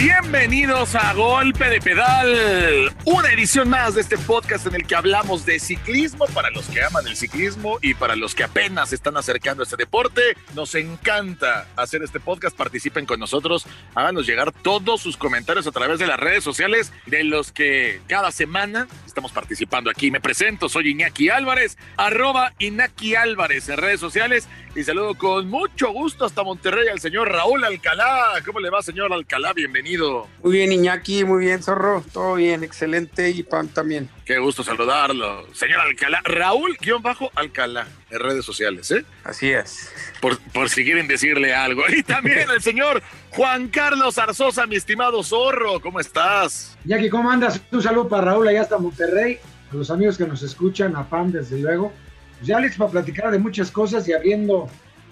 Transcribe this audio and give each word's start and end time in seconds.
Bienvenidos 0.00 0.94
a 0.94 1.12
Golpe 1.12 1.68
de 1.68 1.80
Pedal, 1.80 2.94
una 3.04 3.32
edición 3.32 3.68
más 3.68 3.96
de 3.96 4.02
este 4.02 4.16
podcast 4.16 4.64
en 4.68 4.76
el 4.76 4.86
que 4.86 4.94
hablamos 4.94 5.44
de 5.44 5.58
ciclismo 5.58 6.26
para 6.26 6.50
los 6.50 6.68
que 6.68 6.84
aman 6.84 7.08
el 7.08 7.16
ciclismo 7.16 7.80
y 7.82 7.94
para 7.94 8.14
los 8.14 8.36
que 8.36 8.44
apenas 8.44 8.92
están 8.92 9.16
acercando 9.16 9.60
a 9.60 9.64
este 9.64 9.74
deporte. 9.76 10.22
Nos 10.54 10.76
encanta 10.76 11.66
hacer 11.74 12.04
este 12.04 12.20
podcast, 12.20 12.56
participen 12.56 13.06
con 13.06 13.18
nosotros, 13.18 13.66
háganos 13.96 14.24
llegar 14.24 14.52
todos 14.52 15.00
sus 15.00 15.16
comentarios 15.16 15.66
a 15.66 15.72
través 15.72 15.98
de 15.98 16.06
las 16.06 16.20
redes 16.20 16.44
sociales 16.44 16.92
de 17.06 17.24
los 17.24 17.50
que 17.50 18.00
cada 18.06 18.30
semana 18.30 18.86
estamos 19.04 19.32
participando 19.32 19.90
aquí. 19.90 20.12
Me 20.12 20.20
presento, 20.20 20.68
soy 20.68 20.90
Iñaki 20.90 21.28
Álvarez, 21.28 21.76
arroba 21.96 22.52
Iñaki 22.60 23.16
Álvarez 23.16 23.68
en 23.68 23.78
redes 23.78 23.98
sociales 23.98 24.48
y 24.76 24.84
saludo 24.84 25.16
con 25.16 25.48
mucho 25.48 25.90
gusto 25.90 26.24
hasta 26.24 26.44
Monterrey 26.44 26.86
al 26.86 27.00
señor 27.00 27.32
Raúl 27.32 27.64
Alcalá. 27.64 28.34
¿Cómo 28.46 28.60
le 28.60 28.70
va, 28.70 28.80
señor 28.80 29.12
Alcalá? 29.12 29.52
Bienvenido. 29.52 29.87
Muy 29.96 30.52
bien, 30.52 30.70
Iñaki, 30.72 31.24
muy 31.24 31.46
bien, 31.46 31.62
Zorro. 31.62 32.04
Todo 32.12 32.34
bien, 32.34 32.62
excelente. 32.62 33.30
Y 33.30 33.42
Pam 33.42 33.68
también. 33.68 34.08
Qué 34.24 34.38
gusto 34.38 34.62
saludarlo. 34.62 35.46
Señor 35.54 35.80
Alcalá, 35.80 36.20
Raúl, 36.24 36.76
guion 36.80 37.02
bajo 37.02 37.30
Alcalá, 37.34 37.86
en 38.10 38.20
redes 38.20 38.44
sociales, 38.44 38.90
¿eh? 38.90 39.04
Así 39.24 39.50
es. 39.50 39.90
Por, 40.20 40.38
por 40.52 40.68
si 40.68 40.84
quieren 40.84 41.08
decirle 41.08 41.54
algo. 41.54 41.82
Y 41.88 42.02
también 42.02 42.50
el 42.50 42.60
señor 42.60 43.02
Juan 43.30 43.68
Carlos 43.68 44.18
Arzosa, 44.18 44.66
mi 44.66 44.76
estimado 44.76 45.22
Zorro, 45.22 45.80
¿cómo 45.80 46.00
estás? 46.00 46.76
Iñaki, 46.84 47.08
¿cómo 47.08 47.30
andas? 47.30 47.60
Un 47.72 47.82
saludo 47.82 48.08
para 48.08 48.24
Raúl 48.26 48.48
allá 48.48 48.62
hasta 48.62 48.76
Monterrey, 48.78 49.38
a 49.72 49.74
los 49.74 49.90
amigos 49.90 50.18
que 50.18 50.26
nos 50.26 50.42
escuchan, 50.42 50.94
a 50.96 51.08
Pam, 51.08 51.32
desde 51.32 51.58
luego. 51.58 51.92
Pues 52.36 52.46
ya 52.48 52.58
Alex, 52.58 52.76
para 52.76 52.90
platicar 52.90 53.30
de 53.30 53.38
muchas 53.38 53.70
cosas 53.70 54.06
y 54.08 54.12
abriendo 54.12 54.68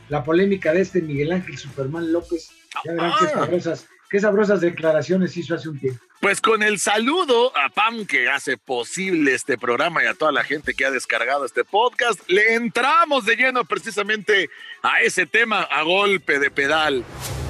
la 0.09 0.23
polémica 0.23 0.73
de 0.73 0.83
este 0.83 1.01
Miguel 1.02 1.33
Ángel 1.33 1.57
Superman 1.59 2.13
López. 2.13 2.51
Ya 2.85 2.93
verán 2.93 3.13
qué, 3.19 3.24
Ah. 3.27 3.30
sabrosas, 3.30 3.87
qué 4.10 4.20
sabrosas 4.20 4.60
declaraciones 4.60 5.37
hizo 5.37 5.55
hace 5.55 5.69
un 5.69 5.78
tiempo. 5.78 6.02
Pues 6.20 6.41
con 6.41 6.62
el 6.62 6.79
saludo 6.79 7.57
a 7.57 7.68
Pam 7.68 8.07
que 8.07 8.29
hace 8.29 8.57
posible 8.57 9.35
este 9.35 9.59
programa 9.59 10.02
y 10.02 10.07
a 10.07 10.15
toda 10.15 10.32
la 10.32 10.45
gente 10.45 10.74
que 10.74 10.85
ha 10.85 10.90
descargado 10.90 11.45
este 11.45 11.65
podcast, 11.65 12.21
le 12.29 12.54
entramos 12.54 13.27
de 13.27 13.37
lleno 13.37 13.65
precisamente 13.65 14.49
a 14.82 15.01
ese 15.02 15.27
tema 15.27 15.62
a 15.62 15.82
golpe 15.82 16.38
de 16.38 16.51
pedal. 16.51 17.04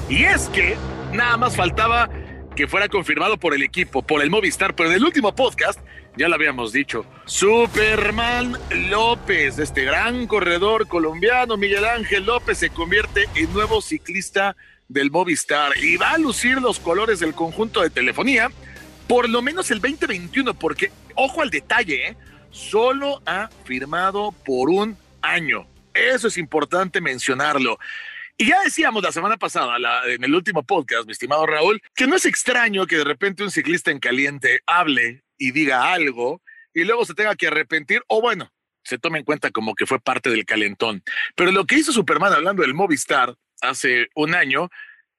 Y 0.09 0.25
es 0.25 0.49
que 0.49 0.77
nada 1.13 1.37
más 1.37 1.55
faltaba 1.55 2.09
que 2.55 2.67
fuera 2.67 2.89
confirmado 2.89 3.37
por 3.37 3.53
el 3.53 3.63
equipo, 3.63 4.01
por 4.01 4.21
el 4.21 4.29
Movistar, 4.29 4.75
pero 4.75 4.89
en 4.89 4.95
el 4.95 5.05
último 5.05 5.33
podcast 5.33 5.79
ya 6.17 6.27
lo 6.27 6.35
habíamos 6.35 6.73
dicho, 6.73 7.05
Superman 7.25 8.57
López, 8.89 9.59
este 9.59 9.83
gran 9.83 10.25
corredor 10.25 10.87
colombiano, 10.87 11.57
Miguel 11.57 11.85
Ángel 11.85 12.25
López, 12.25 12.57
se 12.57 12.71
convierte 12.71 13.29
en 13.35 13.53
nuevo 13.53 13.81
ciclista 13.81 14.55
del 14.87 15.11
Movistar 15.11 15.77
y 15.77 15.97
va 15.97 16.11
a 16.11 16.17
lucir 16.17 16.61
los 16.61 16.79
colores 16.79 17.19
del 17.19 17.33
conjunto 17.33 17.81
de 17.81 17.89
telefonía 17.89 18.49
por 19.07 19.29
lo 19.29 19.41
menos 19.41 19.71
el 19.71 19.79
2021, 19.79 20.53
porque, 20.53 20.91
ojo 21.15 21.41
al 21.41 21.49
detalle, 21.49 22.09
¿eh? 22.09 22.17
solo 22.51 23.21
ha 23.25 23.49
firmado 23.63 24.33
por 24.45 24.69
un 24.69 24.97
año. 25.21 25.65
Eso 25.93 26.27
es 26.27 26.37
importante 26.37 27.01
mencionarlo. 27.01 27.79
Y 28.37 28.47
ya 28.47 28.61
decíamos 28.63 29.01
la 29.01 29.11
semana 29.11 29.37
pasada, 29.37 29.77
en 30.07 30.23
el 30.23 30.35
último 30.35 30.61
podcast, 30.63 31.05
mi 31.05 31.13
estimado 31.13 31.45
Raúl, 31.45 31.81
que 31.95 32.05
no 32.05 32.15
es 32.15 32.25
extraño 32.25 32.85
que 32.85 32.97
de 32.97 33.03
repente 33.03 33.43
un 33.43 33.49
ciclista 33.49 33.89
en 33.89 33.99
caliente 33.99 34.59
hable 34.67 35.23
y 35.37 35.51
diga 35.51 35.91
algo 35.91 36.41
y 36.73 36.83
luego 36.83 37.03
se 37.05 37.15
tenga 37.15 37.35
que 37.35 37.47
arrepentir, 37.47 38.03
o 38.07 38.21
bueno, 38.21 38.51
se 38.83 38.99
tome 38.99 39.19
en 39.19 39.25
cuenta 39.25 39.49
como 39.49 39.73
que 39.73 39.87
fue 39.87 39.99
parte 39.99 40.29
del 40.29 40.45
calentón. 40.45 41.03
Pero 41.35 41.51
lo 41.51 41.65
que 41.65 41.75
hizo 41.75 41.91
Superman 41.91 42.33
hablando 42.33 42.61
del 42.61 42.75
Movistar 42.75 43.35
hace 43.61 44.07
un 44.15 44.35
año, 44.35 44.69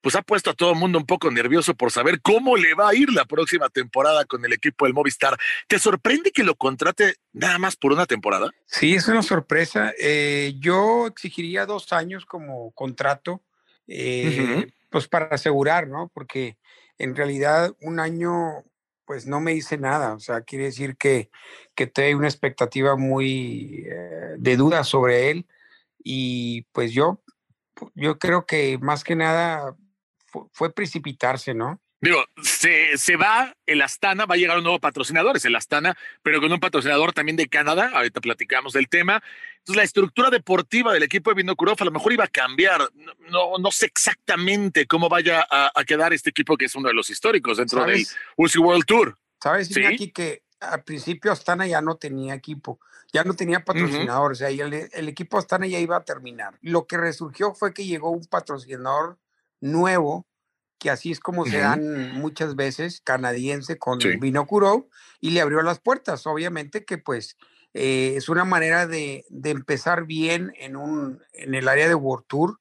pues 0.01 0.15
ha 0.15 0.23
puesto 0.23 0.51
a 0.51 0.55
todo 0.55 0.73
el 0.73 0.79
mundo 0.79 0.99
un 0.99 1.07
poco 1.07 1.31
nervioso 1.31 1.75
por 1.75 1.91
saber 1.91 2.21
cómo 2.21 2.57
le 2.57 2.75
va 2.75 2.91
a 2.91 2.95
ir 2.95 3.11
la 3.13 3.25
próxima 3.25 3.69
temporada 3.69 4.25
con 4.25 4.45
el 4.45 4.53
equipo 4.53 4.85
del 4.85 4.95
Movistar. 4.95 5.37
¿Te 5.67 5.79
sorprende 5.79 6.31
que 6.31 6.45
lo 6.45 6.55
contrate 6.55 7.17
nada 7.33 7.59
más 7.59 7.77
por 7.77 7.93
una 7.93 8.07
temporada? 8.07 8.51
Sí, 8.67 8.95
es 8.95 9.09
una 9.09 9.23
sorpresa. 9.23 9.93
Eh, 9.99 10.55
yo 10.59 11.07
exigiría 11.09 11.67
dos 11.67 11.93
años 11.93 12.25
como 12.27 12.71
contrato, 12.73 13.43
eh, 13.87 14.71
pues 14.91 15.09
para 15.09 15.27
asegurar, 15.27 15.89
¿no? 15.89 16.11
Porque 16.15 16.59
en 16.99 17.17
realidad 17.17 17.75
un 17.81 18.01
año, 18.01 18.65
pues 19.05 19.27
no 19.27 19.41
me 19.41 19.53
dice 19.53 19.79
nada. 19.79 20.15
O 20.15 20.21
sea, 20.21 20.43
quiere 20.43 20.67
decir 20.67 20.97
que, 20.97 21.31
que 21.75 21.87
te 21.87 22.05
hay 22.05 22.15
una 22.15 22.29
expectativa 22.29 22.97
muy 22.97 23.85
eh, 23.91 24.35
de 24.39 24.57
duda 24.57 24.85
sobre 24.85 25.31
él. 25.31 25.47
Y 26.03 26.63
pues 26.73 26.93
yo, 26.93 27.21
yo 27.95 28.19
creo 28.19 28.47
que 28.47 28.79
más 28.79 29.05
que 29.05 29.15
nada 29.17 29.75
fu- 30.27 30.49
fue 30.53 30.73
precipitarse, 30.73 31.55
¿no? 31.55 31.81
Digo, 32.01 32.25
se, 32.45 32.97
se 32.97 33.17
va 33.17 33.57
el 33.67 33.83
Astana, 33.83 34.25
va 34.25 34.37
a 34.37 34.39
llegar 34.39 34.57
un 34.57 34.63
nuevo 34.63 34.79
patrocinador, 34.79 35.37
es 35.37 35.45
el 35.47 35.57
Astana, 35.57 35.99
pero 36.23 36.41
con 36.41 36.53
un 36.53 36.61
patrocinador 36.61 37.13
también 37.13 37.35
de 37.37 37.49
Canadá. 37.49 37.91
Ahorita 37.93 38.21
platicamos 38.21 38.73
del 38.73 38.89
tema. 38.89 39.21
Entonces, 39.59 39.77
la 39.77 39.83
estructura 39.83 40.31
deportiva 40.31 40.93
del 40.93 41.03
equipo 41.03 41.31
de 41.31 41.35
Vinokurov 41.35 41.77
a 41.81 41.85
lo 41.85 41.91
mejor 41.91 42.13
iba 42.13 42.23
a 42.23 42.29
cambiar. 42.29 42.89
No, 43.31 43.59
no, 43.59 43.71
sé 43.73 43.87
exactamente 43.87 44.87
cómo 44.87 45.09
vaya 45.09 45.45
a, 45.51 45.73
a 45.75 45.85
quedar 45.85 46.13
este 46.13 46.31
equipo 46.31 46.57
que 46.57 46.67
es 46.67 46.75
uno 46.77 46.87
de 46.87 46.95
los 46.95 47.11
históricos 47.11 47.57
dentro 47.59 47.81
del. 47.85 48.07
UCI 48.37 48.59
World 48.61 48.85
Tour. 48.85 49.19
¿Sabes, 49.43 49.67
Sí. 49.67 49.83
Que 50.13 50.43
al 50.61 50.83
principio 50.85 51.33
Astana 51.33 51.67
ya 51.67 51.81
no 51.81 51.97
tenía 51.97 52.35
equipo, 52.35 52.81
ya 53.13 53.25
no 53.25 53.35
tenía 53.35 53.65
patrocinador, 53.65 54.33
o 54.33 54.35
sea, 54.35 54.51
y 54.51 54.61
el, 54.61 54.73
el 54.73 55.09
equipo 55.09 55.39
Astana 55.39 55.67
ya 55.67 55.79
iba 55.79 55.97
a 55.97 56.05
terminar. 56.05 56.59
Lo 56.63 56.87
que 56.87 56.97
resurgió 56.97 57.55
fue 57.55 57.73
que 57.73 57.87
llegó 57.87 58.11
un 58.11 58.25
patrocinador 58.27 59.19
nuevo, 59.61 60.27
que 60.79 60.91
así 60.91 61.11
es 61.11 61.19
como 61.21 61.45
se 61.45 61.59
dan 61.59 62.13
muchas 62.13 62.55
veces, 62.55 63.01
canadiense 63.03 63.79
con 63.79 64.01
Sí. 64.01 64.17
Vinocuro, 64.17 64.89
y 65.21 65.31
le 65.31 65.41
abrió 65.41 65.63
las 65.63 65.81
puertas. 65.81 66.27
Obviamente 66.27 66.85
que 66.85 66.99
pues 66.99 67.37
eh, 67.75 68.15
es 68.17 68.29
una 68.29 68.45
manera 68.45 68.87
de, 68.87 69.27
de 69.29 69.51
empezar 69.51 70.07
bien 70.07 70.53
en, 70.57 70.77
un, 70.77 71.21
en 71.33 71.55
el 71.55 71.69
área 71.69 71.89
de 71.89 71.95
World 71.97 72.27
Tour, 72.29 72.61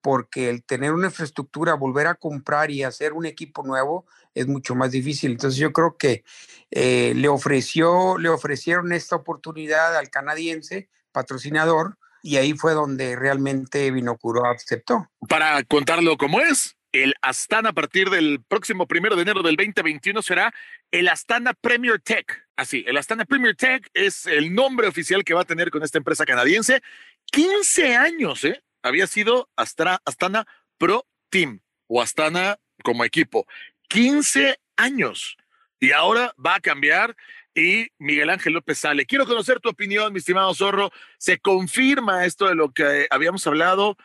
porque 0.00 0.48
el 0.48 0.64
tener 0.64 0.92
una 0.92 1.06
infraestructura, 1.06 1.74
volver 1.74 2.06
a 2.06 2.14
comprar 2.14 2.70
y 2.70 2.82
hacer 2.82 3.12
un 3.12 3.26
equipo 3.26 3.62
nuevo 3.62 4.06
es 4.34 4.46
mucho 4.46 4.74
más 4.74 4.90
difícil. 4.90 5.32
Entonces 5.32 5.58
yo 5.58 5.72
creo 5.72 5.96
que 5.96 6.24
eh, 6.70 7.12
le 7.14 7.28
ofreció, 7.28 8.18
le 8.18 8.28
ofrecieron 8.28 8.92
esta 8.92 9.16
oportunidad 9.16 9.96
al 9.96 10.10
canadiense 10.10 10.88
patrocinador 11.12 11.98
y 12.22 12.36
ahí 12.36 12.52
fue 12.52 12.74
donde 12.74 13.16
realmente 13.16 13.90
Vinocuro 13.90 14.44
aceptó. 14.46 15.08
Para 15.28 15.62
contarlo 15.64 16.16
como 16.16 16.40
es, 16.40 16.76
el 16.92 17.14
Astana 17.22 17.70
a 17.70 17.72
partir 17.72 18.10
del 18.10 18.42
próximo 18.46 18.86
primero 18.86 19.16
de 19.16 19.22
enero 19.22 19.42
del 19.42 19.56
2021 19.56 20.22
será 20.22 20.52
el 20.90 21.08
Astana 21.08 21.54
Premier 21.54 22.00
Tech. 22.00 22.46
Así, 22.56 22.84
el 22.86 22.96
Astana 22.96 23.24
Premier 23.24 23.54
Tech 23.54 23.88
es 23.94 24.26
el 24.26 24.54
nombre 24.54 24.88
oficial 24.88 25.24
que 25.24 25.34
va 25.34 25.42
a 25.42 25.46
tener 25.46 25.70
con 25.70 25.82
esta 25.82 25.98
empresa 25.98 26.24
canadiense. 26.24 26.82
15 27.30 27.96
años, 27.96 28.44
¿eh? 28.44 28.62
Había 28.88 29.06
sido 29.06 29.48
Astana, 29.56 30.00
Astana 30.04 30.46
Pro 30.78 31.06
Team 31.30 31.60
o 31.86 32.02
Astana 32.02 32.58
como 32.82 33.04
equipo. 33.04 33.46
15 33.88 34.58
años. 34.76 35.36
Y 35.80 35.92
ahora 35.92 36.34
va 36.44 36.56
a 36.56 36.60
cambiar 36.60 37.16
y 37.54 37.88
Miguel 37.98 38.30
Ángel 38.30 38.52
López 38.52 38.78
sale. 38.78 39.06
Quiero 39.06 39.26
conocer 39.26 39.60
tu 39.60 39.68
opinión, 39.68 40.12
mi 40.12 40.18
estimado 40.18 40.54
Zorro. 40.54 40.90
Se 41.18 41.38
confirma 41.38 42.24
esto 42.24 42.46
de 42.46 42.54
lo 42.54 42.72
que 42.72 43.06
habíamos 43.10 43.46
hablado. 43.46 43.96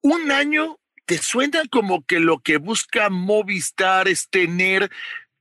Un 0.00 0.30
año, 0.30 0.78
¿te 1.04 1.18
suena 1.18 1.62
como 1.70 2.04
que 2.04 2.20
lo 2.20 2.38
que 2.38 2.56
busca 2.56 3.10
Movistar 3.10 4.08
es 4.08 4.28
tener 4.30 4.90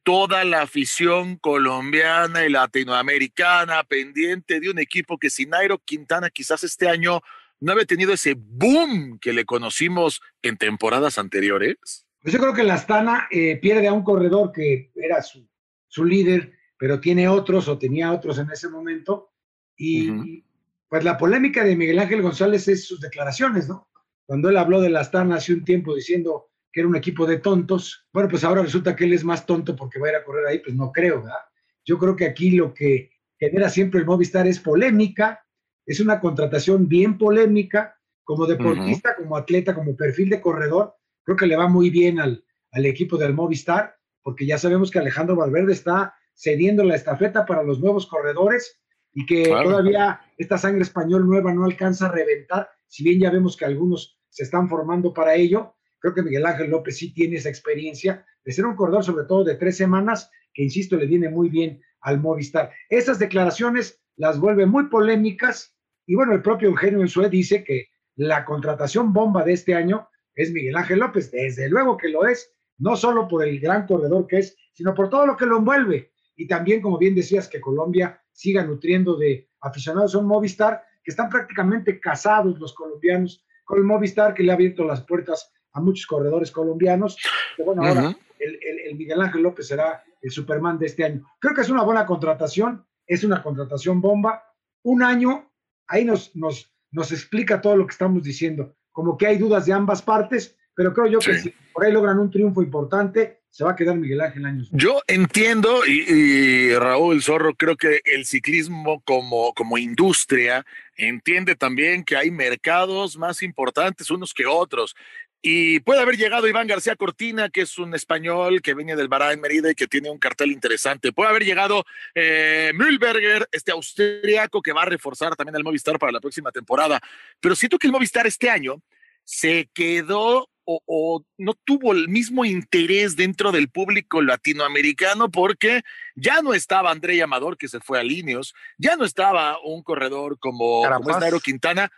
toda 0.04 0.44
la 0.44 0.64
afición 0.64 1.36
colombiana 1.38 2.46
y 2.46 2.50
latinoamericana 2.50 3.84
pendiente 3.84 4.60
de 4.60 4.70
un 4.70 4.80
equipo 4.80 5.18
que 5.18 5.30
sin 5.30 5.52
Nairo 5.52 5.78
Quintana 5.78 6.30
quizás 6.30 6.64
este 6.64 6.90
año 6.90 7.22
no 7.62 7.72
había 7.72 7.86
tenido 7.86 8.12
ese 8.12 8.36
boom 8.38 9.20
que 9.20 9.34
le 9.34 9.46
conocimos 9.46 10.22
en 10.42 10.58
temporadas 10.58 11.18
anteriores? 11.18 12.06
Pues 12.22 12.34
yo 12.34 12.40
creo 12.40 12.54
que 12.54 12.64
la 12.64 12.74
Astana 12.74 13.28
eh, 13.32 13.58
pierde 13.58 13.88
a 13.88 13.94
un 13.94 14.04
corredor 14.04 14.52
que 14.52 14.92
era 14.96 15.22
su, 15.22 15.48
su 15.88 16.04
líder, 16.04 16.54
pero 16.78 17.00
tiene 17.00 17.28
otros 17.28 17.68
o 17.68 17.78
tenía 17.78 18.12
otros 18.12 18.40
en 18.40 18.50
ese 18.52 18.68
momento. 18.68 19.32
Y 19.78 20.44
pues 20.90 21.04
la 21.04 21.18
polémica 21.18 21.64
de 21.64 21.76
Miguel 21.76 22.00
Ángel 22.00 22.22
González 22.22 22.68
es 22.68 22.86
sus 22.86 23.00
declaraciones, 23.00 23.70
¿no? 23.70 23.90
Cuando 24.26 24.50
él 24.50 24.58
habló 24.58 24.82
de 24.82 24.90
la 24.90 25.02
Astana 25.02 25.36
hace 25.36 25.54
un 25.54 25.64
tiempo 25.64 25.96
diciendo 25.96 26.50
que 26.72 26.82
era 26.82 26.90
un 26.90 26.96
equipo 26.96 27.26
de 27.26 27.38
tontos, 27.38 28.08
bueno, 28.14 28.30
pues 28.30 28.44
ahora 28.44 28.62
resulta 28.62 28.96
que 28.96 29.06
él 29.06 29.14
es 29.14 29.24
más 29.24 29.46
tonto 29.46 29.76
porque 29.76 30.00
va 30.00 30.08
a 30.08 30.10
ir 30.12 30.16
a 30.16 30.24
correr 30.24 30.48
ahí, 30.48 30.60
pues 30.60 30.76
no 30.76 30.92
creo, 30.92 31.22
¿verdad? 31.22 31.40
Yo 31.86 31.98
creo 31.98 32.16
que 32.16 32.26
aquí 32.26 32.52
lo 32.52 32.74
que 32.74 33.12
genera 33.38 33.70
siempre 33.70 34.00
el 34.00 34.06
Movistar 34.06 34.48
es 34.48 34.60
polémica, 34.60 35.46
es 35.86 36.00
una 36.00 36.20
contratación 36.20 36.88
bien 36.88 37.18
polémica, 37.18 37.98
como 38.24 38.46
deportista, 38.46 39.16
como 39.16 39.36
atleta, 39.36 39.74
como 39.76 39.96
perfil 39.96 40.30
de 40.30 40.42
corredor, 40.42 40.96
creo 41.24 41.36
que 41.38 41.48
le 41.48 41.58
va 41.58 41.68
muy 41.68 41.90
bien 41.90 42.20
al, 42.20 42.46
al 42.72 42.86
equipo 42.86 43.18
del 43.18 43.34
Movistar, 43.34 43.96
porque 44.22 44.46
ya 44.46 44.58
sabemos 44.58 44.92
que 44.92 45.00
Alejandro 45.00 45.36
Valverde 45.36 45.74
está 45.74 46.14
cediendo 46.34 46.84
la 46.84 46.96
estafeta 46.96 47.46
para 47.46 47.64
los 47.64 47.80
nuevos 47.80 48.08
corredores 48.08 48.80
y 49.14 49.26
que 49.26 49.44
Claro. 49.44 49.70
todavía 49.70 50.22
esta 50.38 50.58
sangre 50.58 50.84
español 50.84 51.28
nueva 51.28 51.54
no 51.54 51.66
alcanza 51.66 52.06
a 52.06 52.12
reventar, 52.12 52.70
si 52.88 53.04
bien 53.04 53.20
ya 53.20 53.32
vemos 53.32 53.58
que 53.58 53.66
algunos 53.66 54.20
se 54.30 54.44
están 54.44 54.70
formando 54.70 55.14
para 55.14 55.36
ello, 55.36 55.76
creo 56.00 56.14
que 56.14 56.24
Miguel 56.24 56.46
Ángel 56.46 56.70
López 56.70 56.98
sí 56.98 57.14
tiene 57.14 57.38
esa 57.38 57.50
experiencia 57.50 58.26
de 58.44 58.52
ser 58.52 58.66
un 58.66 58.76
corredor, 58.76 59.04
sobre 59.04 59.26
todo 59.26 59.44
de 59.44 59.56
tres 59.56 59.78
semanas, 59.78 60.32
que 60.54 60.64
insisto, 60.64 60.96
le 60.96 61.06
viene 61.06 61.30
muy 61.30 61.50
bien 61.50 61.82
al 62.02 62.20
Movistar. 62.20 62.72
Esas 62.90 63.20
declaraciones 63.20 64.01
las 64.22 64.40
vuelve 64.40 64.68
muy 64.68 64.86
polémicas 64.86 65.76
y 66.06 66.14
bueno, 66.14 66.34
el 66.34 66.44
propio 66.44 66.70
Eugenio 66.70 67.02
Ensue 67.02 67.28
dice 67.28 67.64
que 67.64 67.88
la 68.16 68.46
contratación 68.46 69.12
bomba 69.14 69.44
de 69.44 69.54
este 69.54 69.74
año 69.74 70.10
es 70.36 70.52
Miguel 70.52 70.76
Ángel 70.78 71.00
López, 71.00 71.32
desde 71.32 71.68
luego 71.68 71.98
que 71.98 72.10
lo 72.10 72.28
es, 72.28 72.54
no 72.78 72.96
solo 72.96 73.28
por 73.28 73.44
el 73.44 73.60
gran 73.60 73.88
corredor 73.88 74.28
que 74.28 74.38
es, 74.38 74.56
sino 74.74 74.94
por 74.94 75.10
todo 75.10 75.26
lo 75.26 75.36
que 75.36 75.48
lo 75.48 75.58
envuelve. 75.58 76.12
Y 76.36 76.48
también, 76.48 76.82
como 76.82 77.00
bien 77.00 77.16
decías, 77.16 77.48
que 77.48 77.60
Colombia 77.60 78.22
siga 78.32 78.64
nutriendo 78.64 79.18
de 79.18 79.50
aficionados 79.60 80.14
a 80.14 80.20
un 80.20 80.28
Movistar, 80.28 80.84
que 81.04 81.10
están 81.10 81.30
prácticamente 81.30 82.00
casados 82.00 82.60
los 82.60 82.76
colombianos 82.76 83.44
con 83.66 83.80
el 83.80 83.86
Movistar, 83.86 84.36
que 84.36 84.44
le 84.44 84.52
ha 84.52 84.56
abierto 84.56 84.84
las 84.84 85.02
puertas 85.02 85.52
a 85.74 85.82
muchos 85.82 86.06
corredores 86.06 86.52
colombianos. 86.52 87.18
Que 87.58 87.64
bueno, 87.64 87.82
ahora 87.84 88.16
el, 88.38 88.96
Miguel 88.96 89.20
Ángel 89.22 89.42
López 89.42 89.68
será 89.68 90.04
el 90.22 90.30
Superman 90.30 90.78
de 90.78 90.86
este 90.86 91.06
año. 91.06 91.26
Creo 91.40 91.56
que 91.56 91.62
es 91.62 91.70
una 91.72 91.84
buena 91.84 92.06
contratación, 92.06 92.86
es 93.12 93.26
una 93.26 93.44
contratación 93.44 94.00
bomba. 94.00 94.42
Un 94.84 95.04
año, 95.04 95.52
ahí 95.88 96.06
nos, 96.06 96.34
nos, 96.34 96.74
nos 96.92 97.12
explica 97.12 97.60
todo 97.60 97.76
lo 97.76 97.86
que 97.86 97.92
estamos 97.92 98.24
diciendo. 98.24 98.74
Como 98.94 99.18
que 99.18 99.28
hay 99.28 99.38
dudas 99.38 99.66
de 99.66 99.74
ambas 99.74 100.02
partes, 100.02 100.58
pero 100.74 100.94
creo 100.94 101.08
yo 101.08 101.20
que 101.20 101.38
si 101.38 101.54
por 101.74 101.84
ahí 101.84 101.92
logran 101.92 102.20
un 102.20 102.32
triunfo 102.32 102.64
importante, 102.64 103.42
se 103.50 103.66
va 103.66 103.72
a 103.72 103.76
quedar 103.76 103.98
Miguel 103.98 104.22
Ángel 104.22 104.46
años. 104.46 104.70
Yo 104.72 105.02
entiendo, 105.08 105.86
y, 105.86 106.74
Raúl 106.74 107.22
Zorro, 107.22 107.54
creo 107.54 107.76
que 107.76 108.00
el 108.06 108.26
ciclismo 108.26 109.02
como, 109.02 109.54
como 109.54 109.78
industria 109.78 110.66
entiende 110.96 111.56
también 111.56 112.06
que 112.06 112.16
hay 112.16 112.32
mercados 112.32 113.18
más 113.18 113.44
importantes 113.44 114.10
unos 114.10 114.34
que 114.34 114.46
otros. 114.46 114.96
Y 115.44 115.80
puede 115.80 116.02
haber 116.02 116.18
llegado 116.18 116.48
Iván 116.48 116.68
García 116.68 116.96
Cortina, 116.96 117.50
que 117.50 117.62
es 117.62 117.80
un 117.80 117.96
español 117.96 118.62
que 118.62 118.76
viene 118.76 118.96
del 118.96 119.08
Bahrain 119.08 119.42
Merida 119.42 119.72
y 119.72 119.76
que 119.76 119.88
tiene 119.88 120.12
un 120.12 120.20
cartel 120.20 120.52
interesante. 120.52 121.12
Puede 121.12 121.30
haber 121.30 121.44
llegado 121.44 121.84
eh, 122.14 122.72
Mühlberger, 122.76 123.48
este 123.52 123.72
austriaco 123.72 124.62
que 124.62 124.72
va 124.72 124.84
a 124.84 124.86
reforzar 124.86 125.36
también 125.36 125.56
al 125.56 125.64
Movistar 125.64 125.98
para 125.98 126.12
la 126.12 126.20
próxima 126.20 126.52
temporada. 126.52 127.02
Pero 127.40 127.56
siento 127.56 127.80
que 127.80 127.88
el 127.88 127.94
Movistar 127.94 128.28
este 128.28 128.52
año 128.52 128.84
se 129.24 129.68
quedó 129.74 130.48
o, 130.64 131.26
no 131.38 131.54
tuvo 131.66 131.92
el 131.92 132.08
mismo 132.08 132.46
interés 132.46 133.16
dentro 133.16 133.52
del 133.52 133.70
público 133.70 134.22
latinoamericano 134.22 135.30
porque 135.30 135.82
ya 136.16 136.42
no 136.42 136.54
estaba 136.54 136.92
André 136.92 137.22
Amador, 137.22 137.58
que 137.58 137.68
se 137.68 137.80
fue 137.80 138.00
a 138.00 138.04
Líneos, 138.04 138.54
ya 138.78 138.96
no 138.96 139.04
estaba 139.04 139.58
un 139.64 139.84
corredor 139.84 140.38
como, 140.40 140.84
como 140.84 141.40
Quintana 141.40 141.92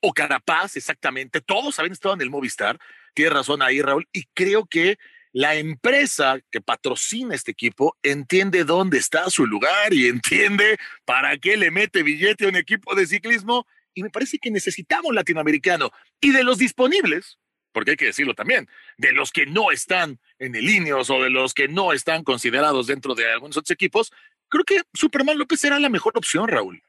o, 0.00 0.12
Carapaz, 0.12 0.76
exactamente. 0.76 1.40
Todos 1.40 1.78
habían 1.78 1.92
estado 1.92 2.14
en 2.14 2.20
el 2.20 2.30
Movistar. 2.30 2.78
Tiene 3.14 3.30
razón 3.30 3.62
ahí, 3.62 3.80
Raúl. 3.80 4.06
Y 4.12 4.24
creo 4.34 4.66
que 4.66 4.98
la 5.32 5.54
empresa 5.54 6.40
que 6.50 6.60
patrocina 6.60 7.34
este 7.34 7.52
equipo 7.52 7.96
entiende 8.02 8.64
dónde 8.64 8.98
está 8.98 9.30
su 9.30 9.46
lugar 9.46 9.94
y 9.94 10.08
entiende 10.08 10.78
para 11.04 11.38
qué 11.38 11.56
le 11.56 11.70
mete 11.70 12.02
billete 12.02 12.44
a 12.44 12.48
un 12.48 12.56
equipo 12.56 12.94
de 12.94 13.06
ciclismo. 13.06 13.66
Y 13.94 14.02
me 14.02 14.10
parece 14.10 14.38
que 14.38 14.50
necesitamos 14.50 15.14
latinoamericano. 15.14 15.90
Y 16.20 16.32
de 16.32 16.44
los 16.44 16.58
disponibles, 16.58 17.38
porque 17.72 17.92
hay 17.92 17.96
que 17.96 18.06
decirlo 18.06 18.34
también, 18.34 18.68
de 18.98 19.12
los 19.12 19.32
que 19.32 19.46
no 19.46 19.70
están 19.70 20.20
en 20.38 20.54
el 20.54 20.68
Ineos 20.68 21.08
o 21.08 21.22
de 21.22 21.30
los 21.30 21.54
que 21.54 21.68
no 21.68 21.94
están 21.94 22.24
considerados 22.24 22.86
dentro 22.88 23.14
de 23.14 23.30
algunos 23.30 23.56
otros 23.56 23.70
equipos, 23.70 24.12
creo 24.50 24.64
que 24.64 24.82
Superman 24.92 25.38
López 25.38 25.60
será 25.60 25.78
la 25.78 25.88
mejor 25.88 26.12
opción, 26.16 26.46
Raúl. 26.46 26.82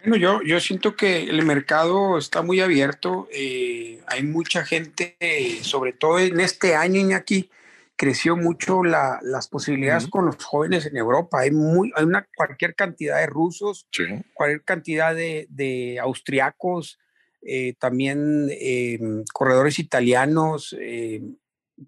Bueno, 0.00 0.16
yo, 0.16 0.42
yo 0.42 0.60
siento 0.60 0.94
que 0.96 1.24
el 1.24 1.44
mercado 1.44 2.18
está 2.18 2.42
muy 2.42 2.60
abierto. 2.60 3.28
Eh, 3.32 4.00
hay 4.06 4.22
mucha 4.22 4.64
gente, 4.64 5.16
sobre 5.62 5.92
todo 5.92 6.18
en 6.18 6.40
este 6.40 6.74
año, 6.74 7.00
Iñaki, 7.00 7.50
creció 7.96 8.36
mucho 8.36 8.84
las 8.84 9.48
posibilidades 9.48 10.06
con 10.06 10.26
los 10.26 10.36
jóvenes 10.44 10.86
en 10.86 10.96
Europa. 10.96 11.40
Hay, 11.40 11.50
muy, 11.50 11.92
hay 11.96 12.04
una, 12.04 12.28
cualquier 12.36 12.76
cantidad 12.76 13.18
de 13.18 13.26
rusos, 13.26 13.88
cualquier 14.34 14.62
cantidad 14.62 15.14
de, 15.14 15.46
de 15.50 15.98
austriacos, 16.00 17.00
eh, 17.42 17.74
también 17.80 18.48
eh, 18.50 18.98
corredores 19.32 19.80
italianos, 19.80 20.76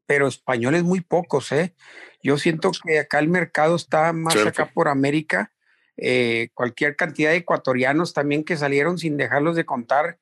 pero 0.06 0.26
españoles 0.26 0.82
muy 0.82 1.00
pocos. 1.00 1.52
¿eh? 1.52 1.74
Yo 2.22 2.38
siento 2.38 2.70
que 2.84 2.98
acá 2.98 3.18
el 3.18 3.28
mercado 3.28 3.76
está 3.76 4.12
más 4.12 4.36
acá 4.36 4.70
por 4.72 4.88
América. 4.88 5.52
Cualquier 6.54 6.96
cantidad 6.96 7.30
de 7.30 7.36
ecuatorianos 7.36 8.14
también 8.14 8.44
que 8.44 8.56
salieron 8.56 8.98
sin 8.98 9.16
dejarlos 9.16 9.56
de 9.56 9.66
contar. 9.66 10.18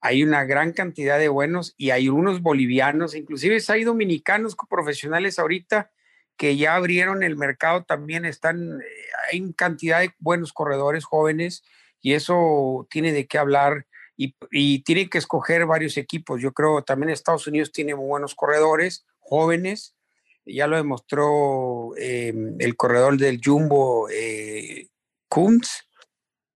Hay 0.00 0.22
una 0.22 0.44
gran 0.44 0.72
cantidad 0.72 1.18
de 1.18 1.28
buenos 1.28 1.74
y 1.76 1.90
hay 1.90 2.08
unos 2.08 2.40
bolivianos, 2.40 3.14
inclusive 3.14 3.58
hay 3.68 3.84
dominicanos 3.84 4.56
profesionales 4.68 5.38
ahorita 5.38 5.90
que 6.38 6.56
ya 6.56 6.76
abrieron 6.76 7.24
el 7.24 7.36
mercado 7.36 7.84
también, 7.84 8.24
están, 8.24 8.80
hay 9.30 9.52
cantidad 9.54 10.00
de 10.00 10.14
buenos 10.20 10.52
corredores 10.52 11.04
jóvenes 11.04 11.64
y 12.00 12.14
eso 12.14 12.86
tiene 12.90 13.12
de 13.12 13.26
qué 13.26 13.38
hablar 13.38 13.86
y, 14.16 14.36
y 14.52 14.84
tienen 14.84 15.10
que 15.10 15.18
escoger 15.18 15.66
varios 15.66 15.96
equipos. 15.96 16.40
Yo 16.40 16.52
creo 16.52 16.82
también 16.82 17.10
Estados 17.10 17.48
Unidos 17.48 17.72
tiene 17.72 17.96
muy 17.96 18.06
buenos 18.06 18.36
corredores, 18.36 19.04
jóvenes. 19.18 19.96
Ya 20.46 20.66
lo 20.66 20.76
demostró 20.76 21.90
eh, 21.98 22.32
el 22.58 22.76
corredor 22.76 23.18
del 23.18 23.40
Jumbo, 23.44 24.08
eh, 24.08 24.88
Kunz, 25.28 25.88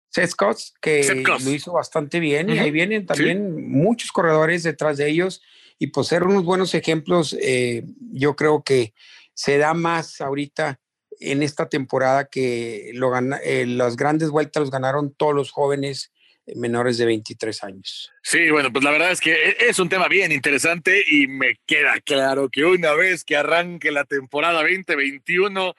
Seth 0.09 0.35
que 0.81 1.25
lo 1.25 1.51
hizo 1.51 1.73
bastante 1.73 2.21
bien. 2.21 2.51
Y 2.51 2.59
ahí 2.59 2.71
vienen 2.71 3.07
también 3.07 3.71
muchos 3.71 4.13
corredores 4.13 4.63
detrás 4.63 4.99
de 4.99 5.09
ellos. 5.09 5.43
Y 5.79 5.89
por 5.89 6.05
ser 6.05 6.25
unos 6.25 6.45
buenos 6.45 6.75
ejemplos, 6.75 7.37
eh, 7.41 7.85
yo 8.13 8.37
creo 8.37 8.63
que 8.63 8.93
se 9.33 9.57
da 9.57 9.73
más 9.73 10.21
ahorita 10.21 10.81
en 11.19 11.43
esta 11.43 11.69
temporada 11.69 12.27
que 12.27 12.91
lo 12.95 13.13
eh, 13.43 13.65
las 13.67 13.97
grandes 13.97 14.29
vueltas 14.29 14.61
los 14.61 14.71
ganaron 14.71 15.15
todos 15.15 15.35
los 15.35 15.51
jóvenes 15.51 16.13
menores 16.55 16.99
de 16.99 17.07
23 17.07 17.65
años. 17.65 18.13
Sí, 18.23 18.51
bueno, 18.51 18.73
pues 18.73 18.85
la 18.85 18.91
verdad 18.91 19.13
es 19.13 19.21
que 19.21 19.33
e, 19.33 19.57
es 19.69 19.79
un 19.79 19.89
tema 19.89 20.09
bien 20.09 20.33
interesante 20.33 21.03
y 21.09 21.27
me 21.27 21.59
queda 21.67 22.01
claro 22.01 22.49
que 22.51 22.65
una 22.65 22.93
vez 22.93 23.25
que 23.25 23.37
arranque 23.37 23.91
la 23.93 24.05
temporada 24.05 24.63
2021, 24.63 25.75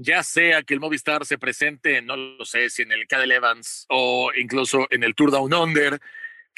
ya 0.00 0.22
sea 0.22 0.62
que 0.62 0.74
el 0.74 0.80
Movistar 0.80 1.26
se 1.26 1.38
presente, 1.38 2.00
no 2.02 2.16
lo 2.16 2.44
sé, 2.44 2.70
si 2.70 2.82
en 2.82 2.92
el 2.92 3.08
Cadel 3.08 3.32
Evans 3.32 3.84
o 3.88 4.30
incluso 4.38 4.86
en 4.90 5.02
el 5.02 5.16
Tour 5.16 5.32
Down 5.32 5.52
Under, 5.52 6.00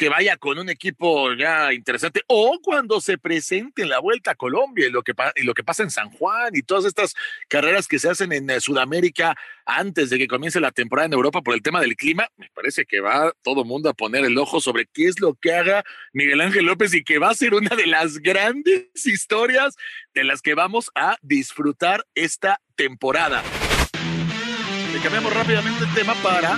que 0.00 0.08
vaya 0.08 0.38
con 0.38 0.58
un 0.58 0.70
equipo 0.70 1.34
ya 1.34 1.74
interesante, 1.74 2.22
o 2.26 2.58
cuando 2.62 3.02
se 3.02 3.18
presente 3.18 3.82
en 3.82 3.90
la 3.90 3.98
Vuelta 3.98 4.30
a 4.30 4.34
Colombia 4.34 4.86
y 4.86 4.90
lo 4.90 5.02
que, 5.02 5.12
pasa 5.62 5.82
en 5.82 5.90
San 5.90 6.08
Juan 6.08 6.52
y 6.54 6.62
todas 6.62 6.86
estas 6.86 7.14
carreras 7.48 7.86
que 7.86 7.98
se 7.98 8.08
hacen 8.08 8.32
en 8.32 8.48
eh, 8.48 8.62
Sudamérica 8.62 9.36
antes 9.66 10.08
de 10.08 10.16
que 10.16 10.26
comience 10.26 10.58
la 10.58 10.70
temporada 10.70 11.04
en 11.04 11.12
Europa 11.12 11.42
por 11.42 11.52
el 11.52 11.60
tema 11.60 11.82
del 11.82 11.96
clima, 11.96 12.26
me 12.38 12.48
parece 12.54 12.86
que 12.86 13.00
va 13.00 13.30
todo 13.42 13.62
mundo 13.66 13.90
a 13.90 13.92
poner 13.92 14.24
el 14.24 14.38
ojo 14.38 14.58
sobre 14.58 14.86
qué 14.86 15.04
es 15.04 15.20
lo 15.20 15.34
que 15.34 15.52
haga 15.52 15.84
Miguel 16.14 16.40
Ángel 16.40 16.64
López 16.64 16.94
y 16.94 17.04
que 17.04 17.18
va 17.18 17.28
a 17.28 17.34
ser 17.34 17.52
una 17.52 17.76
de 17.76 17.86
las 17.86 18.20
grandes 18.20 18.86
historias 19.04 19.76
de 20.14 20.24
las 20.24 20.40
que 20.40 20.54
vamos 20.54 20.90
a 20.94 21.18
disfrutar 21.20 22.06
esta 22.14 22.58
temporada. 22.74 23.42
Le 24.94 25.00
cambiamos 25.02 25.34
rápidamente 25.34 25.84
el 25.84 25.92
tema 25.92 26.14
para 26.22 26.56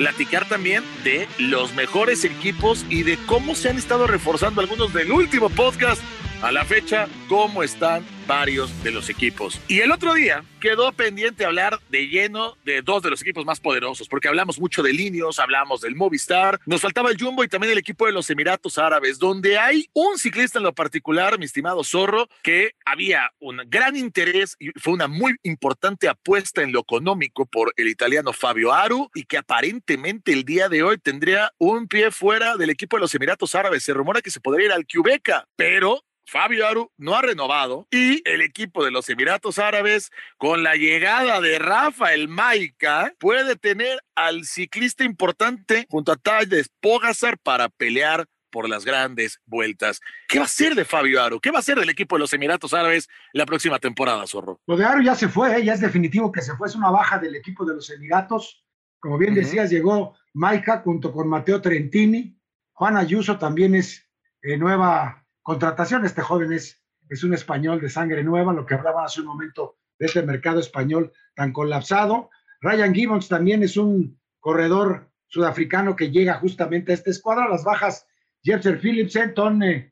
platicar 0.00 0.48
también 0.48 0.82
de 1.04 1.28
los 1.36 1.74
mejores 1.74 2.24
equipos 2.24 2.86
y 2.88 3.02
de 3.02 3.18
cómo 3.26 3.54
se 3.54 3.68
han 3.68 3.76
estado 3.76 4.06
reforzando 4.06 4.62
algunos 4.62 4.94
del 4.94 5.12
último 5.12 5.50
podcast 5.50 6.00
a 6.42 6.50
la 6.52 6.64
fecha, 6.64 7.06
cómo 7.28 7.62
están 7.62 8.04
varios 8.26 8.82
de 8.82 8.92
los 8.92 9.10
equipos. 9.10 9.60
Y 9.68 9.80
el 9.80 9.90
otro 9.90 10.14
día 10.14 10.44
quedó 10.60 10.92
pendiente 10.92 11.44
hablar 11.44 11.80
de 11.88 12.06
lleno 12.06 12.56
de 12.64 12.80
dos 12.80 13.02
de 13.02 13.10
los 13.10 13.20
equipos 13.22 13.44
más 13.44 13.60
poderosos, 13.60 14.08
porque 14.08 14.28
hablamos 14.28 14.60
mucho 14.60 14.82
de 14.82 14.92
Linios, 14.92 15.38
hablamos 15.38 15.80
del 15.80 15.96
Movistar, 15.96 16.60
nos 16.64 16.80
faltaba 16.80 17.10
el 17.10 17.20
Jumbo 17.20 17.42
y 17.42 17.48
también 17.48 17.72
el 17.72 17.78
equipo 17.78 18.06
de 18.06 18.12
los 18.12 18.30
Emiratos 18.30 18.78
Árabes, 18.78 19.18
donde 19.18 19.58
hay 19.58 19.88
un 19.92 20.16
ciclista 20.16 20.58
en 20.58 20.64
lo 20.64 20.72
particular, 20.72 21.38
mi 21.38 21.44
estimado 21.44 21.82
Zorro, 21.82 22.28
que 22.42 22.72
había 22.84 23.32
un 23.40 23.62
gran 23.66 23.96
interés 23.96 24.56
y 24.58 24.70
fue 24.78 24.92
una 24.92 25.08
muy 25.08 25.34
importante 25.42 26.08
apuesta 26.08 26.62
en 26.62 26.72
lo 26.72 26.80
económico 26.80 27.46
por 27.46 27.72
el 27.76 27.88
italiano 27.88 28.32
Fabio 28.32 28.72
Aru 28.72 29.10
y 29.14 29.24
que 29.24 29.38
aparentemente 29.38 30.32
el 30.32 30.44
día 30.44 30.68
de 30.68 30.82
hoy 30.82 30.98
tendría 30.98 31.52
un 31.58 31.88
pie 31.88 32.10
fuera 32.10 32.56
del 32.56 32.70
equipo 32.70 32.96
de 32.96 33.00
los 33.00 33.14
Emiratos 33.14 33.54
Árabes. 33.54 33.82
Se 33.82 33.92
rumora 33.92 34.22
que 34.22 34.30
se 34.30 34.40
podría 34.40 34.66
ir 34.66 34.72
al 34.72 34.86
Quebeca, 34.86 35.46
pero 35.56 36.04
Fabio 36.26 36.66
Aru 36.66 36.92
no 36.96 37.14
ha 37.14 37.22
renovado 37.22 37.86
y 37.90 38.22
el 38.28 38.40
equipo 38.40 38.84
de 38.84 38.90
los 38.90 39.08
Emiratos 39.08 39.58
Árabes, 39.58 40.10
con 40.38 40.62
la 40.62 40.76
llegada 40.76 41.40
de 41.40 41.58
Rafael 41.58 42.28
Maica, 42.28 43.12
puede 43.18 43.56
tener 43.56 44.02
al 44.14 44.44
ciclista 44.44 45.04
importante 45.04 45.86
junto 45.90 46.12
a 46.12 46.16
Tadej 46.16 46.66
Pogacar 46.80 47.38
para 47.38 47.68
pelear 47.68 48.26
por 48.50 48.68
las 48.68 48.84
grandes 48.84 49.40
vueltas. 49.46 50.00
¿Qué 50.28 50.38
va 50.38 50.44
a 50.44 50.48
ser 50.48 50.74
de 50.74 50.84
Fabio 50.84 51.22
Aru? 51.22 51.40
¿Qué 51.40 51.50
va 51.50 51.60
a 51.60 51.62
ser 51.62 51.78
del 51.78 51.88
equipo 51.88 52.16
de 52.16 52.20
los 52.20 52.32
Emiratos 52.32 52.74
Árabes 52.74 53.08
la 53.32 53.46
próxima 53.46 53.78
temporada, 53.78 54.26
Zorro? 54.26 54.60
Lo 54.66 54.76
de 54.76 54.84
Aru 54.84 55.02
ya 55.02 55.14
se 55.14 55.28
fue, 55.28 55.56
¿eh? 55.56 55.64
ya 55.64 55.74
es 55.74 55.80
definitivo 55.80 56.30
que 56.32 56.42
se 56.42 56.54
fue, 56.56 56.68
es 56.68 56.74
una 56.74 56.90
baja 56.90 57.18
del 57.18 57.36
equipo 57.36 57.64
de 57.64 57.74
los 57.74 57.90
Emiratos. 57.90 58.64
Como 58.98 59.16
bien 59.18 59.34
decías, 59.34 59.70
llegó 59.70 60.16
Maica 60.34 60.82
junto 60.84 61.12
con 61.12 61.28
Mateo 61.28 61.60
Trentini. 61.60 62.38
Juan 62.72 62.96
Ayuso 62.96 63.38
también 63.38 63.74
es 63.74 64.06
eh, 64.42 64.56
nueva 64.56 65.19
contratación. 65.50 66.04
Este 66.04 66.22
joven 66.22 66.52
es 66.52 66.80
es 67.10 67.24
un 67.24 67.34
español 67.34 67.80
de 67.80 67.90
sangre 67.90 68.22
nueva, 68.22 68.52
lo 68.52 68.64
que 68.64 68.74
hablaba 68.74 69.04
hace 69.04 69.20
un 69.20 69.26
momento 69.26 69.76
de 69.98 70.06
este 70.06 70.22
mercado 70.22 70.60
español 70.60 71.12
tan 71.34 71.52
colapsado. 71.52 72.30
Ryan 72.60 72.94
Gibbons 72.94 73.28
también 73.28 73.64
es 73.64 73.76
un 73.76 74.18
corredor 74.38 75.10
sudafricano 75.26 75.96
que 75.96 76.12
llega 76.12 76.34
justamente 76.34 76.92
a 76.92 76.94
esta 76.94 77.10
escuadra. 77.10 77.48
Las 77.48 77.64
bajas, 77.64 78.06
Jefferson 78.44 78.78
Philipsen, 78.80 79.34
Tony 79.34 79.90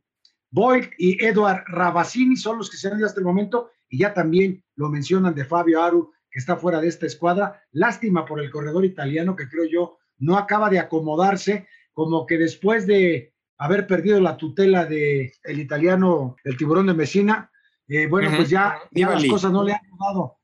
Boyd 0.51 0.85
y 0.97 1.23
Edward 1.23 1.65
Rabasini 1.67 2.37
son 2.37 2.59
los 2.59 2.71
que 2.71 2.77
se 2.77 2.87
han 2.89 2.99
ido 2.99 3.07
hasta 3.07 3.21
el 3.21 3.27
momento 3.27 3.71
y 3.89 3.99
ya 3.99 4.15
también 4.15 4.63
lo 4.77 4.89
mencionan 4.89 5.35
de 5.35 5.45
Fabio 5.45 5.83
Aru, 5.83 6.13
que 6.31 6.39
está 6.39 6.57
fuera 6.57 6.81
de 6.81 6.87
esta 6.87 7.07
escuadra. 7.07 7.61
Lástima 7.73 8.25
por 8.25 8.41
el 8.41 8.51
corredor 8.51 8.85
italiano 8.85 9.35
que 9.35 9.49
creo 9.49 9.65
yo 9.65 9.99
no 10.19 10.39
acaba 10.39 10.71
de 10.71 10.79
acomodarse, 10.79 11.67
como 11.93 12.27
que 12.27 12.39
después 12.39 12.87
de 12.87 13.35
haber 13.59 13.87
perdido 13.87 14.21
la 14.21 14.37
tutela 14.37 14.87
de 14.87 15.33
el 15.43 15.59
italiano, 15.59 16.37
el 16.45 16.57
tiburón 16.57 16.87
de 16.87 16.95
Messina, 16.95 17.51
eh, 17.89 18.07
bueno, 18.07 18.31
pues 18.37 18.49
ya, 18.51 18.79
las 18.93 19.25
cosas 19.27 19.51
no 19.51 19.65
le 19.65 19.73
han 19.73 19.81
rodado, 19.91 20.39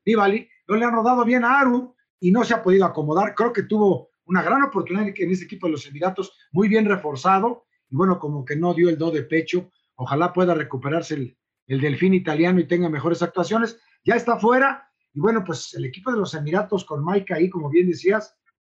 no 0.67 0.77
le 0.77 0.85
han 0.85 0.93
rodado 0.93 1.25
bien 1.25 1.45
a 1.45 1.61
Aru 1.61 1.95
y 2.19 2.31
no 2.31 2.43
se 2.43 2.55
ha 2.55 2.63
podido 2.63 2.85
acomodar. 2.87 3.35
Creo 3.35 3.53
que 3.53 3.65
tuvo 3.65 4.11
una 4.25 4.43
gran 4.43 4.63
oportunidad 4.63 5.07
en 5.15 5.31
ese 5.31 5.45
equipo 5.45 5.67
de 5.67 5.73
los 5.73 5.87
Emiratos, 5.87 6.33
muy 6.53 6.69
bien 6.69 6.87
reforzado, 6.87 7.67
y 7.91 7.97
bueno, 7.97 8.19
como 8.19 8.45
que 8.45 8.57
no 8.57 8.73
dio 8.73 8.89
el 8.89 8.99
do 8.99 9.11
de 9.11 9.23
pecho. 9.23 9.71
Ojalá 9.97 10.33
pueda 10.33 10.55
recuperarse 10.55 11.15
el, 11.15 11.39
el 11.67 11.81
delfín 11.81 12.15
italiano 12.15 12.59
y 12.59 12.67
tenga 12.67 12.89
mejores 12.89 13.23
actuaciones. 13.23 13.79
Ya 14.05 14.17
está 14.17 14.39
fuera, 14.39 14.91
y 15.13 15.21
bueno, 15.21 15.45
pues 15.45 15.75
el 15.75 15.85
equipo 15.85 16.11
de 16.11 16.19
los 16.19 16.35
Emiratos 16.35 16.85
con 16.85 17.05
Mike 17.05 17.35
ahí, 17.35 17.51
como 17.51 17.69
bien 17.69 17.89
decías, 17.89 18.35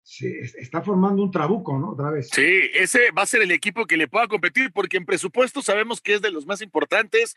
se 0.10 0.40
está 0.40 0.82
formando 0.82 1.22
un 1.22 1.32
trabuco, 1.32 1.78
¿no? 1.78 1.92
Otra 1.92 2.12
vez. 2.12 2.30
Sí, 2.32 2.62
ese 2.74 3.12
va 3.12 3.24
a 3.24 3.26
ser 3.26 3.42
el 3.42 3.52
equipo 3.52 3.86
que 3.86 3.98
le 3.98 4.08
pueda 4.08 4.28
competir, 4.30 4.72
porque 4.72 4.96
en 4.96 5.06
presupuesto 5.06 5.62
sabemos 5.62 6.00
que 6.00 6.14
es 6.14 6.22
de 6.22 6.32
los 6.32 6.46
más 6.46 6.62
importantes. 6.62 7.36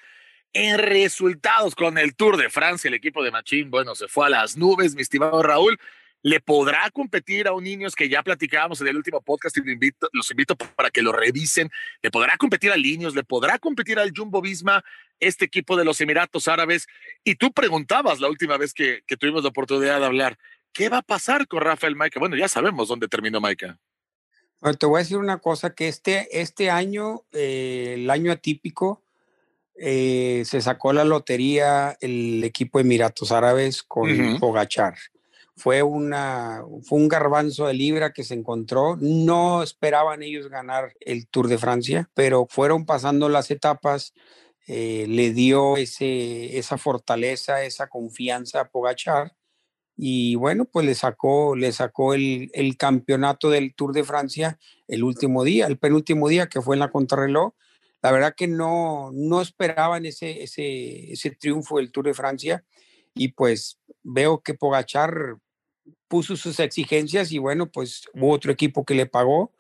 En 0.52 0.78
resultados 0.78 1.74
con 1.74 1.98
el 1.98 2.14
Tour 2.14 2.36
de 2.36 2.48
Francia, 2.48 2.86
el 2.86 2.94
equipo 2.94 3.24
de 3.24 3.32
Machín, 3.32 3.70
bueno, 3.70 3.96
se 3.96 4.06
fue 4.06 4.26
a 4.26 4.30
las 4.30 4.56
nubes, 4.56 4.94
mi 4.94 5.02
estimado 5.02 5.42
Raúl 5.42 5.78
le 6.22 6.40
podrá 6.40 6.90
competir 6.90 7.48
a 7.48 7.52
un 7.52 7.64
niños 7.64 7.94
que 7.94 8.08
ya 8.08 8.22
platicábamos 8.22 8.80
en 8.80 8.88
el 8.88 8.96
último 8.96 9.22
podcast 9.22 9.56
y 9.56 9.60
invito, 9.70 10.08
los 10.12 10.30
invito 10.30 10.56
para 10.56 10.90
que 10.90 11.02
lo 11.02 11.12
revisen. 11.12 11.70
Le 12.02 12.10
podrá 12.10 12.36
competir 12.36 12.72
a 12.72 12.76
niños, 12.76 13.14
le 13.14 13.24
podrá 13.24 13.58
competir 13.58 13.98
al 13.98 14.12
Jumbo 14.14 14.42
Visma, 14.42 14.84
este 15.18 15.44
equipo 15.44 15.76
de 15.76 15.84
los 15.84 16.00
Emiratos 16.00 16.48
Árabes. 16.48 16.88
Y 17.24 17.36
tú 17.36 17.52
preguntabas 17.52 18.20
la 18.20 18.28
última 18.28 18.56
vez 18.56 18.74
que, 18.74 19.02
tuvimos 19.18 19.42
la 19.42 19.50
oportunidad 19.50 20.00
de 20.00 20.06
hablar, 20.06 20.38
¿qué 20.72 20.88
va 20.88 20.98
a 20.98 21.02
pasar 21.02 21.46
con 21.46 21.60
Rafael 21.60 21.96
Maica? 21.96 22.20
Bueno, 22.20 22.36
ya 22.36 22.48
sabemos 22.48 22.88
dónde 22.88 23.08
terminó 23.08 23.40
Maica. 23.40 23.78
Bueno, 24.60 24.76
te 24.76 24.86
voy 24.86 24.96
a 24.96 25.02
decir 25.02 25.16
una 25.16 25.38
cosa, 25.38 25.74
que 25.74 25.88
este, 25.88 26.40
este 26.40 26.70
año, 26.70 27.22
eh, 27.32 27.94
el 27.96 28.10
año 28.10 28.30
atípico, 28.32 29.02
eh, 29.74 30.42
se 30.44 30.60
sacó 30.60 30.92
la 30.92 31.04
lotería 31.04 31.96
el 32.00 32.44
equipo 32.44 32.78
de 32.78 32.82
Emiratos 32.82 33.32
Árabes 33.32 33.82
con 33.82 34.38
Pogachar 34.38 34.94
fue, 35.60 35.82
una, 35.82 36.64
fue 36.82 36.98
un 36.98 37.08
garbanzo 37.08 37.66
de 37.66 37.74
libra 37.74 38.12
que 38.12 38.24
se 38.24 38.34
encontró. 38.34 38.96
No 39.00 39.62
esperaban 39.62 40.22
ellos 40.22 40.48
ganar 40.48 40.94
el 41.00 41.28
Tour 41.28 41.48
de 41.48 41.58
Francia, 41.58 42.10
pero 42.14 42.46
fueron 42.48 42.86
pasando 42.86 43.28
las 43.28 43.50
etapas. 43.50 44.14
Eh, 44.66 45.06
le 45.08 45.32
dio 45.32 45.76
ese, 45.76 46.58
esa 46.58 46.78
fortaleza, 46.78 47.62
esa 47.62 47.88
confianza 47.88 48.60
a 48.60 48.68
Pogachar. 48.68 49.32
Y 50.02 50.34
bueno, 50.36 50.64
pues 50.64 50.86
le 50.86 50.94
sacó, 50.94 51.54
le 51.54 51.72
sacó 51.72 52.14
el, 52.14 52.50
el 52.54 52.78
campeonato 52.78 53.50
del 53.50 53.74
Tour 53.74 53.92
de 53.92 54.02
Francia 54.02 54.58
el 54.88 55.04
último 55.04 55.44
día, 55.44 55.66
el 55.66 55.76
penúltimo 55.76 56.26
día 56.26 56.46
que 56.46 56.62
fue 56.62 56.74
en 56.74 56.80
la 56.80 56.90
contrarreloj. 56.90 57.52
La 58.00 58.10
verdad 58.10 58.34
que 58.34 58.48
no, 58.48 59.10
no 59.12 59.42
esperaban 59.42 60.06
ese, 60.06 60.42
ese, 60.42 61.12
ese 61.12 61.32
triunfo 61.32 61.76
del 61.76 61.92
Tour 61.92 62.06
de 62.06 62.14
Francia 62.14 62.64
y 63.14 63.32
pues 63.32 63.78
veo 64.02 64.40
que 64.40 64.54
Pogachar 64.54 65.36
puso 66.08 66.34
sus 66.34 66.58
exigencias 66.60 67.30
y 67.30 67.36
bueno, 67.36 67.70
pues 67.70 68.04
hubo 68.14 68.30
otro 68.30 68.50
equipo 68.52 68.86
que 68.86 68.94
le 68.94 69.04
pagó 69.04 69.52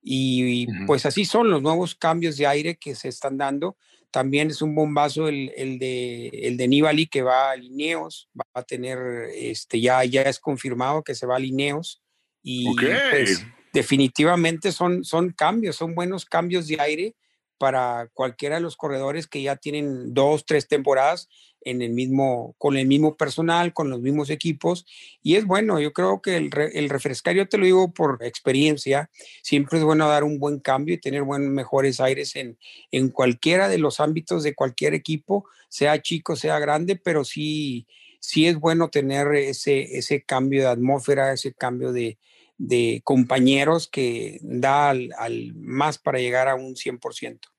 y, 0.00 0.68
pues 0.86 1.04
así 1.04 1.24
son 1.24 1.50
los 1.50 1.62
nuevos 1.62 1.96
cambios 1.96 2.36
de 2.36 2.46
aire 2.46 2.76
que 2.76 2.94
se 2.94 3.08
están 3.08 3.38
dando. 3.38 3.76
También 4.10 4.50
es 4.50 4.60
un 4.62 4.74
bombazo 4.74 5.28
el, 5.28 5.52
el 5.56 5.78
de, 5.78 6.28
el 6.28 6.56
de 6.56 6.68
Nibali 6.68 7.06
que 7.06 7.22
va 7.22 7.50
a 7.50 7.56
Lineos, 7.56 8.28
va 8.38 8.44
a 8.54 8.62
tener, 8.62 8.98
este, 9.34 9.80
ya, 9.80 10.04
ya 10.04 10.22
es 10.22 10.40
confirmado 10.40 11.02
que 11.02 11.14
se 11.14 11.26
va 11.26 11.36
a 11.36 11.40
Lineos 11.40 12.02
y 12.42 12.74
pues, 12.74 13.44
definitivamente 13.72 14.72
son, 14.72 15.04
son 15.04 15.30
cambios, 15.30 15.76
son 15.76 15.94
buenos 15.94 16.24
cambios 16.24 16.66
de 16.66 16.80
aire 16.80 17.14
para 17.58 18.08
cualquiera 18.14 18.56
de 18.56 18.62
los 18.62 18.76
corredores 18.76 19.26
que 19.26 19.42
ya 19.42 19.56
tienen 19.56 20.14
dos, 20.14 20.44
tres 20.44 20.66
temporadas 20.66 21.28
en 21.62 21.82
el 21.82 21.90
mismo, 21.90 22.54
con 22.58 22.76
el 22.76 22.86
mismo 22.86 23.16
personal, 23.16 23.72
con 23.72 23.90
los 23.90 24.00
mismos 24.00 24.30
equipos. 24.30 24.86
Y 25.22 25.36
es 25.36 25.44
bueno, 25.44 25.80
yo 25.80 25.92
creo 25.92 26.20
que 26.22 26.36
el, 26.36 26.50
el 26.72 26.88
refrescar, 26.88 27.34
yo 27.34 27.48
te 27.48 27.58
lo 27.58 27.64
digo 27.64 27.92
por 27.92 28.18
experiencia, 28.22 29.10
siempre 29.42 29.78
es 29.78 29.84
bueno 29.84 30.08
dar 30.08 30.24
un 30.24 30.38
buen 30.38 30.60
cambio 30.60 30.94
y 30.94 30.98
tener 30.98 31.22
buen, 31.22 31.52
mejores 31.52 32.00
aires 32.00 32.36
en, 32.36 32.58
en 32.90 33.10
cualquiera 33.10 33.68
de 33.68 33.78
los 33.78 34.00
ámbitos 34.00 34.42
de 34.42 34.54
cualquier 34.54 34.94
equipo, 34.94 35.44
sea 35.68 36.00
chico, 36.02 36.36
sea 36.36 36.58
grande, 36.58 36.96
pero 36.96 37.24
sí, 37.24 37.86
sí 38.18 38.46
es 38.46 38.58
bueno 38.58 38.90
tener 38.90 39.34
ese, 39.34 39.98
ese 39.98 40.22
cambio 40.22 40.62
de 40.62 40.68
atmósfera, 40.68 41.32
ese 41.32 41.52
cambio 41.52 41.92
de, 41.92 42.18
de 42.60 43.00
compañeros 43.04 43.88
que 43.88 44.38
da 44.42 44.90
al, 44.90 45.54
más 45.54 45.96
para 45.96 46.18
llegar 46.18 46.46
a 46.46 46.54
un 46.54 46.74
100%. 46.74 47.49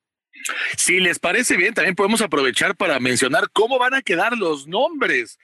Si 0.77 0.99
les 0.99 1.19
parece 1.19 1.57
bien, 1.57 1.73
también 1.73 1.95
podemos 1.95 2.21
aprovechar 2.21 2.75
para 2.75 2.99
mencionar 2.99 3.49
cómo 3.51 3.79
van 3.79 3.93
a 3.93 4.01
quedar 4.01 4.37
los 4.37 4.67
nombres 4.67 5.39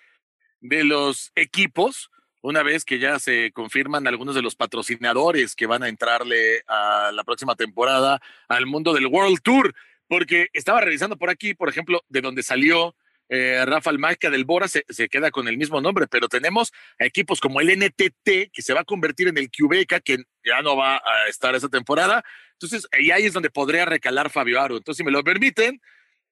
de 0.60 0.84
los 0.84 1.32
equipos 1.36 2.10
una 2.42 2.64
vez 2.64 2.86
que 2.86 3.00
ya 3.00 3.20
se 3.20 3.52
confirman 3.52 4.08
algunos 4.08 4.36
de 4.36 4.42
los 4.42 4.56
patrocinadores 4.56 5.56
que 5.56 5.66
van 5.66 5.84
a 5.84 5.90
entrarle 5.90 6.64
a 6.68 7.12
la 7.14 7.24
próxima 7.24 7.56
temporada 7.56 8.22
al 8.48 8.66
mundo 8.66 8.94
del 8.94 9.08
World 9.08 9.42
Tour, 9.42 9.74
porque 10.08 10.48
estaba 10.54 10.82
revisando 10.82 11.18
por 11.18 11.30
aquí, 11.30 11.54
por 11.54 11.68
ejemplo, 11.68 12.04
de 12.08 12.22
donde 12.22 12.44
salió 12.44 12.96
eh, 13.30 13.66
Rafael 13.66 14.00
Maica 14.00 14.30
del 14.30 14.46
Bora 14.46 14.68
se, 14.68 14.84
queda 15.10 15.32
con 15.32 15.48
el 15.48 15.58
mismo 15.58 15.82
nombre, 15.82 16.08
pero 16.08 16.30
tenemos 16.30 16.72
equipos 16.98 17.42
como 17.42 17.60
el 17.60 17.78
NTT, 17.78 18.52
que 18.54 18.62
se 18.62 18.74
va 18.74 18.82
a 18.82 18.86
convertir 18.86 19.28
en 19.28 19.38
el 19.38 19.50
QBK, 19.50 20.02
que 20.04 20.18
ya 20.46 20.62
no 20.62 20.78
va 20.78 20.98
a 20.98 21.28
estar 21.28 21.54
esa 21.56 21.68
temporada. 21.68 22.24
Entonces, 22.60 22.88
ahí 22.92 23.26
es 23.26 23.34
donde 23.34 23.50
podría 23.50 23.86
recalar 23.86 24.30
Fabio 24.30 24.60
Aro. 24.60 24.78
Entonces, 24.78 24.98
si 24.98 25.04
me 25.04 25.12
lo 25.12 25.24
permiten, 25.24 25.80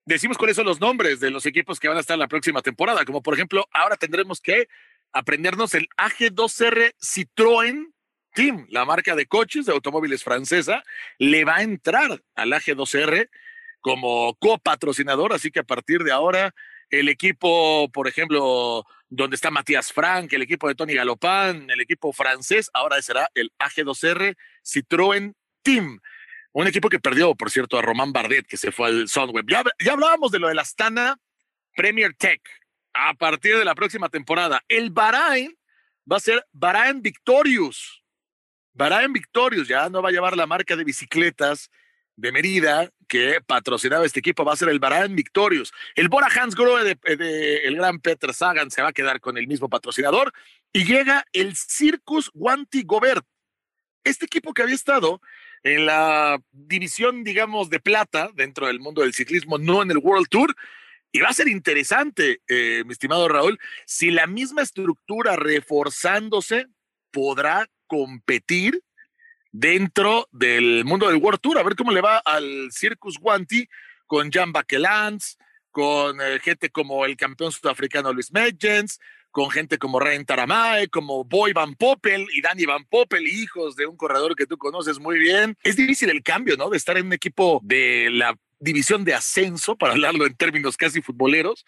decimos 0.06 0.38
cuáles 0.38 0.56
son 0.56 0.66
los 0.66 0.80
nombres 0.80 1.20
de 1.20 1.32
los 1.32 1.46
equipos 1.46 1.80
que 1.80 1.88
van 1.88 1.98
a 1.98 2.02
estar 2.02 2.18
la 2.18 2.28
próxima 2.28 2.62
temporada, 2.62 3.06
como 3.06 3.22
por 3.22 3.34
ejemplo, 3.34 3.68
ahora 3.72 3.96
tendremos 3.96 4.42
que 4.42 4.68
aprendernos 5.12 5.74
el 5.74 5.88
AG2R 5.98 6.94
Citroën 7.00 7.92
Team, 8.34 8.68
la 8.70 8.86
marca 8.86 9.16
de 9.16 9.26
coches 9.28 9.66
de 9.66 9.72
automóviles 9.72 10.24
francesa, 10.24 10.84
le 11.18 11.46
va 11.46 11.58
a 11.58 11.64
entrar 11.64 12.22
al 12.36 12.52
AG2R 12.52 13.30
como 13.80 14.36
copatrocinador, 14.36 15.32
así 15.32 15.52
que 15.52 15.60
a 15.60 15.64
partir 15.64 16.04
de 16.04 16.12
ahora 16.12 16.54
el 16.90 17.08
equipo, 17.08 17.90
por 17.92 18.08
ejemplo, 18.08 18.84
donde 19.10 19.36
está 19.36 19.52
Matías 19.52 19.92
Frank, 19.94 20.34
el 20.34 20.42
equipo 20.42 20.68
de 20.68 20.76
Tony 20.76 20.94
Galopán, 20.94 21.70
el 21.70 21.82
equipo 21.82 22.12
francés, 22.12 22.70
ahora 22.74 23.02
será 23.02 23.30
el 23.34 23.52
AG2R 23.60 24.36
Citroën 24.64 25.34
Team. 25.64 26.00
Un 26.56 26.68
equipo 26.68 26.88
que 26.88 27.02
perdió, 27.02 27.36
por 27.36 27.52
cierto, 27.52 27.78
a 27.78 27.82
Román 27.82 28.14
Bardet, 28.14 28.48
que 28.48 28.56
se 28.56 28.72
fue 28.72 28.88
al 28.88 29.10
Soundweb. 29.10 29.46
Ya, 29.46 29.62
ya 29.78 29.92
hablábamos 29.92 30.32
de 30.32 30.40
lo 30.40 30.48
de 30.48 30.56
la 30.56 30.62
Astana 30.62 31.20
Premier 31.76 32.14
Tech. 32.14 32.42
A 32.94 33.14
partir 33.14 33.58
de 33.58 33.66
la 33.66 33.76
próxima 33.76 34.08
temporada, 34.08 34.64
el 34.70 34.90
Bahrain 34.90 35.54
va 36.10 36.16
a 36.16 36.22
ser 36.22 36.48
Bahrain 36.54 37.02
Victorious. 37.02 38.02
Bahrain 38.72 39.12
Victorious 39.12 39.68
ya 39.68 39.90
no 39.90 40.02
va 40.02 40.08
a 40.08 40.12
llevar 40.14 40.38
la 40.38 40.48
marca 40.48 40.78
de 40.78 40.86
bicicletas 40.86 41.70
de 42.16 42.32
Merida 42.32 42.90
que 43.10 43.42
patrocinaba 43.46 44.06
este 44.06 44.22
equipo 44.22 44.46
va 44.46 44.54
a 44.54 44.56
ser 44.56 44.70
el 44.70 44.80
Bahrain 44.80 45.14
Victorious. 45.14 45.74
El 45.94 46.08
Bora 46.08 46.30
Hansgrohe 46.34 46.86
de, 46.86 47.18
de, 47.18 47.58
el 47.66 47.76
gran 47.76 48.00
Peter 48.00 48.34
Sagan 48.34 48.72
se 48.72 48.82
va 48.82 48.88
a 48.88 48.94
quedar 48.94 49.20
con 49.20 49.38
el 49.38 49.48
mismo 49.48 49.68
patrocinador 49.68 50.32
y 50.72 50.86
llega 50.86 51.26
el 51.34 51.54
Circus 51.58 52.32
Guanti 52.34 52.84
Gobert. 52.86 53.26
Este 54.06 54.26
equipo 54.26 54.54
que 54.54 54.62
había 54.62 54.76
estado 54.76 55.20
en 55.66 55.88
la 55.88 56.40
división, 56.52 57.24
digamos, 57.24 57.72
de 57.72 57.80
plata 57.80 58.30
dentro 58.36 58.68
del 58.68 58.80
mundo 58.80 59.02
del 59.02 59.16
ciclismo, 59.16 59.58
no 59.58 59.82
en 59.82 59.90
el 59.90 59.98
World 59.98 60.28
Tour. 60.30 60.56
Y 61.12 61.22
va 61.22 61.30
a 61.30 61.34
ser 61.34 61.48
interesante, 61.48 62.42
eh, 62.48 62.84
mi 62.86 62.92
estimado 62.92 63.28
Raúl, 63.28 63.58
si 63.88 64.12
la 64.12 64.28
misma 64.28 64.62
estructura 64.62 65.36
reforzándose 65.36 66.68
podrá 67.12 67.68
competir 67.88 68.80
dentro 69.52 70.28
del 70.32 70.86
mundo 70.86 71.08
del 71.08 71.18
World 71.18 71.40
Tour, 71.42 71.58
a 71.58 71.64
ver 71.64 71.76
cómo 71.76 71.92
le 71.92 72.02
va 72.02 72.18
al 72.18 72.70
Circus 72.72 73.18
Guanti 73.18 73.68
con 74.06 74.32
Jan 74.32 74.52
Bakelans, 74.52 75.40
con 75.72 76.22
eh, 76.22 76.40
gente 76.44 76.70
como 76.70 77.06
el 77.06 77.18
campeón 77.18 77.52
sudafricano 77.52 78.14
Luis 78.14 78.32
Medgens, 78.32 79.00
con 79.36 79.50
gente 79.50 79.78
como 79.78 80.00
Ren 80.00 80.24
Taramae, 80.24 80.88
como 80.88 81.26
Boy 81.26 81.52
Van 81.52 81.76
Poppel 81.76 82.26
y 82.34 82.40
Danny 82.40 82.66
Van 82.66 82.86
Poppel, 82.86 83.28
hijos 83.28 83.76
de 83.76 83.86
un 83.86 83.98
corredor 83.98 84.34
que 84.34 84.46
tú 84.46 84.58
conoces 84.58 84.98
muy 84.98 85.20
bien. 85.20 85.58
Es 85.62 85.76
difícil 85.76 86.10
el 86.10 86.24
cambio, 86.24 86.56
¿no? 86.56 86.70
De 86.70 86.78
estar 86.78 86.98
en 86.98 87.08
un 87.08 87.12
equipo 87.12 87.60
de 87.62 88.08
la 88.14 88.34
división 88.60 89.04
de 89.04 89.14
ascenso, 89.14 89.76
para 89.76 89.92
hablarlo 89.92 90.26
en 90.26 90.36
términos 90.36 90.78
casi 90.78 91.02
futboleros, 91.02 91.66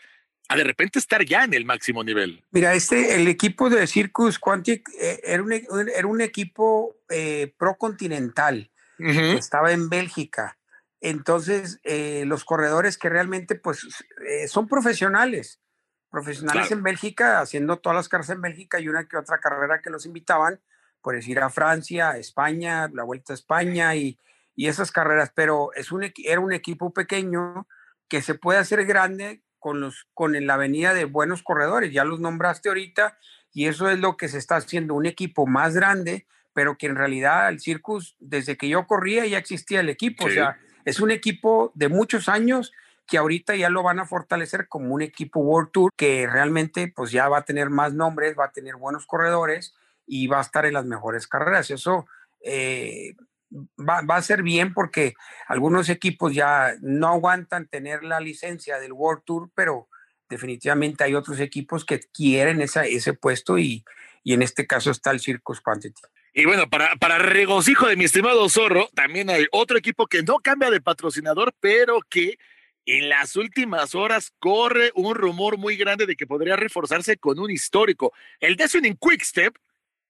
a 0.47 0.55
de 0.55 0.63
repente 0.63 0.97
estar 0.97 1.25
ya 1.25 1.43
en 1.43 1.53
el 1.53 1.65
máximo 1.65 2.05
nivel. 2.05 2.41
Mira, 2.51 2.73
este, 2.73 3.15
el 3.15 3.27
equipo 3.27 3.69
de 3.69 3.85
Circus 3.85 4.39
Quantic 4.39 4.87
eh, 5.01 5.19
era, 5.25 5.43
un, 5.43 5.51
era 5.51 6.07
un 6.07 6.21
equipo 6.21 6.95
eh, 7.09 7.53
procontinental 7.57 8.71
que 8.97 9.33
estaba 9.33 9.73
en 9.73 9.89
Bélgica. 9.89 10.57
Entonces, 11.01 11.81
eh, 11.83 12.23
los 12.25 12.45
corredores 12.45 12.97
que 12.97 13.09
realmente 13.09 13.55
pues 13.55 13.85
eh, 14.25 14.47
son 14.47 14.69
profesionales, 14.69 15.59
profesionales 16.09 16.71
en 16.71 16.83
Bélgica, 16.83 17.41
haciendo 17.41 17.77
todas 17.77 17.95
las 17.95 18.09
carreras 18.09 18.29
en 18.29 18.41
Bélgica 18.41 18.79
y 18.79 18.87
una 18.87 19.07
que 19.07 19.17
otra 19.17 19.39
carrera 19.39 19.81
que 19.81 19.89
los 19.89 20.05
invitaban, 20.05 20.59
por 21.01 21.15
decir 21.15 21.39
a 21.39 21.49
Francia, 21.49 22.11
a 22.11 22.17
España, 22.17 22.89
la 22.93 23.03
Vuelta 23.03 23.33
a 23.33 23.35
España 23.35 23.95
y, 23.95 24.19
y 24.55 24.67
esas 24.67 24.91
carreras, 24.91 25.31
pero 25.35 25.71
es 25.75 25.91
un, 25.91 26.11
era 26.23 26.39
un 26.39 26.51
equipo 26.53 26.91
pequeño 26.93 27.67
que 28.07 28.21
se 28.21 28.35
puede 28.35 28.59
hacer 28.59 28.85
grande 28.85 29.41
con, 29.59 29.79
los, 29.81 30.07
con 30.13 30.33
la 30.45 30.57
venida 30.57 30.93
de 30.93 31.05
buenos 31.05 31.43
corredores, 31.43 31.93
ya 31.93 32.03
los 32.03 32.19
nombraste 32.19 32.69
ahorita, 32.69 33.17
y 33.53 33.67
eso 33.67 33.89
es 33.89 33.99
lo 33.99 34.17
que 34.17 34.27
se 34.27 34.37
está 34.37 34.55
haciendo, 34.55 34.93
un 34.93 35.05
equipo 35.05 35.45
más 35.45 35.75
grande, 35.75 36.25
pero 36.53 36.77
que 36.77 36.87
en 36.87 36.95
realidad 36.95 37.49
el 37.49 37.59
Circus, 37.59 38.15
desde 38.19 38.57
que 38.57 38.67
yo 38.67 38.87
corría 38.87 39.25
ya 39.25 39.37
existía 39.37 39.79
el 39.79 39.89
equipo, 39.89 40.25
o 40.25 40.29
sea, 40.29 40.57
es 40.85 40.99
un 40.99 41.11
equipo 41.11 41.71
de 41.75 41.89
muchos 41.89 42.29
años 42.29 42.73
que 43.07 43.17
ahorita 43.17 43.55
ya 43.55 43.69
lo 43.69 43.83
van 43.83 43.99
a 43.99 44.05
fortalecer 44.05 44.67
como 44.67 44.93
un 44.93 45.01
equipo 45.01 45.39
World 45.39 45.71
Tour 45.71 45.91
que 45.95 46.27
realmente 46.27 46.91
pues 46.93 47.11
ya 47.11 47.29
va 47.29 47.39
a 47.39 47.45
tener 47.45 47.69
más 47.69 47.93
nombres, 47.93 48.35
va 48.37 48.45
a 48.45 48.51
tener 48.51 48.75
buenos 48.75 49.05
corredores 49.07 49.73
y 50.05 50.27
va 50.27 50.39
a 50.39 50.41
estar 50.41 50.65
en 50.65 50.73
las 50.73 50.85
mejores 50.85 51.27
carreras. 51.27 51.71
Eso 51.71 52.05
eh, 52.41 53.15
va, 53.79 54.03
a 54.07 54.21
ser 54.21 54.43
bien 54.43 54.73
porque 54.73 55.13
algunos 55.47 55.89
equipos 55.89 56.33
ya 56.33 56.75
no 56.81 57.07
aguantan 57.07 57.67
tener 57.67 58.03
la 58.03 58.19
licencia 58.19 58.79
del 58.79 58.93
World 58.93 59.23
Tour, 59.25 59.49
pero 59.55 59.87
definitivamente 60.29 61.03
hay 61.03 61.15
otros 61.15 61.39
equipos 61.39 61.85
que 61.85 62.01
quieren 62.13 62.61
esa, 62.61 62.85
ese 62.85 63.13
puesto 63.13 63.57
y, 63.57 63.85
y 64.23 64.33
en 64.33 64.41
este 64.41 64.67
caso 64.67 64.91
está 64.91 65.11
el 65.11 65.21
Circus 65.21 65.61
Quantity. 65.61 66.01
Y 66.33 66.45
bueno, 66.45 66.69
para, 66.69 66.95
para 66.97 67.17
regocijo 67.17 67.87
de 67.87 67.95
mi 67.95 68.03
estimado 68.03 68.47
Zorro, 68.49 68.89
también 68.93 69.29
hay 69.29 69.47
otro 69.51 69.77
equipo 69.77 70.05
que 70.05 70.21
no 70.21 70.37
cambia 70.37 70.69
de 70.69 70.81
patrocinador, 70.81 71.53
pero 71.59 71.99
que 72.09 72.37
en 72.87 73.09
las 73.09 73.35
últimas 73.35 73.93
horas 73.93 74.31
corre 74.39 74.91
un 74.95 75.13
rumor 75.13 75.59
muy 75.59 75.75
grande 75.75 76.07
de 76.07 76.15
que 76.15 76.25
podría 76.25 76.55
reforzarse 76.55 77.17
con 77.17 77.37
un 77.37 77.51
histórico. 77.51 78.13
El 78.39 78.55
Destiny 78.55 78.95
Quickstep 78.99 79.55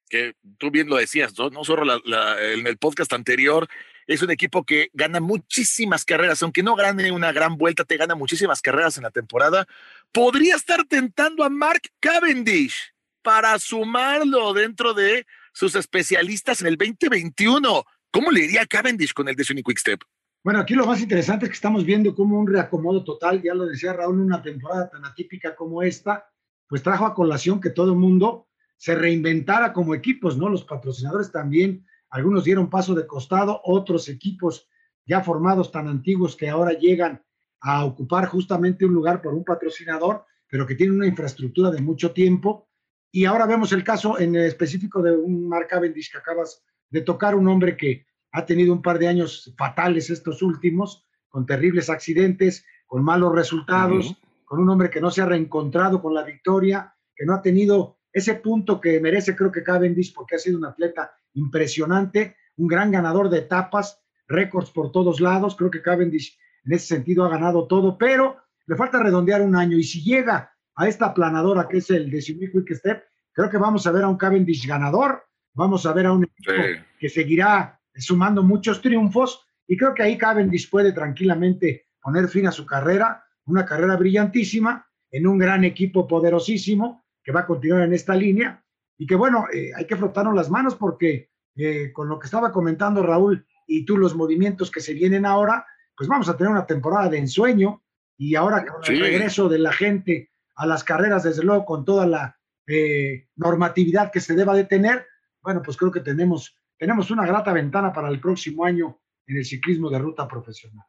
que 0.09 0.35
tú 0.57 0.71
bien 0.71 0.87
lo 0.87 0.95
decías, 0.95 1.37
no, 1.37 1.49
no 1.49 1.63
solo 1.63 2.01
en 2.05 2.67
el 2.67 2.77
podcast 2.77 3.11
anterior, 3.13 3.67
es 4.07 4.21
un 4.21 4.31
equipo 4.31 4.63
que 4.63 4.89
gana 4.93 5.19
muchísimas 5.19 6.05
carreras, 6.05 6.41
aunque 6.41 6.63
no 6.63 6.75
gane 6.75 7.11
una 7.11 7.31
gran 7.33 7.57
vuelta, 7.57 7.83
te 7.83 7.97
gana 7.97 8.15
muchísimas 8.15 8.61
carreras 8.61 8.97
en 8.97 9.03
la 9.03 9.11
temporada. 9.11 9.67
Podría 10.11 10.55
estar 10.55 10.85
tentando 10.85 11.43
a 11.43 11.49
Mark 11.49 11.81
Cavendish 11.99 12.93
para 13.21 13.59
sumarlo 13.59 14.53
dentro 14.53 14.93
de 14.93 15.25
sus 15.51 15.75
especialistas 15.75 16.61
en 16.61 16.67
el 16.67 16.77
2021. 16.77 17.83
¿Cómo 18.11 18.31
le 18.31 18.45
iría 18.45 18.61
a 18.61 18.65
Cavendish 18.65 19.11
con 19.13 19.27
el 19.27 19.35
de 19.35 19.43
Quick 19.43 19.65
Quickstep? 19.65 20.01
Bueno, 20.47 20.61
aquí 20.61 20.75
lo 20.75 20.85
más 20.85 21.01
interesante 21.01 21.43
es 21.43 21.49
que 21.49 21.55
estamos 21.55 21.83
viendo 21.83 22.15
como 22.15 22.39
un 22.39 22.47
reacomodo 22.47 23.03
total, 23.03 23.41
ya 23.41 23.53
lo 23.53 23.65
decía 23.65 23.91
Raúl, 23.91 24.21
una 24.21 24.41
temporada 24.41 24.89
tan 24.89 25.03
atípica 25.03 25.53
como 25.53 25.83
esta, 25.83 26.31
pues 26.69 26.81
trajo 26.81 27.05
a 27.05 27.13
colación 27.13 27.59
que 27.59 27.71
todo 27.71 27.91
el 27.91 27.97
mundo 27.97 28.47
se 28.77 28.95
reinventara 28.95 29.73
como 29.73 29.93
equipos, 29.93 30.37
¿no? 30.37 30.47
Los 30.47 30.63
patrocinadores 30.63 31.33
también, 31.33 31.85
algunos 32.09 32.45
dieron 32.45 32.69
paso 32.69 32.95
de 32.95 33.05
costado, 33.05 33.59
otros 33.65 34.07
equipos 34.07 34.69
ya 35.05 35.19
formados 35.19 35.69
tan 35.69 35.89
antiguos 35.89 36.37
que 36.37 36.47
ahora 36.47 36.71
llegan 36.71 37.21
a 37.59 37.83
ocupar 37.83 38.27
justamente 38.27 38.85
un 38.85 38.93
lugar 38.93 39.21
por 39.21 39.33
un 39.33 39.43
patrocinador, 39.43 40.23
pero 40.47 40.65
que 40.65 40.75
tienen 40.75 40.95
una 40.95 41.07
infraestructura 41.07 41.71
de 41.71 41.81
mucho 41.81 42.13
tiempo. 42.13 42.69
Y 43.11 43.25
ahora 43.25 43.47
vemos 43.47 43.73
el 43.73 43.83
caso 43.83 44.17
en 44.17 44.37
específico 44.37 45.01
de 45.01 45.11
un 45.11 45.45
Mark 45.45 45.67
Cavendish 45.67 46.09
que 46.09 46.19
acabas 46.19 46.63
de 46.89 47.01
tocar, 47.01 47.35
un 47.35 47.49
hombre 47.49 47.75
que 47.75 48.05
ha 48.37 48.45
tenido 48.45 48.71
un 48.71 48.83
par 48.83 48.99
de 48.99 49.07
años 49.07 49.51
fatales 49.57 50.11
estos 50.11 50.43
últimos, 50.43 51.07
con 51.27 51.47
terribles 51.47 51.89
accidentes, 51.89 52.65
con 52.85 53.03
malos 53.03 53.33
resultados, 53.33 54.15
con 54.45 54.59
un 54.59 54.69
hombre 54.69 54.91
que 54.91 55.01
no 55.01 55.09
se 55.09 55.23
ha 55.23 55.25
reencontrado 55.25 55.99
con 55.99 56.13
la 56.13 56.23
victoria, 56.23 56.93
que 57.15 57.25
no 57.25 57.33
ha 57.33 57.41
tenido 57.41 57.97
ese 58.13 58.35
punto 58.35 58.79
que 58.79 58.99
merece 58.99 59.35
creo 59.35 59.51
que 59.51 59.63
Cavendish 59.63 60.13
porque 60.13 60.35
ha 60.35 60.39
sido 60.39 60.59
un 60.59 60.65
atleta 60.65 61.11
impresionante, 61.33 62.37
un 62.57 62.67
gran 62.67 62.91
ganador 62.91 63.29
de 63.29 63.39
etapas, 63.39 63.99
récords 64.27 64.69
por 64.69 64.91
todos 64.91 65.19
lados, 65.19 65.55
creo 65.55 65.71
que 65.71 65.81
Cavendish 65.81 66.37
en 66.65 66.73
ese 66.73 66.85
sentido 66.85 67.25
ha 67.25 67.29
ganado 67.29 67.65
todo, 67.65 67.97
pero 67.97 68.37
le 68.67 68.75
falta 68.75 69.01
redondear 69.01 69.41
un 69.41 69.55
año 69.55 69.77
y 69.77 69.83
si 69.83 70.03
llega 70.03 70.53
a 70.75 70.87
esta 70.87 71.11
planadora 71.11 71.67
que 71.67 71.77
es 71.77 71.89
el 71.89 72.11
de 72.11 72.19
Quick 72.19 72.75
Step, 72.75 73.03
creo 73.33 73.49
que 73.49 73.57
vamos 73.57 73.87
a 73.87 73.91
ver 73.91 74.03
a 74.03 74.09
un 74.09 74.17
Cavendish 74.17 74.67
ganador, 74.67 75.23
vamos 75.53 75.87
a 75.87 75.93
ver 75.93 76.05
a 76.05 76.13
un 76.13 76.25
equipo 76.25 76.51
que 76.99 77.09
seguirá 77.09 77.76
sumando 77.97 78.43
muchos 78.43 78.81
triunfos. 78.81 79.45
Y 79.67 79.77
creo 79.77 79.93
que 79.93 80.03
ahí 80.03 80.17
Cavendish 80.17 80.69
puede 80.69 80.91
tranquilamente 80.91 81.87
poner 82.01 82.27
fin 82.27 82.47
a 82.47 82.51
su 82.51 82.65
carrera, 82.65 83.23
una 83.45 83.65
carrera 83.65 83.95
brillantísima 83.95 84.87
en 85.11 85.27
un 85.27 85.37
gran 85.37 85.63
equipo 85.63 86.07
poderosísimo 86.07 87.05
que 87.23 87.31
va 87.31 87.41
a 87.41 87.45
continuar 87.45 87.83
en 87.83 87.93
esta 87.93 88.15
línea. 88.15 88.63
Y 88.97 89.05
que 89.05 89.15
bueno, 89.15 89.45
eh, 89.53 89.71
hay 89.75 89.85
que 89.85 89.95
frotarnos 89.95 90.33
las 90.33 90.49
manos 90.49 90.75
porque 90.75 91.31
eh, 91.55 91.91
con 91.91 92.07
lo 92.07 92.19
que 92.19 92.25
estaba 92.25 92.51
comentando 92.51 93.03
Raúl 93.03 93.45
y 93.67 93.85
tú 93.85 93.97
los 93.97 94.15
movimientos 94.15 94.71
que 94.71 94.79
se 94.79 94.93
vienen 94.93 95.25
ahora, 95.25 95.65
pues 95.95 96.07
vamos 96.07 96.29
a 96.29 96.37
tener 96.37 96.51
una 96.51 96.65
temporada 96.65 97.09
de 97.09 97.17
ensueño. 97.17 97.83
Y 98.17 98.35
ahora 98.35 98.65
con 98.65 98.81
el 98.87 98.99
regreso 98.99 99.47
de 99.49 99.59
la 99.59 99.71
gente 99.71 100.31
a 100.55 100.65
las 100.65 100.83
carreras, 100.83 101.23
desde 101.23 101.43
luego 101.43 101.65
con 101.65 101.85
toda 101.85 102.07
la 102.07 102.37
eh, 102.67 103.27
normatividad 103.35 104.11
que 104.11 104.19
se 104.19 104.35
deba 104.35 104.55
de 104.55 104.65
tener, 104.65 105.05
bueno, 105.41 105.61
pues 105.63 105.77
creo 105.77 105.91
que 105.91 105.99
tenemos, 105.99 106.57
tenemos 106.77 107.11
una 107.11 107.25
grata 107.25 107.53
ventana 107.53 107.91
para 107.91 108.09
el 108.09 108.19
próximo 108.19 108.65
año 108.65 108.99
en 109.25 109.37
el 109.37 109.45
ciclismo 109.45 109.89
de 109.89 109.99
ruta 109.99 110.27
profesional. 110.27 110.85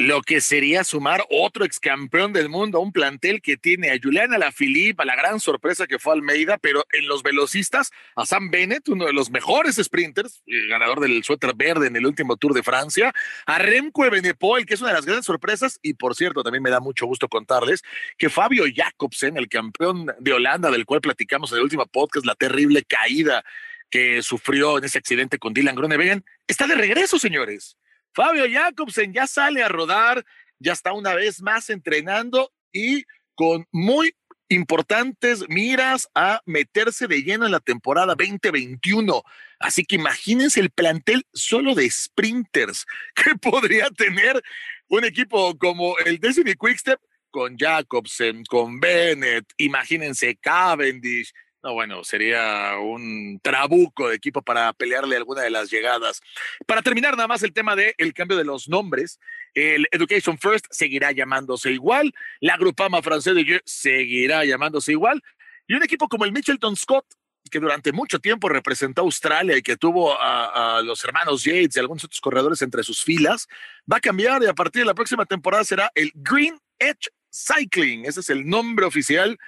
Lo 0.00 0.22
que 0.22 0.40
sería 0.40 0.84
sumar 0.84 1.24
otro 1.28 1.64
ex 1.64 1.80
campeón 1.80 2.32
del 2.32 2.48
mundo 2.48 2.78
a 2.78 2.80
un 2.80 2.92
plantel 2.92 3.42
que 3.42 3.56
tiene 3.56 3.90
a 3.90 3.98
Juliana 4.00 4.36
Alaphilippe, 4.36 5.02
a 5.02 5.04
la 5.04 5.16
gran 5.16 5.40
sorpresa 5.40 5.88
que 5.88 5.98
fue 5.98 6.12
Almeida, 6.12 6.56
pero 6.56 6.84
en 6.92 7.08
los 7.08 7.24
velocistas, 7.24 7.90
a 8.14 8.24
Sam 8.24 8.48
Bennett, 8.48 8.88
uno 8.88 9.06
de 9.06 9.12
los 9.12 9.28
mejores 9.32 9.74
sprinters, 9.74 10.40
eh, 10.46 10.68
ganador 10.68 11.00
del 11.00 11.24
suéter 11.24 11.52
verde 11.56 11.88
en 11.88 11.96
el 11.96 12.06
último 12.06 12.36
Tour 12.36 12.54
de 12.54 12.62
Francia, 12.62 13.12
a 13.44 13.58
Remco 13.58 14.04
Evenepoel, 14.04 14.66
que 14.66 14.74
es 14.74 14.80
una 14.80 14.90
de 14.90 14.96
las 14.98 15.04
grandes 15.04 15.26
sorpresas, 15.26 15.80
y 15.82 15.94
por 15.94 16.14
cierto, 16.14 16.44
también 16.44 16.62
me 16.62 16.70
da 16.70 16.78
mucho 16.78 17.06
gusto 17.06 17.26
contarles 17.26 17.82
que 18.16 18.30
Fabio 18.30 18.66
Jacobsen, 18.72 19.36
el 19.36 19.48
campeón 19.48 20.12
de 20.20 20.32
Holanda, 20.32 20.70
del 20.70 20.86
cual 20.86 21.00
platicamos 21.00 21.50
en 21.50 21.58
el 21.58 21.64
último 21.64 21.86
podcast, 21.86 22.24
la 22.24 22.36
terrible 22.36 22.84
caída 22.84 23.44
que 23.90 24.22
sufrió 24.22 24.78
en 24.78 24.84
ese 24.84 24.98
accidente 24.98 25.38
con 25.38 25.54
Dylan 25.54 25.74
Groenewegen, 25.74 26.24
está 26.46 26.66
de 26.66 26.74
regreso, 26.74 27.18
señores. 27.18 27.76
Fabio 28.12 28.44
Jacobsen 28.50 29.12
ya 29.12 29.26
sale 29.26 29.62
a 29.62 29.68
rodar, 29.68 30.24
ya 30.58 30.72
está 30.72 30.92
una 30.92 31.14
vez 31.14 31.40
más 31.40 31.70
entrenando 31.70 32.52
y 32.72 33.04
con 33.34 33.66
muy 33.70 34.14
importantes 34.48 35.44
miras 35.48 36.08
a 36.14 36.40
meterse 36.46 37.06
de 37.06 37.22
lleno 37.22 37.46
en 37.46 37.52
la 37.52 37.60
temporada 37.60 38.14
2021. 38.14 39.22
Así 39.58 39.84
que 39.84 39.96
imagínense 39.96 40.60
el 40.60 40.70
plantel 40.70 41.24
solo 41.32 41.74
de 41.74 41.90
sprinters 41.90 42.86
que 43.14 43.34
podría 43.36 43.90
tener 43.90 44.42
un 44.88 45.04
equipo 45.04 45.56
como 45.58 45.98
el 45.98 46.18
Destiny 46.18 46.54
Quickstep 46.54 47.00
con 47.30 47.58
Jacobsen, 47.58 48.42
con 48.44 48.80
Bennett, 48.80 49.44
imagínense 49.58 50.36
Cavendish, 50.36 51.32
no, 51.62 51.74
bueno, 51.74 52.04
sería 52.04 52.74
un 52.80 53.40
trabuco 53.42 54.08
de 54.08 54.16
equipo 54.16 54.42
para 54.42 54.72
pelearle 54.72 55.16
alguna 55.16 55.42
de 55.42 55.50
las 55.50 55.70
llegadas. 55.70 56.20
Para 56.66 56.82
terminar, 56.82 57.16
nada 57.16 57.26
más 57.26 57.42
el 57.42 57.52
tema 57.52 57.74
del 57.74 57.94
el 57.98 58.14
cambio 58.14 58.36
de 58.36 58.44
los 58.44 58.68
nombres. 58.68 59.18
El 59.54 59.88
Education 59.90 60.38
First 60.38 60.66
seguirá 60.70 61.10
llamándose 61.10 61.72
igual. 61.72 62.14
La 62.40 62.56
Grupama 62.56 63.02
Francés 63.02 63.34
de 63.34 63.60
seguirá 63.64 64.44
llamándose 64.44 64.92
igual. 64.92 65.20
Y 65.66 65.74
un 65.74 65.82
equipo 65.82 66.08
como 66.08 66.24
el 66.24 66.32
Mitchelton 66.32 66.76
Scott, 66.76 67.06
que 67.50 67.58
durante 67.58 67.92
mucho 67.92 68.20
tiempo 68.20 68.48
representó 68.48 69.02
a 69.02 69.04
Australia 69.04 69.56
y 69.56 69.62
que 69.62 69.76
tuvo 69.76 70.16
a, 70.20 70.80
los 70.84 71.02
hermanos 71.04 71.42
Yates 71.42 71.76
y 71.76 71.80
algunos 71.80 72.04
otros 72.04 72.20
corredores 72.20 72.62
entre 72.62 72.84
sus 72.84 73.02
filas, 73.02 73.48
va 73.90 73.96
a 73.96 74.00
cambiar 74.00 74.42
y 74.44 74.46
a 74.46 74.54
partir 74.54 74.82
de 74.82 74.86
la 74.86 74.94
próxima 74.94 75.26
temporada 75.26 75.64
será 75.64 75.90
el 75.94 76.12
Green 76.14 76.56
Edge 76.78 77.08
Cycling. 77.32 78.04
Ese 78.04 78.20
es 78.20 78.30
el 78.30 78.46
nombre 78.46 78.86
oficial 78.86 79.38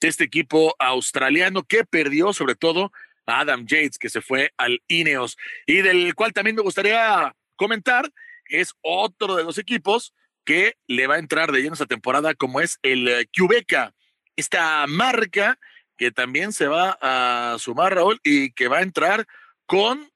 este 0.00 0.24
equipo 0.24 0.74
australiano 0.78 1.62
que 1.62 1.84
perdió 1.84 2.32
sobre 2.32 2.54
todo 2.54 2.92
a 3.26 3.40
Adam 3.40 3.66
Yates, 3.66 3.98
que 3.98 4.08
se 4.08 4.20
fue 4.20 4.52
al 4.56 4.82
Ineos, 4.88 5.36
y 5.66 5.82
del 5.82 6.14
cual 6.14 6.32
también 6.32 6.56
me 6.56 6.62
gustaría 6.62 7.34
comentar, 7.56 8.10
es 8.48 8.74
otro 8.82 9.36
de 9.36 9.44
los 9.44 9.58
equipos 9.58 10.14
que 10.44 10.76
le 10.86 11.06
va 11.06 11.16
a 11.16 11.18
entrar 11.18 11.50
de 11.50 11.60
lleno 11.60 11.72
esta 11.72 11.86
temporada, 11.86 12.34
como 12.34 12.60
es 12.60 12.78
el 12.82 13.28
Quebeca, 13.32 13.94
esta 14.36 14.86
marca 14.86 15.58
que 15.96 16.12
también 16.12 16.52
se 16.52 16.66
va 16.68 16.96
a 17.00 17.56
sumar, 17.58 17.94
Raúl, 17.94 18.20
y 18.22 18.52
que 18.52 18.68
va 18.68 18.78
a 18.78 18.82
entrar 18.82 19.26
con 19.66 20.08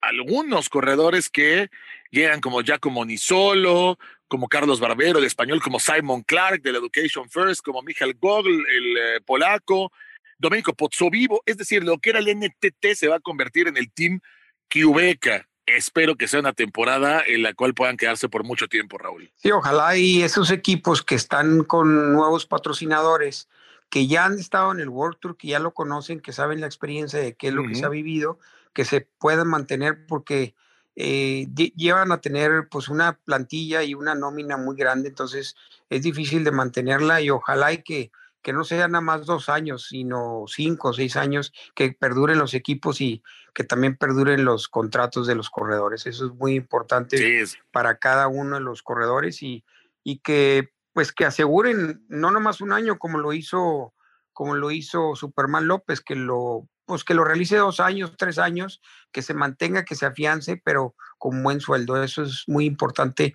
algunos 0.00 0.68
corredores 0.68 1.28
que 1.28 1.68
llegan 2.10 2.40
como 2.40 2.62
Giacomo 2.62 3.04
Nisolo, 3.04 3.98
como 4.28 4.48
Carlos 4.48 4.80
Barbero, 4.80 5.18
el 5.18 5.24
español 5.24 5.62
como 5.62 5.78
Simon 5.78 6.22
Clark, 6.22 6.62
del 6.62 6.76
Education 6.76 7.28
First, 7.28 7.62
como 7.62 7.82
Michael 7.82 8.16
Gogol, 8.20 8.66
el 8.68 8.96
eh, 8.96 9.20
polaco, 9.24 9.92
Domenico 10.38 10.74
Pozzovivo, 10.74 11.42
es 11.46 11.56
decir, 11.56 11.84
lo 11.84 11.98
que 11.98 12.10
era 12.10 12.18
el 12.18 12.28
NTT 12.36 12.94
se 12.94 13.08
va 13.08 13.16
a 13.16 13.20
convertir 13.20 13.68
en 13.68 13.76
el 13.76 13.90
Team 13.92 14.20
Quebec. 14.68 15.46
Espero 15.64 16.16
que 16.16 16.28
sea 16.28 16.40
una 16.40 16.52
temporada 16.52 17.22
en 17.26 17.42
la 17.42 17.54
cual 17.54 17.74
puedan 17.74 17.96
quedarse 17.96 18.28
por 18.28 18.44
mucho 18.44 18.68
tiempo, 18.68 18.98
Raúl. 18.98 19.30
Sí, 19.36 19.50
ojalá 19.50 19.96
y 19.96 20.22
esos 20.22 20.50
equipos 20.50 21.02
que 21.02 21.16
están 21.16 21.64
con 21.64 22.12
nuevos 22.12 22.46
patrocinadores, 22.46 23.48
que 23.90 24.06
ya 24.06 24.26
han 24.26 24.38
estado 24.38 24.72
en 24.72 24.80
el 24.80 24.88
World 24.88 25.18
Tour, 25.18 25.36
que 25.36 25.48
ya 25.48 25.58
lo 25.58 25.72
conocen, 25.72 26.20
que 26.20 26.32
saben 26.32 26.60
la 26.60 26.66
experiencia 26.66 27.18
de 27.18 27.34
qué 27.34 27.48
es 27.48 27.54
lo 27.54 27.66
que 27.66 27.74
se 27.74 27.84
ha 27.84 27.88
vivido, 27.88 28.38
que 28.72 28.84
se 28.84 29.00
puedan 29.00 29.48
mantener 29.48 30.06
porque 30.06 30.54
eh, 30.96 31.46
llevan 31.76 32.10
a 32.10 32.20
tener 32.20 32.68
pues 32.70 32.88
una 32.88 33.18
plantilla 33.18 33.82
y 33.84 33.94
una 33.94 34.14
nómina 34.14 34.56
muy 34.56 34.76
grande, 34.76 35.10
entonces 35.10 35.54
es 35.90 36.02
difícil 36.02 36.42
de 36.42 36.50
mantenerla 36.50 37.20
y 37.20 37.30
ojalá 37.30 37.72
y 37.72 37.82
que 37.82 38.10
que 38.46 38.52
no 38.52 38.62
sean 38.62 38.92
nada 38.92 39.02
más 39.02 39.26
dos 39.26 39.48
años, 39.48 39.88
sino 39.88 40.44
cinco 40.46 40.90
o 40.90 40.92
seis 40.92 41.16
años, 41.16 41.52
que 41.74 41.90
perduren 41.90 42.38
los 42.38 42.54
equipos 42.54 43.00
y 43.00 43.24
que 43.52 43.64
también 43.64 43.96
perduren 43.96 44.44
los 44.44 44.68
contratos 44.68 45.26
de 45.26 45.34
los 45.34 45.50
corredores. 45.50 46.06
Eso 46.06 46.26
es 46.26 46.32
muy 46.32 46.54
importante 46.54 47.44
para 47.72 47.98
cada 47.98 48.28
uno 48.28 48.54
de 48.54 48.62
los 48.62 48.84
corredores 48.84 49.42
y, 49.42 49.64
y 50.04 50.18
que 50.18 50.70
pues 50.92 51.10
que 51.10 51.24
aseguren 51.24 52.04
no 52.08 52.30
nomás 52.30 52.60
un 52.60 52.72
año 52.72 53.00
como 53.00 53.18
lo 53.18 53.32
hizo 53.32 53.92
como 54.32 54.54
lo 54.54 54.70
hizo 54.70 55.16
Superman 55.16 55.66
López, 55.66 56.00
que 56.00 56.14
lo 56.14 56.68
pues 56.86 57.04
que 57.04 57.14
lo 57.14 57.24
realice 57.24 57.56
dos 57.56 57.80
años, 57.80 58.14
tres 58.16 58.38
años, 58.38 58.80
que 59.12 59.22
se 59.22 59.34
mantenga, 59.34 59.84
que 59.84 59.96
se 59.96 60.06
afiance, 60.06 60.60
pero 60.64 60.94
con 61.18 61.42
buen 61.42 61.60
sueldo. 61.60 62.02
Eso 62.02 62.22
es 62.22 62.44
muy 62.46 62.64
importante 62.64 63.34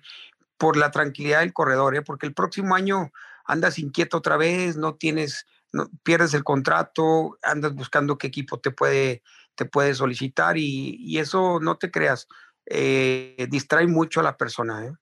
por 0.56 0.76
la 0.76 0.90
tranquilidad 0.90 1.40
del 1.40 1.52
corredor, 1.52 1.96
¿eh? 1.96 2.02
porque 2.02 2.26
el 2.26 2.34
próximo 2.34 2.74
año 2.74 3.12
andas 3.44 3.78
inquieto 3.78 4.18
otra 4.18 4.36
vez, 4.36 4.76
no 4.76 4.94
tienes, 4.94 5.46
no, 5.72 5.90
pierdes 6.02 6.34
el 6.34 6.44
contrato, 6.44 7.36
andas 7.42 7.74
buscando 7.74 8.16
qué 8.16 8.28
equipo 8.28 8.60
te 8.60 8.70
puede, 8.70 9.22
te 9.54 9.64
puede 9.64 9.94
solicitar 9.94 10.56
y, 10.56 11.18
eso 11.18 11.58
no 11.60 11.76
te 11.76 11.90
creas, 11.90 12.28
eh, 12.66 13.46
distrae 13.50 13.86
mucho 13.86 14.20
a 14.20 14.22
la 14.22 14.36
persona. 14.36 14.86
¿eh? 14.86 14.92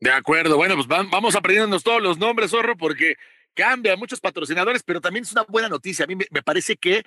De 0.00 0.10
acuerdo, 0.10 0.56
bueno, 0.56 0.74
pues 0.74 0.88
vamos 0.88 1.36
aprendiéndonos 1.36 1.84
todos 1.84 2.02
los 2.02 2.18
nombres, 2.18 2.50
zorro, 2.50 2.76
porque 2.76 3.16
cambia 3.54 3.96
muchos 3.96 4.20
patrocinadores, 4.20 4.82
pero 4.82 5.00
también 5.00 5.24
es 5.24 5.32
una 5.32 5.44
buena 5.48 5.68
noticia. 5.68 6.04
A 6.04 6.08
mí 6.08 6.16
me 6.16 6.42
parece 6.42 6.76
que 6.76 7.04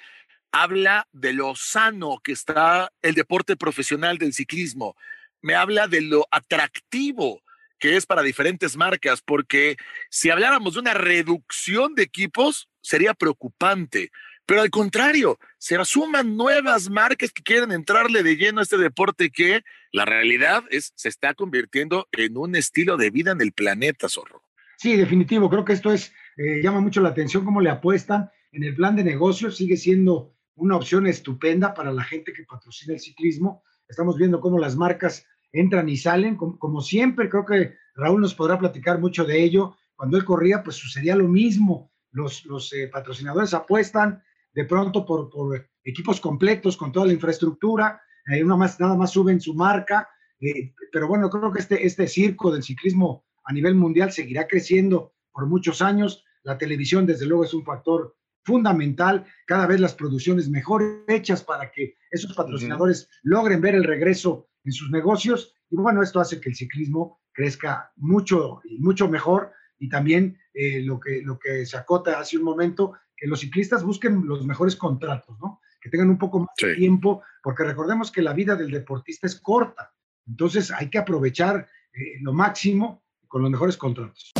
habla 0.56 1.06
de 1.12 1.34
lo 1.34 1.54
sano 1.56 2.20
que 2.24 2.32
está 2.32 2.90
el 3.02 3.14
deporte 3.14 3.58
profesional 3.58 4.18
del 4.18 4.34
ciclismo, 4.34 4.96
me 5.42 5.54
habla 5.54 5.88
de 5.88 6.00
lo 6.00 6.26
atractivo 6.32 7.42
que 7.78 7.98
es 7.98 8.06
para 8.06 8.22
diferentes 8.22 8.78
marcas, 8.78 9.22
porque 9.22 9.76
si 10.10 10.30
habláramos 10.30 10.76
de 10.76 10.80
una 10.80 10.94
reducción 10.94 11.94
de 11.94 12.04
equipos, 12.04 12.70
sería 12.82 13.14
preocupante. 13.14 14.12
Pero 14.46 14.62
al 14.62 14.70
contrario, 14.70 15.38
se 15.58 15.84
suman 15.84 16.38
nuevas 16.38 16.90
marcas 16.90 17.34
que 17.34 17.44
quieren 17.44 17.74
entrarle 17.74 18.24
de 18.24 18.38
lleno 18.38 18.62
a 18.62 18.64
este 18.64 18.78
deporte 18.78 19.32
que 19.32 19.62
la 19.92 20.06
realidad 20.06 20.64
es 20.70 20.94
se 20.96 21.10
está 21.10 21.34
convirtiendo 21.34 22.08
en 22.14 22.38
un 22.38 22.56
estilo 22.56 22.96
de 22.96 23.10
vida 23.10 23.32
en 23.32 23.42
el 23.42 23.52
planeta, 23.52 24.08
Zorro. 24.08 24.42
Sí, 24.78 24.96
definitivo. 24.96 25.50
Creo 25.50 25.66
que 25.66 25.74
esto 25.74 25.92
es 25.92 26.14
eh, 26.38 26.62
llama 26.64 26.80
mucho 26.80 27.02
la 27.02 27.10
atención 27.10 27.44
cómo 27.44 27.60
le 27.60 27.70
apuestan 27.70 28.30
en 28.54 28.64
el 28.64 28.74
plan 28.74 28.96
de 28.96 29.04
negocio. 29.04 29.52
Sigue 29.52 29.76
siendo 29.76 30.35
una 30.56 30.78
opción 30.78 31.08
estupenda 31.08 31.74
para 31.74 31.92
la 31.92 32.04
gente 32.04 32.34
que 32.34 32.44
patrocina 32.44 32.94
el 32.94 33.00
ciclismo. 33.00 33.64
Estamos 33.88 34.18
viendo 34.18 34.40
cómo 34.40 34.60
las 34.60 34.76
marcas 34.76 35.26
entran 35.52 35.88
y 35.88 35.98
salen, 35.98 36.36
como, 36.36 36.82
siempre, 36.82 37.30
creo 37.30 37.46
que 37.46 37.76
Raúl 37.96 38.22
nos 38.22 38.36
podrá 38.36 38.60
platicar 38.60 39.00
mucho 39.00 39.24
de 39.24 39.42
ello. 39.42 39.76
Cuando 39.96 40.18
él 40.18 40.26
corría, 40.26 40.64
pues 40.64 40.76
sucedía 40.76 41.16
lo 41.16 41.28
mismo. 41.28 41.92
Los, 42.12 42.46
los 42.46 42.74
eh, 42.74 42.90
patrocinadores 42.92 43.54
apuestan 43.54 44.22
de 44.54 44.66
pronto 44.66 45.06
por, 45.06 45.30
por, 45.30 45.68
equipos 45.84 46.20
completos 46.20 46.76
con 46.76 46.92
toda 46.92 47.06
la 47.06 47.14
infraestructura, 47.14 48.02
eh, 48.28 48.44
una 48.44 48.58
más, 48.58 48.80
nada 48.80 48.96
más 48.96 49.12
suben 49.12 49.40
su 49.40 49.54
marca, 49.54 50.10
eh, 50.40 50.74
pero 50.92 51.08
bueno, 51.08 51.30
creo 51.30 51.52
que 51.52 51.60
este, 51.60 51.86
este 51.86 52.08
circo 52.08 52.52
del 52.52 52.64
ciclismo 52.64 53.24
a 53.46 53.54
nivel 53.54 53.76
mundial 53.76 54.12
seguirá 54.12 54.48
creciendo 54.48 55.14
por 55.32 55.46
muchos 55.46 55.82
años. 55.82 56.24
La 56.44 56.58
televisión, 56.58 57.06
desde 57.06 57.26
luego, 57.26 57.44
es 57.44 57.54
un 57.54 57.64
factor 57.64 58.16
fundamental, 58.46 59.26
cada 59.46 59.66
vez 59.66 59.80
las 59.80 59.96
producciones 59.96 60.50
mejor 60.50 61.04
hechas 61.08 61.44
para 61.44 61.72
que 61.72 61.98
esos 62.12 62.34
patrocinadores 62.34 63.10
logren 63.24 63.60
ver 63.60 63.76
el 63.76 63.84
regreso 63.84 64.48
en 64.64 64.72
sus 64.72 64.92
negocios. 64.92 65.56
Y 65.70 65.76
bueno, 65.76 66.04
esto 66.04 66.20
hace 66.20 66.40
que 66.40 66.50
el 66.50 66.56
ciclismo 66.56 67.20
crezca 67.34 67.92
mucho 67.98 68.62
y 68.64 68.78
mucho 68.80 69.10
mejor. 69.10 69.52
Y 69.80 69.90
también 69.90 70.38
eh, 70.54 70.82
lo, 70.82 71.00
que, 71.00 71.22
lo 71.24 71.38
que 71.40 71.66
se 71.66 71.76
acota 71.76 72.20
hace 72.20 72.38
un 72.38 72.44
momento, 72.44 72.94
que 73.18 73.28
los 73.28 73.40
ciclistas 73.40 73.84
busquen 73.84 74.26
los 74.26 74.46
mejores 74.46 74.76
contratos, 74.76 75.38
¿no? 75.40 75.60
Que 75.82 75.90
tengan 75.90 76.10
un 76.10 76.18
poco 76.18 76.40
más 76.40 76.50
de 76.62 76.76
tiempo, 76.76 77.24
porque 77.44 77.64
recordemos 77.64 78.12
que 78.12 78.22
la 78.22 78.34
vida 78.34 78.56
del 78.56 78.72
deportista 78.72 79.28
es 79.28 79.36
corta. 79.40 79.92
Entonces 80.28 80.72
hay 80.72 80.90
que 80.90 80.98
aprovechar 80.98 81.68
eh, 81.94 82.20
lo 82.22 82.34
máximo 82.34 83.04
con 83.28 83.42
los 83.42 83.52
mejores 83.52 83.76
contratos. 83.76 84.32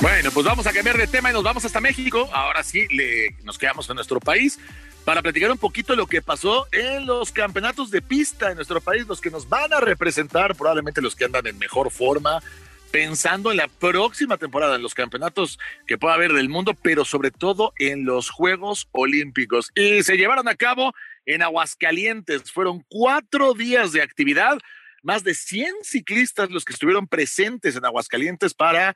Bueno, 0.00 0.30
pues 0.32 0.44
vamos 0.44 0.66
a 0.66 0.72
cambiar 0.72 0.98
de 0.98 1.06
tema 1.06 1.30
y 1.30 1.32
nos 1.32 1.42
vamos 1.42 1.64
hasta 1.64 1.80
México. 1.80 2.28
Ahora 2.32 2.62
sí, 2.62 2.86
nos 3.42 3.58
quedamos 3.58 3.88
en 3.88 3.96
nuestro 3.96 4.20
país 4.20 4.58
para 5.04 5.22
platicar 5.22 5.50
un 5.50 5.58
poquito 5.58 5.94
lo 5.94 6.06
que 6.06 6.20
pasó 6.20 6.66
en 6.72 7.06
los 7.06 7.30
campeonatos 7.30 7.90
de 7.90 8.02
pista 8.02 8.50
en 8.50 8.56
nuestro 8.56 8.80
país, 8.80 9.06
los 9.06 9.20
que 9.20 9.30
nos 9.30 9.48
van 9.48 9.72
a 9.72 9.80
representar, 9.80 10.54
probablemente 10.56 11.00
los 11.00 11.14
que 11.14 11.26
andan 11.26 11.46
en 11.46 11.58
mejor 11.58 11.90
forma, 11.90 12.42
pensando 12.90 13.50
en 13.50 13.58
la 13.58 13.68
próxima 13.68 14.36
temporada, 14.36 14.76
en 14.76 14.82
los 14.82 14.94
campeonatos 14.94 15.58
que 15.86 15.98
pueda 15.98 16.14
haber 16.14 16.32
del 16.32 16.48
mundo, 16.48 16.74
pero 16.74 17.04
sobre 17.04 17.30
todo 17.30 17.72
en 17.78 18.04
los 18.04 18.30
Juegos 18.30 18.88
Olímpicos. 18.92 19.70
Y 19.74 20.02
se 20.02 20.16
llevaron 20.16 20.48
a 20.48 20.54
cabo 20.54 20.92
en 21.26 21.42
Aguascalientes. 21.42 22.50
Fueron 22.50 22.84
cuatro 22.88 23.54
días 23.54 23.92
de 23.92 24.02
actividad, 24.02 24.58
más 25.02 25.22
de 25.22 25.34
100 25.34 25.72
ciclistas 25.82 26.50
los 26.50 26.64
que 26.64 26.72
estuvieron 26.72 27.06
presentes 27.06 27.76
en 27.76 27.84
Aguascalientes 27.84 28.54
para 28.54 28.94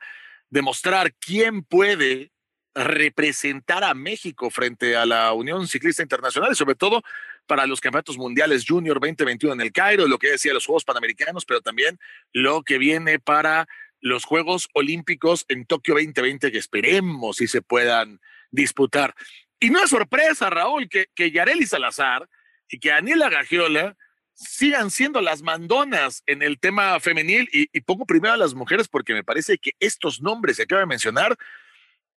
demostrar 0.49 1.13
quién 1.13 1.63
puede 1.63 2.31
representar 2.75 3.83
a 3.83 3.93
México 3.93 4.49
frente 4.49 4.95
a 4.95 5.05
la 5.05 5.33
Unión 5.33 5.67
Ciclista 5.67 6.03
Internacional 6.03 6.51
y 6.51 6.55
sobre 6.55 6.75
todo 6.75 7.01
para 7.47 7.65
los 7.65 7.81
campeonatos 7.81 8.17
mundiales 8.17 8.65
Junior 8.67 8.99
2021 8.99 9.53
en 9.53 9.61
el 9.61 9.71
Cairo, 9.71 10.07
lo 10.07 10.19
que 10.19 10.31
decía 10.31 10.53
los 10.53 10.65
Juegos 10.65 10.85
Panamericanos, 10.85 11.45
pero 11.45 11.61
también 11.61 11.99
lo 12.31 12.61
que 12.61 12.77
viene 12.77 13.19
para 13.19 13.67
los 14.01 14.23
Juegos 14.23 14.69
Olímpicos 14.73 15.45
en 15.49 15.65
Tokio 15.65 15.95
2020 15.95 16.51
que 16.51 16.57
esperemos 16.57 17.37
si 17.37 17.47
se 17.47 17.61
puedan 17.61 18.21
disputar. 18.51 19.15
Y 19.59 19.71
no 19.71 19.83
es 19.83 19.89
sorpresa, 19.89 20.49
Raúl, 20.49 20.87
que, 20.87 21.07
que 21.13 21.31
Yareli 21.31 21.65
Salazar 21.65 22.29
y 22.69 22.79
que 22.79 22.91
Aniela 22.91 23.29
Gagiola 23.29 23.97
sigan 24.39 24.89
siendo 24.89 25.21
las 25.21 25.41
mandonas 25.41 26.23
en 26.25 26.41
el 26.41 26.59
tema 26.59 26.99
femenil 26.99 27.49
y, 27.51 27.69
y 27.71 27.81
pongo 27.81 28.05
primero 28.05 28.33
a 28.33 28.37
las 28.37 28.53
mujeres 28.53 28.87
porque 28.87 29.13
me 29.13 29.23
parece 29.23 29.57
que 29.57 29.71
estos 29.79 30.21
nombres 30.21 30.57
que 30.57 30.63
acabo 30.63 30.79
de 30.79 30.85
mencionar 30.85 31.37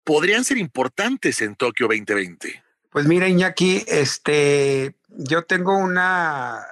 podrían 0.04 0.44
ser 0.44 0.58
importantes 0.58 1.40
en 1.42 1.56
Tokio 1.56 1.86
2020? 1.86 2.62
Pues 2.90 3.06
mira, 3.06 3.28
Iñaki, 3.28 3.84
este, 3.86 4.94
yo 5.08 5.44
tengo 5.44 5.78
una, 5.78 6.64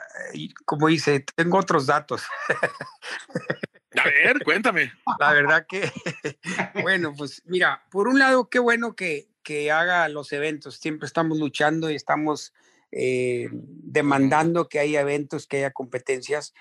como 0.66 0.88
dice, 0.88 1.24
tengo 1.34 1.58
otros 1.58 1.86
datos. 1.86 2.22
A 3.96 4.04
ver, 4.04 4.44
cuéntame. 4.44 4.92
La 5.18 5.32
verdad 5.32 5.66
que, 5.68 5.90
bueno, 6.82 7.14
pues 7.16 7.42
mira, 7.46 7.82
por 7.90 8.06
un 8.06 8.18
lado, 8.18 8.48
qué 8.48 8.58
bueno 8.58 8.94
que, 8.94 9.28
que 9.42 9.72
haga 9.72 10.08
los 10.08 10.32
eventos. 10.32 10.76
Siempre 10.76 11.06
estamos 11.06 11.38
luchando 11.38 11.90
y 11.90 11.96
estamos 11.96 12.52
eh, 12.92 13.48
demandando 13.52 14.68
que 14.68 14.78
haya 14.78 15.00
eventos, 15.00 15.46
que 15.46 15.58
haya 15.58 15.70
competencias, 15.70 16.54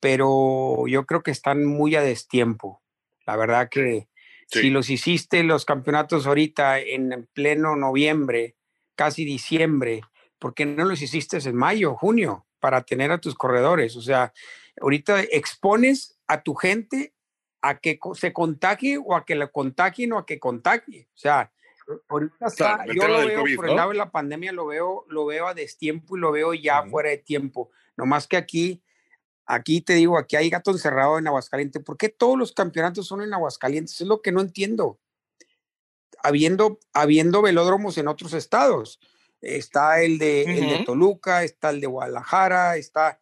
pero 0.00 0.86
yo 0.86 1.06
creo 1.06 1.22
que 1.22 1.30
están 1.30 1.64
muy 1.64 1.94
a 1.96 2.02
destiempo. 2.02 2.82
La 3.26 3.36
verdad 3.36 3.68
que 3.68 4.08
si 4.48 4.70
los 4.70 4.90
hiciste 4.90 5.42
los 5.42 5.64
campeonatos 5.64 6.26
ahorita 6.26 6.78
en 6.78 7.28
pleno 7.32 7.76
noviembre, 7.76 8.56
casi 8.94 9.24
diciembre, 9.24 10.02
¿por 10.38 10.54
qué 10.54 10.66
no 10.66 10.84
los 10.84 11.02
hiciste 11.02 11.38
en 11.38 11.56
mayo, 11.56 11.96
junio, 11.96 12.46
para 12.60 12.82
tener 12.82 13.10
a 13.10 13.18
tus 13.18 13.34
corredores? 13.34 13.96
O 13.96 14.02
sea, 14.02 14.32
ahorita 14.80 15.22
expones 15.22 16.18
a 16.26 16.42
tu 16.42 16.54
gente 16.54 17.12
a 17.62 17.78
que 17.78 17.98
se 18.14 18.32
contagie 18.32 18.98
o 18.98 19.16
a 19.16 19.24
que 19.24 19.34
la 19.34 19.48
contagien 19.48 20.12
o 20.12 20.18
a 20.18 20.26
que 20.26 20.38
contagie. 20.38 21.08
O 21.14 21.18
sea, 21.18 21.52
ahorita 22.08 22.46
está, 22.46 22.84
yo 22.86 23.08
lo 23.08 23.26
veo 23.26 23.44
por 23.56 23.68
el 23.68 23.76
lado 23.76 23.90
de 23.90 23.96
la 23.96 24.10
pandemia, 24.10 24.52
lo 24.52 24.66
veo, 24.66 25.04
lo 25.08 25.26
veo 25.26 25.46
a 25.46 25.54
destiempo 25.54 26.16
y 26.16 26.20
lo 26.20 26.32
veo 26.32 26.54
ya 26.54 26.84
fuera 26.84 27.10
de 27.10 27.18
tiempo. 27.18 27.70
No 27.96 28.06
más 28.06 28.26
que 28.26 28.36
aquí 28.36 28.82
Aquí 29.46 29.80
te 29.80 29.94
digo, 29.94 30.18
aquí 30.18 30.34
hay 30.34 30.50
gato 30.50 30.72
encerrado 30.72 31.18
en 31.18 31.28
Aguascalientes. 31.28 31.82
¿Por 31.82 31.96
qué 31.96 32.08
todos 32.08 32.36
los 32.36 32.52
campeonatos 32.52 33.06
son 33.06 33.22
en 33.22 33.32
Aguascalientes? 33.32 34.00
Es 34.00 34.06
lo 34.06 34.20
que 34.20 34.32
no 34.32 34.40
entiendo. 34.40 34.98
Habiendo, 36.20 36.80
habiendo 36.92 37.42
velódromos 37.42 37.96
en 37.96 38.08
otros 38.08 38.32
estados. 38.32 38.98
Está 39.40 40.02
el 40.02 40.18
de, 40.18 40.42
el 40.42 40.68
de 40.68 40.84
Toluca, 40.84 41.44
está 41.44 41.70
el 41.70 41.80
de 41.80 41.86
Guadalajara, 41.86 42.76
está 42.76 43.20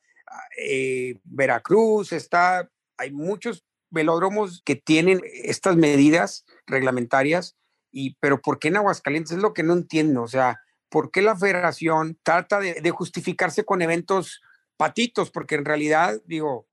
eh, 0.57 1.18
Veracruz, 1.24 2.12
está 2.12 2.70
hay 2.96 3.11
muchos 3.11 3.64
velódromos 3.90 4.62
que 4.64 4.77
tienen 4.77 5.20
estas 5.24 5.77
medidas 5.77 6.46
reglamentarias, 6.66 7.57
y, 7.94 8.16
pero 8.18 8.42
¿por 8.42 8.59
qué 8.59 8.68
en 8.68 8.76
Aguascalientes? 8.76 9.33
Es 9.33 9.38
lo 9.38 9.54
que 9.54 9.62
no 9.62 9.72
entiendo, 9.72 10.22
o 10.22 10.28
sea, 10.28 10.61
¿por 10.88 11.11
qué 11.11 11.22
la 11.22 11.37
federación 11.37 12.18
trata 12.22 12.59
de, 12.59 12.90
justificarse 12.90 13.64
con 13.64 13.83
eventos 13.83 14.42
patitos? 14.76 15.30
Porque 15.30 15.54
en 15.54 15.64
realidad, 15.64 16.20
digo, 16.26 16.66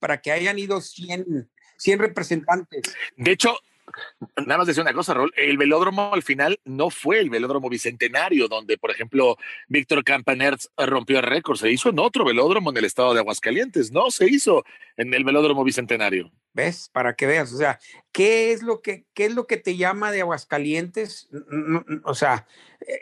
para 0.00 0.20
que 0.20 0.32
hayan 0.32 0.58
ido 0.58 0.80
100, 0.80 1.48
100 1.78 1.98
representantes. 1.98 2.82
De 3.16 3.30
hecho, 3.30 3.56
Nada 4.36 4.58
más 4.58 4.66
decir 4.66 4.82
una 4.82 4.92
cosa, 4.92 5.14
Rol. 5.14 5.32
El 5.36 5.58
velódromo 5.58 6.12
al 6.12 6.22
final 6.22 6.58
no 6.64 6.90
fue 6.90 7.20
el 7.20 7.30
velódromo 7.30 7.68
bicentenario, 7.68 8.48
donde, 8.48 8.78
por 8.78 8.90
ejemplo, 8.90 9.36
Víctor 9.68 10.04
Campanerz 10.04 10.68
rompió 10.76 11.18
el 11.18 11.24
récord. 11.24 11.56
Se 11.56 11.70
hizo 11.70 11.90
en 11.90 11.98
otro 11.98 12.24
velódromo 12.24 12.70
en 12.70 12.76
el 12.76 12.84
estado 12.84 13.14
de 13.14 13.20
Aguascalientes. 13.20 13.92
No 13.92 14.10
se 14.10 14.26
hizo 14.26 14.64
en 14.96 15.14
el 15.14 15.24
velódromo 15.24 15.64
bicentenario. 15.64 16.30
¿Ves? 16.52 16.90
Para 16.92 17.14
que 17.14 17.26
veas. 17.26 17.52
O 17.52 17.56
sea, 17.58 17.78
¿qué 18.12 18.52
es 18.52 18.62
lo 18.62 18.80
que, 18.80 19.04
qué 19.14 19.26
es 19.26 19.34
lo 19.34 19.46
que 19.46 19.56
te 19.56 19.76
llama 19.76 20.10
de 20.10 20.22
Aguascalientes? 20.22 21.28
O 22.04 22.14
sea, 22.14 22.46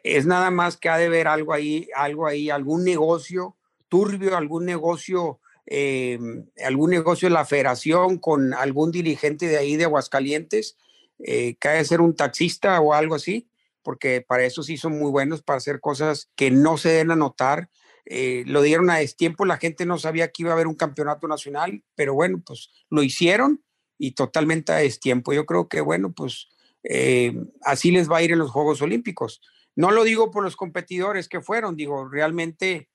es 0.03 0.27
nada 0.27 0.51
más 0.51 0.77
que 0.77 0.89
ha 0.89 0.99
de 0.99 1.09
ver 1.09 1.29
algo 1.29 1.53
ahí, 1.53 1.89
algo 1.95 2.27
ahí, 2.27 2.51
algún 2.51 2.85
negocio 2.85 3.57
turbio, 3.89 4.37
algún 4.37 4.65
negocio 4.65 5.39
eh, 5.67 6.19
algún 6.65 6.91
negocio 6.91 7.29
de 7.29 7.35
la 7.35 7.45
federación 7.45 8.19
con 8.19 8.55
algún 8.55 8.93
dirigente 8.93 9.47
de 9.47 9.57
ahí 9.57 9.77
de 9.77 9.85
Aguascalientes, 9.85 10.77
eh, 11.19 11.57
que 11.61 11.69
de 11.69 11.85
ser 11.85 12.01
un 12.01 12.17
taxista 12.17 12.81
o 12.81 12.93
algo 12.93 13.15
así, 13.15 13.49
porque 13.83 14.21
para 14.21 14.45
eso 14.45 14.63
sí 14.63 14.77
son 14.77 14.99
muy 14.99 15.11
buenos, 15.11 15.43
para 15.43 15.59
hacer 15.59 15.81
cosas 15.81 16.31
que 16.35 16.51
no 16.51 16.77
se 16.77 16.91
den 16.91 17.11
a 17.11 17.17
notar. 17.17 17.71
Eh, 18.07 18.45
lo 18.47 18.61
dieron 18.61 18.91
a 18.91 18.97
destiempo, 18.97 19.45
la 19.45 19.57
gente 19.57 19.87
no 19.87 19.99
sabía 19.99 20.29
que 20.29 20.43
iba 20.43 20.51
a 20.51 20.55
haber 20.55 20.67
un 20.67 20.75
campeonato 20.75 21.27
nacional, 21.29 21.83
pero 21.95 22.15
bueno, 22.15 22.43
pues 22.45 22.71
lo 22.91 23.03
hicieron 23.03 23.63
y 23.99 24.13
totalmente 24.13 24.73
a 24.73 24.77
destiempo. 24.77 25.33
Yo 25.33 25.47
creo 25.47 25.69
que, 25.69 25.81
bueno, 25.81 26.13
pues 26.13 26.49
eh, 26.83 27.35
así 27.63 27.91
les 27.91 28.11
va 28.11 28.19
a 28.19 28.23
ir 28.23 28.33
en 28.33 28.39
los 28.39 28.51
Juegos 28.51 28.83
Olímpicos. 28.83 29.41
No 29.77 29.91
lo 29.91 30.05
digo 30.05 30.31
por 30.31 30.45
los 30.45 30.57
competidores 30.57 31.29
que 31.29 31.41
fueron, 31.41 31.77
digo, 31.77 32.09
realmente 32.09 32.89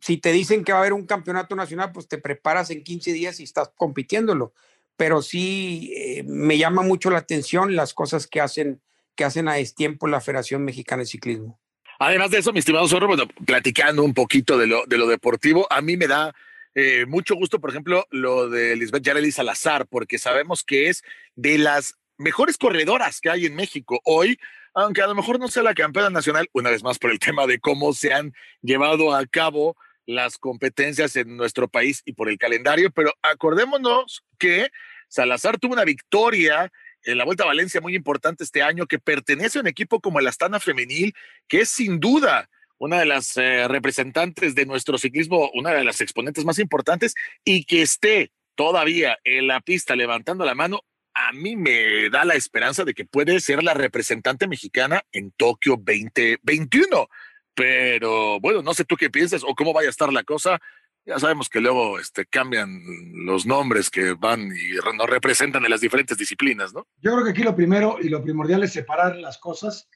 si 0.00 0.16
te 0.16 0.32
dicen 0.32 0.64
que 0.64 0.72
va 0.72 0.78
a 0.78 0.80
haber 0.80 0.92
un 0.92 1.06
campeonato 1.06 1.54
nacional, 1.54 1.92
pues 1.92 2.08
te 2.08 2.18
preparas 2.18 2.70
en 2.70 2.82
15 2.82 3.12
días 3.12 3.40
y 3.40 3.44
estás 3.44 3.70
compitiéndolo. 3.76 4.52
Pero 4.96 5.22
sí 5.22 5.92
eh, 5.96 6.22
me 6.24 6.58
llama 6.58 6.82
mucho 6.82 7.10
la 7.10 7.18
atención 7.18 7.76
las 7.76 7.94
cosas 7.94 8.26
que 8.26 8.40
hacen, 8.40 8.80
que 9.14 9.24
hacen 9.24 9.48
a 9.48 9.54
destiempo 9.54 10.08
la 10.08 10.20
Federación 10.20 10.64
Mexicana 10.64 11.00
de 11.00 11.06
Ciclismo. 11.06 11.60
Además 11.98 12.30
de 12.30 12.38
eso, 12.38 12.52
mi 12.52 12.60
estimado 12.60 12.88
Zorro, 12.88 13.08
bueno, 13.08 13.24
platicando 13.46 14.02
un 14.02 14.14
poquito 14.14 14.56
de 14.56 14.66
lo, 14.66 14.86
de 14.86 14.96
lo 14.96 15.06
deportivo, 15.06 15.66
a 15.70 15.82
mí 15.82 15.96
me 15.96 16.06
da 16.06 16.34
eh, 16.74 17.04
mucho 17.06 17.34
gusto, 17.34 17.60
por 17.60 17.70
ejemplo, 17.70 18.06
lo 18.10 18.48
de 18.48 18.74
Lisbeth 18.76 19.02
Yareli 19.02 19.32
Salazar, 19.32 19.86
porque 19.86 20.18
sabemos 20.18 20.64
que 20.64 20.88
es 20.88 21.02
de 21.34 21.58
las 21.58 21.96
mejores 22.16 22.56
corredoras 22.56 23.20
que 23.20 23.28
hay 23.28 23.46
en 23.46 23.54
México. 23.54 24.00
Hoy 24.04 24.38
aunque 24.74 25.02
a 25.02 25.06
lo 25.06 25.14
mejor 25.14 25.38
no 25.38 25.48
sea 25.48 25.62
la 25.62 25.74
campeona 25.74 26.10
nacional, 26.10 26.48
una 26.52 26.70
vez 26.70 26.82
más 26.82 26.98
por 26.98 27.10
el 27.10 27.18
tema 27.18 27.46
de 27.46 27.58
cómo 27.58 27.92
se 27.92 28.12
han 28.12 28.34
llevado 28.62 29.14
a 29.14 29.24
cabo 29.26 29.76
las 30.14 30.38
competencias 30.38 31.16
en 31.16 31.36
nuestro 31.36 31.68
país 31.68 32.02
y 32.04 32.12
por 32.12 32.28
el 32.28 32.38
calendario, 32.38 32.90
pero 32.90 33.12
acordémonos 33.22 34.24
que 34.38 34.70
Salazar 35.08 35.58
tuvo 35.58 35.74
una 35.74 35.84
victoria 35.84 36.72
en 37.02 37.18
la 37.18 37.24
Vuelta 37.24 37.44
a 37.44 37.48
Valencia 37.48 37.80
muy 37.80 37.94
importante 37.94 38.44
este 38.44 38.62
año 38.62 38.86
que 38.86 38.98
pertenece 38.98 39.58
a 39.58 39.62
un 39.62 39.66
equipo 39.66 40.00
como 40.00 40.20
el 40.20 40.26
Astana 40.26 40.60
Femenil, 40.60 41.14
que 41.48 41.62
es 41.62 41.68
sin 41.68 41.98
duda 41.98 42.48
una 42.78 42.98
de 42.98 43.06
las 43.06 43.36
eh, 43.36 43.68
representantes 43.68 44.54
de 44.54 44.66
nuestro 44.66 44.98
ciclismo, 44.98 45.50
una 45.54 45.72
de 45.72 45.84
las 45.84 46.00
exponentes 46.00 46.44
más 46.44 46.58
importantes, 46.58 47.14
y 47.44 47.64
que 47.64 47.82
esté 47.82 48.32
todavía 48.54 49.18
en 49.24 49.46
la 49.46 49.60
pista 49.60 49.96
levantando 49.96 50.44
la 50.44 50.54
mano, 50.54 50.80
a 51.14 51.32
mí 51.32 51.56
me 51.56 52.08
da 52.08 52.24
la 52.24 52.34
esperanza 52.34 52.84
de 52.84 52.94
que 52.94 53.04
puede 53.04 53.40
ser 53.40 53.62
la 53.62 53.74
representante 53.74 54.46
mexicana 54.46 55.02
en 55.12 55.32
Tokio 55.32 55.76
2021. 55.76 57.08
Pero 57.54 58.40
bueno, 58.40 58.62
no 58.62 58.74
sé 58.74 58.84
tú 58.84 58.96
qué 58.96 59.10
piensas 59.10 59.42
o 59.44 59.54
cómo 59.54 59.72
vaya 59.72 59.88
a 59.88 59.90
estar 59.90 60.12
la 60.12 60.22
cosa. 60.22 60.60
Ya 61.06 61.18
sabemos 61.18 61.48
que 61.48 61.60
luego 61.60 61.98
este, 61.98 62.26
cambian 62.26 62.80
los 63.24 63.46
nombres 63.46 63.90
que 63.90 64.12
van 64.12 64.52
y 64.52 64.96
nos 64.96 65.08
representan 65.08 65.64
en 65.64 65.70
las 65.70 65.80
diferentes 65.80 66.18
disciplinas, 66.18 66.74
¿no? 66.74 66.86
Yo 66.98 67.12
creo 67.12 67.24
que 67.24 67.30
aquí 67.30 67.42
lo 67.42 67.56
primero 67.56 67.96
y 68.00 68.08
lo 68.08 68.22
primordial 68.22 68.62
es 68.62 68.72
separar 68.72 69.16
las 69.16 69.38
cosas. 69.38 69.88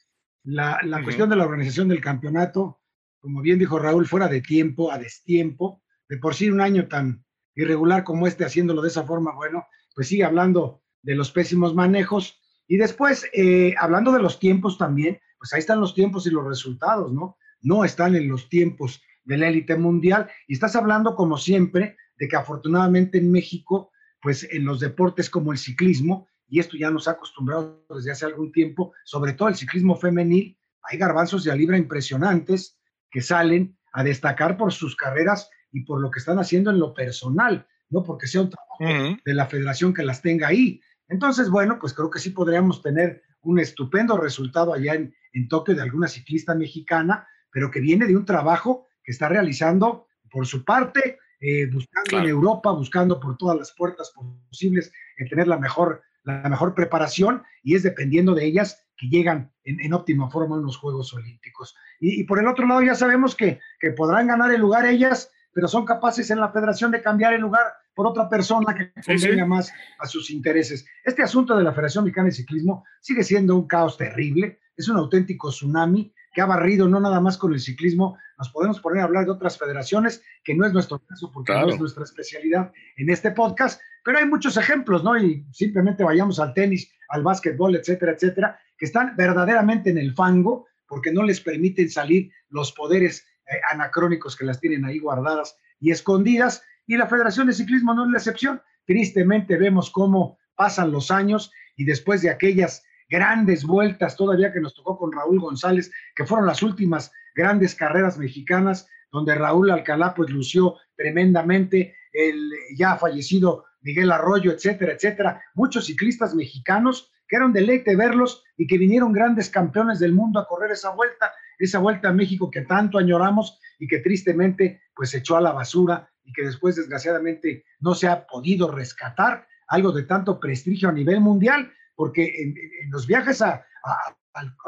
La, 0.43 0.79
la 0.83 1.03
cuestión 1.03 1.29
de 1.29 1.35
la 1.35 1.45
organización 1.45 1.87
del 1.87 2.01
campeonato, 2.01 2.81
como 3.19 3.41
bien 3.41 3.59
dijo 3.59 3.79
Raúl, 3.79 4.07
fuera 4.07 4.27
de 4.27 4.41
tiempo, 4.41 4.91
a 4.91 4.97
destiempo, 4.97 5.81
de 6.09 6.17
por 6.17 6.35
sí 6.35 6.49
un 6.49 6.61
año 6.61 6.87
tan 6.87 7.25
irregular 7.55 8.03
como 8.03 8.27
este, 8.27 8.45
haciéndolo 8.45 8.81
de 8.81 8.89
esa 8.89 9.03
forma, 9.03 9.33
bueno, 9.33 9.65
pues 9.95 10.07
sigue 10.07 10.23
hablando 10.23 10.83
de 11.01 11.15
los 11.15 11.31
pésimos 11.31 11.73
manejos. 11.73 12.41
Y 12.67 12.77
después, 12.77 13.27
eh, 13.33 13.73
hablando 13.79 14.11
de 14.11 14.21
los 14.21 14.39
tiempos 14.39 14.77
también, 14.77 15.19
pues 15.37 15.53
ahí 15.53 15.59
están 15.59 15.79
los 15.79 15.93
tiempos 15.93 16.25
y 16.27 16.31
los 16.31 16.45
resultados, 16.45 17.13
¿no? 17.13 17.37
No 17.65 17.83
están 17.83 18.15
en 18.15 18.29
los 18.29 18.47
tiempos 18.47 19.01
de 19.25 19.37
la 19.37 19.49
élite 19.49 19.75
mundial. 19.75 20.29
Y 20.47 20.53
estás 20.53 20.75
hablando, 20.75 21.15
como 21.15 21.37
siempre, 21.37 21.97
de 22.17 22.27
que 22.27 22.35
afortunadamente 22.35 23.17
en 23.17 23.31
México, 23.31 23.91
pues 24.21 24.47
en 24.51 24.65
los 24.65 24.79
deportes 24.79 25.29
como 25.29 25.51
el 25.51 25.57
ciclismo, 25.57 26.27
y 26.47 26.59
esto 26.59 26.77
ya 26.77 26.91
nos 26.91 27.07
ha 27.07 27.11
acostumbrado 27.11 27.85
desde 27.89 28.11
hace 28.11 28.25
algún 28.25 28.51
tiempo, 28.51 28.93
sobre 29.03 29.33
todo 29.33 29.49
el 29.49 29.55
ciclismo 29.55 29.97
femenil, 29.97 30.57
hay 30.83 30.97
garbanzos 30.97 31.43
de 31.43 31.51
a 31.51 31.55
libra 31.55 31.77
impresionantes 31.77 32.77
que 33.09 33.21
salen 33.21 33.75
a 33.93 34.03
destacar 34.03 34.57
por 34.57 34.71
sus 34.71 34.95
carreras 34.95 35.49
y 35.71 35.81
por 35.81 35.99
lo 35.99 36.11
que 36.11 36.19
están 36.19 36.37
haciendo 36.37 36.69
en 36.69 36.79
lo 36.79 36.93
personal, 36.93 37.67
no 37.89 38.03
porque 38.03 38.27
sea 38.27 38.41
un 38.41 38.51
trabajo 38.51 39.19
de 39.25 39.33
la 39.33 39.47
federación 39.47 39.93
que 39.93 40.03
las 40.03 40.21
tenga 40.21 40.47
ahí. 40.47 40.79
Entonces, 41.07 41.49
bueno, 41.49 41.79
pues 41.79 41.93
creo 41.93 42.09
que 42.09 42.19
sí 42.19 42.29
podríamos 42.29 42.81
tener 42.81 43.23
un 43.41 43.59
estupendo 43.59 44.17
resultado 44.17 44.73
allá 44.73 44.93
en, 44.93 45.15
en 45.33 45.47
Tokio 45.47 45.75
de 45.75 45.81
alguna 45.81 46.07
ciclista 46.07 46.53
mexicana, 46.53 47.27
pero 47.55 47.71
que 47.71 47.79
viene 47.79 48.05
de 48.05 48.17
un 48.17 48.25
trabajo 48.25 48.85
que 49.01 49.13
está 49.13 49.29
realizando 49.29 50.07
por 50.29 50.45
su 50.45 50.65
parte, 50.65 51.19
eh, 51.39 51.67
buscando 51.71 52.19
en 52.19 52.27
Europa, 52.27 52.69
buscando 52.71 53.17
por 53.17 53.37
todas 53.37 53.57
las 53.57 53.71
puertas 53.71 54.11
posibles 54.49 54.91
en 55.15 55.29
tener 55.29 55.47
la 55.47 55.57
mejor, 55.57 56.03
la 56.23 56.49
mejor 56.49 56.75
preparación 56.75 57.43
y 57.63 57.75
es 57.75 57.83
dependiendo 57.83 58.35
de 58.35 58.43
ellas 58.43 58.85
que 58.97 59.07
llegan 59.07 59.53
en, 59.63 59.93
óptima 59.93 60.29
forma 60.29 60.57
a 60.57 60.59
los 60.59 60.75
Juegos 60.75 61.13
Olímpicos. 61.13 61.77
Y, 62.01 62.25
por 62.25 62.39
el 62.39 62.47
otro 62.47 62.67
lado 62.67 62.81
ya 62.81 62.93
sabemos 62.93 63.37
que, 63.37 63.61
que 63.79 63.91
podrán 63.91 64.27
ganar 64.27 64.51
el 64.51 64.59
lugar 64.59 64.85
ellas, 64.85 65.31
pero 65.53 65.69
son 65.69 65.85
capaces 65.85 66.29
en 66.31 66.41
la 66.41 66.51
federación 66.51 66.91
de 66.91 67.01
cambiar 67.01 67.35
el 67.35 67.39
lugar 67.39 67.67
por 67.93 68.05
otra 68.05 68.27
persona 68.27 68.75
que 68.75 68.91
convenga 69.01 69.45
más 69.45 69.71
a 69.99 70.07
sus 70.07 70.29
intereses. 70.29 70.85
Este 71.05 71.23
asunto 71.23 71.55
de 71.55 71.63
la 71.63 71.71
Federación 71.71 72.03
Mexicana 72.03 72.25
de 72.25 72.33
Ciclismo 72.33 72.83
sigue 72.99 73.23
siendo 73.23 73.55
un 73.55 73.65
caos 73.65 73.97
terrible, 73.97 74.59
es 74.75 74.89
un 74.89 74.97
auténtico 74.97 75.51
tsunami 75.51 76.13
que 76.35 76.41
ha 76.41 76.45
barrido 76.45 76.89
no 76.89 76.99
nada 76.99 77.21
más 77.21 77.37
con 77.37 77.53
el 77.53 77.61
ciclismo, 77.61 78.17
nos 78.37 78.49
podemos 78.49 78.81
poner 78.81 79.01
a 79.01 79.05
hablar 79.05 79.23
de 79.23 79.31
otras 79.31 79.57
federaciones, 79.57 80.21
que 80.43 80.53
no 80.53 80.65
es 80.65 80.73
nuestro 80.73 80.99
caso 80.99 81.31
porque 81.33 81.53
no 81.53 81.69
es 81.69 81.79
nuestra 81.79 82.03
especialidad 82.03 82.73
en 82.97 83.09
este 83.09 83.31
podcast, 83.31 83.81
pero 84.03 84.17
hay 84.17 84.25
muchos 84.25 84.57
ejemplos, 84.57 85.01
¿no? 85.01 85.17
Y 85.17 85.45
simplemente 85.53 86.03
vayamos 86.03 86.41
al 86.41 86.53
tenis, 86.53 86.91
al 87.07 87.23
básquetbol, 87.23 87.77
etcétera, 87.77 88.11
etcétera, 88.11 88.59
que 88.77 88.85
están 88.85 89.15
verdaderamente 89.15 89.89
en 89.89 89.97
el 89.97 90.13
fango 90.13 90.67
porque 90.87 91.13
no 91.13 91.23
les 91.23 91.39
permiten 91.39 91.89
salir 91.89 92.29
los 92.49 92.73
poderes 92.73 93.25
eh, 93.47 93.55
anacrónicos 93.71 94.35
que 94.35 94.43
las 94.43 94.59
tienen 94.59 94.83
ahí 94.83 94.99
guardadas 94.99 95.57
y 95.79 95.91
escondidas, 95.91 96.63
y 96.85 96.97
la 96.97 97.07
Federación 97.07 97.47
de 97.47 97.53
Ciclismo 97.53 97.93
no 97.93 98.03
es 98.05 98.11
la 98.11 98.17
excepción. 98.17 98.61
Tristemente 98.85 99.57
vemos 99.57 99.89
cómo 99.89 100.37
pasan 100.55 100.91
los 100.91 101.11
años 101.11 101.51
y 101.77 101.85
después 101.85 102.21
de 102.21 102.29
aquellas 102.29 102.83
grandes 103.09 103.63
vueltas 103.63 104.15
todavía 104.15 104.51
que 104.51 104.61
nos 104.61 104.73
tocó 104.73 104.97
con 104.97 105.11
Raúl 105.11 105.39
González, 105.39 105.91
que 106.15 106.25
fueron 106.25 106.47
las 106.47 106.63
últimas 106.63 107.11
grandes 107.35 107.75
carreras 107.75 108.17
mexicanas, 108.17 108.87
donde 109.11 109.35
Raúl 109.35 109.71
Alcalá 109.71 110.13
pues 110.13 110.29
lució 110.29 110.75
tremendamente, 110.95 111.95
el 112.11 112.51
ya 112.75 112.95
fallecido 112.95 113.65
Miguel 113.81 114.11
Arroyo, 114.11 114.51
etcétera, 114.51 114.93
etcétera, 114.93 115.43
muchos 115.53 115.85
ciclistas 115.85 116.33
mexicanos 116.33 117.11
que 117.27 117.35
era 117.35 117.45
un 117.45 117.53
deleite 117.53 117.95
verlos 117.95 118.43
y 118.57 118.67
que 118.67 118.77
vinieron 118.77 119.11
grandes 119.11 119.49
campeones 119.49 119.99
del 119.99 120.13
mundo 120.13 120.39
a 120.39 120.47
correr 120.47 120.71
esa 120.71 120.91
vuelta, 120.91 121.33
esa 121.57 121.79
vuelta 121.79 122.09
a 122.09 122.13
México 122.13 122.51
que 122.51 122.61
tanto 122.61 122.97
añoramos 122.97 123.59
y 123.79 123.87
que 123.87 123.99
tristemente 123.99 124.81
pues 124.95 125.13
echó 125.13 125.37
a 125.37 125.41
la 125.41 125.51
basura 125.51 126.09
y 126.23 126.33
que 126.33 126.43
después 126.43 126.75
desgraciadamente 126.75 127.65
no 127.79 127.95
se 127.95 128.07
ha 128.07 128.25
podido 128.25 128.71
rescatar, 128.71 129.47
algo 129.67 129.91
de 129.91 130.03
tanto 130.03 130.39
prestigio 130.39 130.89
a 130.89 130.91
nivel 130.91 131.19
mundial, 131.21 131.71
porque 131.95 132.33
en, 132.41 132.55
los 132.91 133.07
viajes 133.07 133.41
al, 133.41 133.63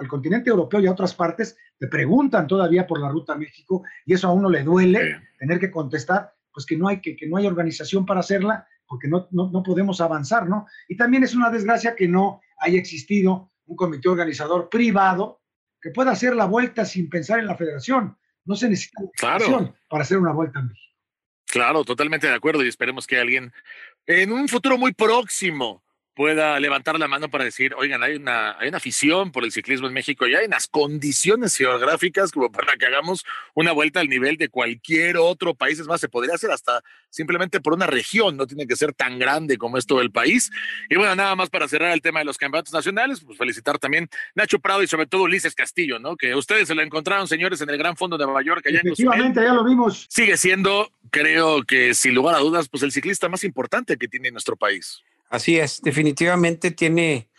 continente 0.08 0.50
europeo 0.50 0.80
y 0.80 0.88
a 0.88 0.92
otras 0.92 1.14
partes 1.14 1.58
te 1.78 1.88
preguntan 1.88 2.48
todavía 2.48 2.88
por 2.88 3.00
la 3.00 3.10
ruta 3.10 3.34
a 3.34 3.38
México 3.38 3.84
y 4.06 4.14
eso 4.14 4.28
a 4.28 4.34
uno 4.34 4.50
le 4.50 4.64
duele 4.64 5.22
tener 5.38 5.60
que 5.60 5.70
contestar, 5.70 6.34
pues 6.54 6.66
que 6.66 6.78
no 6.78 6.88
hay, 6.88 7.02
que, 7.02 7.16
que 7.16 7.28
no 7.28 7.38
hay 7.38 7.46
organización 7.46 8.06
para 8.06 8.22
hacerla 8.22 8.68
porque 8.88 9.08
no, 9.08 9.28
no, 9.32 9.52
no, 9.52 9.62
podemos 9.64 10.00
avanzar, 10.00 10.48
¿no? 10.48 10.66
Y 10.88 10.96
también 10.96 11.24
es 11.24 11.36
una 11.36 11.50
desgracia 11.50 11.96
que 11.96 12.08
no 12.08 12.42
haya 12.60 12.80
existido 12.80 13.52
un 13.66 13.76
comité 13.76 14.08
organizador 14.08 14.70
privado 14.70 15.42
que 15.82 15.92
pueda 15.92 16.12
hacer 16.12 16.36
la 16.36 16.46
vuelta 16.46 16.86
sin 16.86 17.10
pensar 17.10 17.40
en 17.40 17.48
la 17.48 17.58
federación. 17.58 18.18
No 18.46 18.56
se 18.56 18.70
necesita 18.70 19.02
claro. 19.18 19.76
para 19.90 20.04
hacer 20.04 20.18
una 20.18 20.32
vuelta 20.32 20.60
en 20.60 20.68
México. 20.70 20.96
Claro, 21.46 21.84
totalmente 21.84 22.28
de 22.28 22.34
acuerdo 22.34 22.64
y 22.64 22.68
esperemos 22.68 23.06
que 23.08 23.20
alguien 23.20 23.54
en 24.06 24.32
un 24.32 24.48
futuro 24.48 24.78
muy 24.78 24.94
próximo 24.94 25.84
pueda 26.18 26.60
levantar 26.60 26.98
la 26.98 27.08
mano 27.08 27.30
para 27.30 27.44
decir, 27.44 27.76
oigan, 27.78 28.02
hay 28.02 28.16
una, 28.16 28.58
hay 28.58 28.70
una 28.70 28.78
afición 28.78 29.32
por 29.32 29.44
el 29.44 29.52
ciclismo 29.52 29.86
en 29.86 29.94
México 29.94 30.28
y 30.28 30.34
hay 30.34 30.48
unas 30.48 30.66
condiciones 30.68 31.56
geográficas 31.56 32.32
como 32.32 32.52
para 32.52 32.76
que 32.76 32.88
hagamos 32.88 33.24
una 33.54 33.72
vuelta 33.72 34.00
al 34.00 34.10
nivel 34.10 34.36
de 34.36 34.50
cualquier 34.50 35.18
otro 35.18 35.54
país. 35.54 35.78
Es 35.78 35.86
más, 35.86 36.02
se 36.02 36.10
podría 36.10 36.34
hacer 36.34 36.50
hasta 36.50 36.82
simplemente 37.12 37.62
por 37.62 37.74
una 37.74 37.86
región, 37.86 38.36
no 38.36 38.48
tiene 38.48 38.66
que 38.66 38.76
ser 38.76 38.94
tan 38.94 39.20
grande 39.20 39.60
como 39.60 39.78
es 39.78 39.86
todo 39.86 40.02
el 40.02 40.10
país. 40.10 40.50
Y 40.90 40.96
bueno, 40.96 41.16
nada 41.16 41.36
más 41.36 41.52
para 41.52 41.68
cerrar 41.68 41.92
el 41.92 42.02
tema 42.02 42.18
de 42.18 42.26
los 42.26 42.40
campeonatos 42.40 42.74
nacionales, 42.74 43.22
pues 43.24 43.38
felicitar 43.38 43.78
también 43.78 44.10
Nacho 44.34 44.58
Prado 44.58 44.82
y 44.82 44.88
sobre 44.88 45.06
todo 45.06 45.22
Ulises 45.22 45.54
Castillo, 45.54 46.00
¿no? 46.00 46.18
Que 46.18 46.34
ustedes 46.34 46.68
se 46.68 46.74
lo 46.74 46.82
encontraron, 46.82 47.28
señores, 47.28 47.62
en 47.62 47.70
el 47.70 47.78
Gran 47.78 47.96
Fondo 47.96 48.18
de 48.18 48.26
Nueva 48.26 48.42
York. 48.42 48.66
Allá 48.66 48.80
Efectivamente, 48.84 49.44
ya 49.44 49.54
lo 49.54 49.64
vimos. 49.64 50.08
Sigue 50.10 50.36
siendo, 50.36 50.90
creo 51.12 51.62
que 51.62 51.94
sin 51.94 52.16
lugar 52.16 52.34
a 52.34 52.40
dudas, 52.40 52.70
pues 52.70 52.82
el 52.82 52.92
ciclista 52.92 53.30
más 53.30 53.44
importante 53.44 53.98
que 53.98 54.08
tiene 54.08 54.32
nuestro 54.32 54.56
país. 54.56 55.04
Así 55.30 55.58
es, 55.58 55.82
definitivamente 55.82 56.72
tiene, 56.72 57.30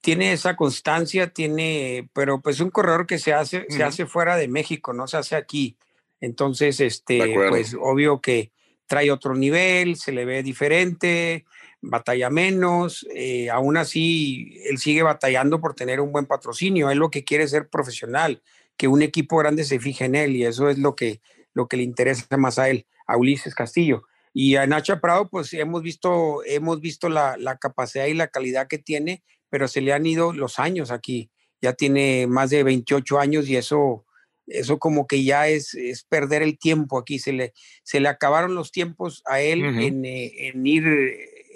tiene 0.00 0.32
esa 0.32 0.56
constancia, 0.56 1.32
tiene, 1.32 2.08
pero 2.12 2.40
pues 2.40 2.60
un 2.60 2.70
corredor 2.70 3.06
que 3.06 3.18
se 3.18 3.32
hace, 3.32 3.66
se 3.68 3.82
hace 3.82 4.06
fuera 4.06 4.36
de 4.36 4.48
México, 4.48 4.92
no 4.92 5.06
se 5.06 5.16
hace 5.16 5.36
aquí. 5.36 5.76
Entonces, 6.20 6.80
este, 6.80 7.34
pues 7.48 7.76
obvio 7.78 8.20
que 8.20 8.52
trae 8.86 9.10
otro 9.10 9.34
nivel, 9.34 9.96
se 9.96 10.12
le 10.12 10.24
ve 10.24 10.42
diferente, 10.42 11.44
batalla 11.80 12.30
menos, 12.30 13.06
eh, 13.14 13.50
aún 13.50 13.76
así 13.76 14.58
él 14.64 14.78
sigue 14.78 15.02
batallando 15.02 15.60
por 15.60 15.74
tener 15.74 16.00
un 16.00 16.10
buen 16.10 16.26
patrocinio, 16.26 16.90
él 16.90 16.98
lo 16.98 17.10
que 17.10 17.24
quiere 17.24 17.44
es 17.44 17.50
ser 17.50 17.68
profesional, 17.68 18.42
que 18.76 18.88
un 18.88 19.02
equipo 19.02 19.36
grande 19.36 19.64
se 19.64 19.78
fije 19.78 20.06
en 20.06 20.14
él 20.14 20.36
y 20.36 20.44
eso 20.44 20.68
es 20.68 20.78
lo 20.78 20.96
que, 20.96 21.20
lo 21.52 21.68
que 21.68 21.76
le 21.76 21.82
interesa 21.82 22.36
más 22.36 22.58
a 22.58 22.68
él, 22.68 22.86
a 23.06 23.16
Ulises 23.16 23.54
Castillo. 23.54 24.04
Y 24.40 24.54
a 24.54 24.68
Nacho 24.68 25.00
Prado, 25.00 25.28
pues 25.28 25.52
hemos 25.52 25.82
visto, 25.82 26.44
hemos 26.44 26.80
visto 26.80 27.08
la, 27.08 27.58
capacidad 27.60 28.06
y 28.06 28.14
la 28.14 28.28
calidad 28.28 28.68
que 28.68 28.78
tiene, 28.78 29.24
pero 29.50 29.66
se 29.66 29.80
le 29.80 29.92
han 29.92 30.06
ido 30.06 30.32
los 30.32 30.60
años 30.60 30.92
aquí. 30.92 31.28
Ya 31.60 31.72
tiene 31.72 32.28
más 32.28 32.50
de 32.50 32.62
28 32.62 33.18
años 33.18 33.48
y 33.48 33.56
eso, 33.56 34.06
eso 34.46 34.78
como 34.78 35.08
que 35.08 35.24
ya 35.24 35.48
es, 35.48 35.74
es 35.74 36.04
perder 36.04 36.42
el 36.42 36.56
tiempo 36.56 36.98
aquí. 36.98 37.18
Se 37.18 37.32
le, 37.32 37.52
se 37.82 37.98
le 37.98 38.06
acabaron 38.06 38.54
los 38.54 38.70
tiempos 38.70 39.24
a 39.26 39.40
él 39.40 39.64
en, 39.64 40.04
eh, 40.04 40.30
en, 40.46 40.64
ir 40.64 40.86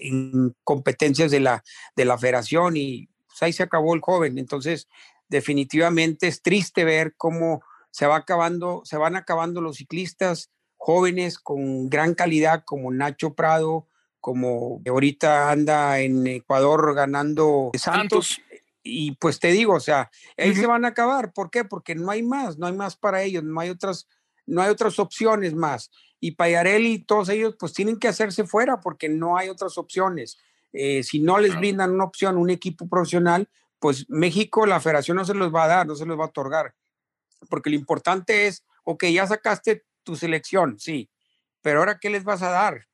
en 0.01 0.53
competencias 0.65 1.31
de 1.31 1.39
la, 1.39 1.63
de 1.95 2.05
la 2.05 2.19
federación 2.19 2.77
y 2.77 3.09
pues, 3.29 3.43
ahí 3.45 3.53
se 3.53 3.63
acabó 3.63 3.95
el 3.95 4.01
joven. 4.01 4.39
Entonces, 4.39 4.89
definitivamente 5.29 6.27
es 6.27 6.43
triste 6.43 6.83
ver 6.83 7.15
cómo 7.17 7.63
se 7.93 8.09
va 8.09 8.17
acabando, 8.17 8.83
se 8.85 8.97
van 8.97 9.15
acabando 9.15 9.61
los 9.61 9.77
ciclistas 9.77 10.51
jóvenes 10.85 11.39
con 11.39 11.89
gran 11.89 12.13
calidad 12.17 12.65
como 12.65 12.91
Nacho 12.91 13.35
Prado, 13.35 13.87
como 14.21 14.83
ahorita 14.85 15.53
anda 15.53 16.01
en 16.01 16.27
Ecuador 16.27 16.93
ganando 16.97 17.71
Santos. 17.79 18.41
Y 18.83 19.13
pues 19.13 19.39
te 19.39 19.53
digo, 19.53 19.75
o 19.75 19.81
sea, 19.81 20.11
ahí 20.37 20.57
se 20.57 20.67
van 20.67 20.85
a 20.85 20.89
acabar. 20.89 21.33
¿Por 21.33 21.53
qué? 21.53 21.65
Porque 21.65 21.95
no 21.95 22.11
hay 22.11 22.25
más, 22.25 22.59
no 22.59 22.67
hay 22.67 22.73
más 22.73 22.97
para 22.97 23.23
ellos, 23.23 23.45
no 23.45 23.61
hay 23.61 23.71
otras, 23.71 24.09
no 24.45 24.61
hay 24.61 24.71
otras 24.71 24.99
opciones 24.99 25.55
más. 25.55 25.93
Y 26.19 26.33
Payarelli 26.33 26.95
y 26.95 27.05
todos 27.05 27.29
ellos 27.29 27.55
pues 27.57 27.73
tienen 27.75 28.01
que 28.01 28.09
hacerse 28.09 28.43
fuera 28.43 28.81
porque 28.81 29.09
no 29.09 29.37
hay 29.37 29.51
otras 29.51 29.79
opciones. 29.79 30.37
Eh, 30.73 31.05
si 31.05 31.21
no 31.21 31.39
les 31.39 31.57
brindan 31.57 31.93
una 31.93 32.03
opción, 32.03 32.37
un 32.39 32.51
equipo 32.51 32.89
profesional, 32.89 33.49
pues 33.79 34.05
México, 34.09 34.67
la 34.67 34.81
federación 34.81 35.17
no 35.17 35.25
se 35.25 35.35
los 35.35 35.55
va 35.55 35.63
a 35.63 35.69
dar, 35.69 35.87
no 35.87 35.95
se 35.95 36.07
los 36.07 36.19
va 36.19 36.25
a 36.25 36.29
otorgar. 36.29 36.75
Porque 37.49 37.71
lo 37.71 37.77
importante 37.77 38.49
es, 38.49 38.65
ok, 38.83 39.05
ya 39.05 39.29
sacaste 39.29 39.85
tu 40.03 40.17
selección, 40.17 40.79
sí, 40.79 41.11
pero 41.63 41.81
ahora 41.81 41.99
¿qué 41.99 42.11
les 42.11 42.25
vas 42.25 42.43
a 42.43 42.51
dar? 42.51 42.89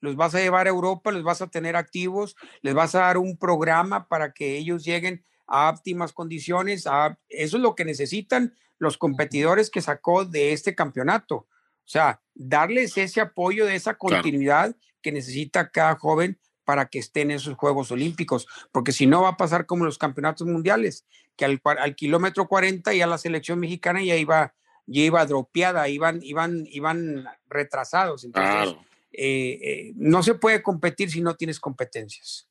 ¿Los 0.00 0.16
vas 0.16 0.34
a 0.34 0.40
llevar 0.40 0.66
a 0.66 0.70
Europa? 0.70 1.12
¿Les 1.12 1.22
vas 1.22 1.42
a 1.42 1.48
tener 1.48 1.76
activos? 1.76 2.36
¿Les 2.62 2.74
vas 2.74 2.94
a 2.94 3.00
dar 3.00 3.18
un 3.18 3.36
programa 3.36 4.08
para 4.08 4.32
que 4.32 4.56
ellos 4.56 4.84
lleguen 4.84 5.24
a 5.46 5.68
óptimas 5.68 6.12
condiciones? 6.12 6.86
Eso 7.28 7.56
es 7.56 7.62
lo 7.62 7.74
que 7.74 7.84
necesitan 7.84 8.54
los 8.78 8.96
competidores 8.96 9.70
que 9.70 9.82
sacó 9.82 10.24
de 10.24 10.52
este 10.52 10.74
campeonato. 10.74 11.36
O 11.36 11.92
sea, 11.92 12.22
darles 12.34 12.96
ese 12.96 13.20
apoyo 13.20 13.66
de 13.66 13.76
esa 13.76 13.94
continuidad 13.94 14.74
que 15.02 15.12
necesita 15.12 15.70
cada 15.70 15.96
joven 15.96 16.38
para 16.64 16.86
que 16.86 16.98
estén 16.98 17.30
en 17.30 17.36
esos 17.36 17.56
Juegos 17.56 17.90
Olímpicos, 17.90 18.46
porque 18.70 18.92
si 18.92 19.06
no 19.06 19.22
va 19.22 19.30
a 19.30 19.36
pasar 19.36 19.66
como 19.66 19.84
los 19.84 19.98
campeonatos 19.98 20.46
mundiales, 20.46 21.04
que 21.36 21.44
al, 21.44 21.60
al 21.64 21.96
kilómetro 21.96 22.46
40 22.46 22.94
ya 22.94 23.06
la 23.06 23.18
selección 23.18 23.58
mexicana 23.58 24.02
ya 24.02 24.16
iba 24.16 24.54
ya 24.90 25.02
iba 25.02 25.24
dropeada, 25.24 25.88
iban, 25.88 26.20
iban, 26.22 26.66
iban 26.66 27.24
retrasados. 27.48 28.24
Entonces, 28.24 28.76
eh, 29.12 29.58
eh, 29.62 29.92
no 29.94 30.22
se 30.22 30.34
puede 30.34 30.62
competir 30.62 31.10
si 31.10 31.20
no 31.20 31.34
tienes 31.36 31.60
competencias. 31.60 32.48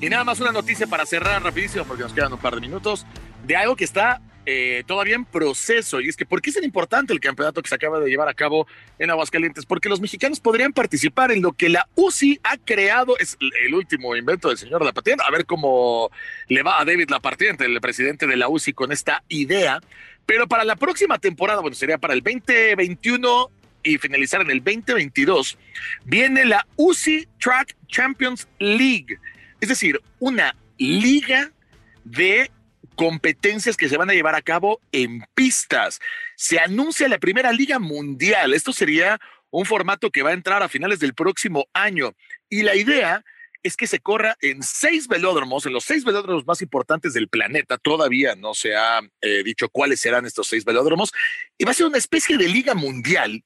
Y 0.00 0.08
nada 0.08 0.24
más 0.24 0.40
una 0.40 0.50
noticia 0.50 0.86
para 0.86 1.06
cerrar 1.06 1.42
rapidísimo, 1.42 1.84
porque 1.84 2.02
nos 2.02 2.12
quedan 2.12 2.32
un 2.32 2.38
par 2.38 2.54
de 2.54 2.60
minutos, 2.62 3.06
de 3.46 3.56
algo 3.56 3.76
que 3.76 3.84
está 3.84 4.20
eh, 4.46 4.82
todavía 4.86 5.14
en 5.14 5.24
proceso. 5.24 6.00
Y 6.00 6.08
es 6.08 6.16
que, 6.16 6.26
¿por 6.26 6.40
qué 6.40 6.50
es 6.50 6.56
tan 6.56 6.64
importante 6.64 7.12
el 7.12 7.20
campeonato 7.20 7.62
que 7.62 7.68
se 7.68 7.74
acaba 7.74 8.00
de 8.00 8.08
llevar 8.08 8.28
a 8.28 8.34
cabo 8.34 8.66
en 8.98 9.10
Aguascalientes? 9.10 9.66
Porque 9.66 9.88
los 9.88 10.00
mexicanos 10.00 10.40
podrían 10.40 10.72
participar 10.72 11.32
en 11.32 11.42
lo 11.42 11.52
que 11.52 11.68
la 11.68 11.88
UCI 11.94 12.40
ha 12.42 12.56
creado. 12.58 13.18
Es 13.18 13.36
el 13.40 13.74
último 13.74 14.16
invento 14.16 14.48
del 14.48 14.58
señor 14.58 14.84
Lapatiente. 14.84 15.24
A 15.26 15.30
ver 15.30 15.46
cómo 15.46 16.10
le 16.48 16.62
va 16.62 16.80
a 16.80 16.84
David 16.84 17.10
Lapatiente, 17.10 17.64
el 17.64 17.80
presidente 17.80 18.26
de 18.26 18.36
la 18.36 18.48
UCI, 18.48 18.72
con 18.72 18.92
esta 18.92 19.22
idea. 19.28 19.80
Pero 20.26 20.46
para 20.46 20.64
la 20.64 20.76
próxima 20.76 21.18
temporada, 21.18 21.60
bueno, 21.60 21.74
sería 21.74 21.98
para 21.98 22.14
el 22.14 22.22
2021 22.22 23.50
y 23.82 23.96
finalizar 23.96 24.42
en 24.42 24.50
el 24.50 24.62
2022, 24.62 25.56
viene 26.04 26.44
la 26.44 26.66
UCI 26.76 27.26
Track 27.38 27.74
Champions 27.88 28.46
League 28.58 29.18
es 29.60 29.68
decir, 29.68 30.00
una 30.18 30.56
liga 30.78 31.52
de 32.04 32.50
competencias 33.00 33.78
que 33.78 33.88
se 33.88 33.96
van 33.96 34.10
a 34.10 34.12
llevar 34.12 34.34
a 34.34 34.42
cabo 34.42 34.78
en 34.92 35.24
pistas. 35.34 36.00
Se 36.36 36.58
anuncia 36.58 37.08
la 37.08 37.16
primera 37.16 37.50
liga 37.50 37.78
mundial. 37.78 38.52
Esto 38.52 38.74
sería 38.74 39.18
un 39.48 39.64
formato 39.64 40.10
que 40.10 40.20
va 40.20 40.28
a 40.28 40.34
entrar 40.34 40.62
a 40.62 40.68
finales 40.68 40.98
del 40.98 41.14
próximo 41.14 41.66
año. 41.72 42.12
Y 42.50 42.60
la 42.60 42.76
idea 42.76 43.24
es 43.62 43.78
que 43.78 43.86
se 43.86 44.00
corra 44.00 44.36
en 44.42 44.62
seis 44.62 45.08
velódromos, 45.08 45.64
en 45.64 45.72
los 45.72 45.84
seis 45.84 46.04
velódromos 46.04 46.46
más 46.46 46.60
importantes 46.60 47.14
del 47.14 47.28
planeta. 47.28 47.78
Todavía 47.78 48.34
no 48.34 48.52
se 48.52 48.76
ha 48.76 49.00
eh, 49.22 49.42
dicho 49.44 49.70
cuáles 49.70 49.98
serán 49.98 50.26
estos 50.26 50.48
seis 50.48 50.66
velódromos. 50.66 51.10
Y 51.56 51.64
va 51.64 51.70
a 51.70 51.74
ser 51.74 51.86
una 51.86 51.96
especie 51.96 52.36
de 52.36 52.48
liga 52.48 52.74
mundial 52.74 53.42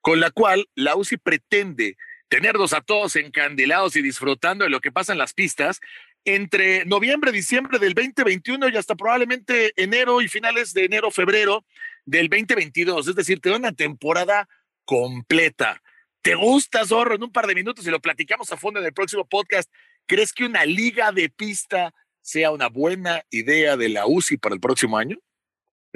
con 0.00 0.20
la 0.20 0.30
cual 0.30 0.70
la 0.74 0.96
UCI 0.96 1.18
pretende 1.18 1.98
tenerlos 2.30 2.72
a 2.72 2.80
todos 2.80 3.14
encandilados 3.16 3.94
y 3.96 4.00
disfrutando 4.00 4.64
de 4.64 4.70
lo 4.70 4.80
que 4.80 4.90
pasa 4.90 5.12
en 5.12 5.18
las 5.18 5.34
pistas 5.34 5.82
entre 6.26 6.84
noviembre, 6.84 7.32
diciembre 7.32 7.78
del 7.78 7.94
2021 7.94 8.68
y 8.68 8.76
hasta 8.76 8.94
probablemente 8.94 9.72
enero 9.82 10.20
y 10.20 10.28
finales 10.28 10.74
de 10.74 10.84
enero, 10.84 11.10
febrero 11.10 11.64
del 12.04 12.28
2022. 12.28 13.08
Es 13.08 13.14
decir, 13.14 13.40
te 13.40 13.48
da 13.48 13.56
una 13.56 13.72
temporada 13.72 14.48
completa. 14.84 15.80
¿Te 16.20 16.34
gusta, 16.34 16.84
Zorro? 16.84 17.14
En 17.14 17.22
un 17.22 17.32
par 17.32 17.46
de 17.46 17.54
minutos 17.54 17.86
y 17.86 17.90
lo 17.90 18.00
platicamos 18.00 18.52
a 18.52 18.56
fondo 18.56 18.80
en 18.80 18.86
el 18.86 18.92
próximo 18.92 19.24
podcast. 19.24 19.72
¿Crees 20.04 20.32
que 20.32 20.44
una 20.44 20.66
liga 20.66 21.12
de 21.12 21.30
pista 21.30 21.94
sea 22.20 22.50
una 22.50 22.68
buena 22.68 23.22
idea 23.30 23.76
de 23.76 23.88
la 23.88 24.06
UCI 24.06 24.36
para 24.36 24.54
el 24.54 24.60
próximo 24.60 24.98
año? 24.98 25.16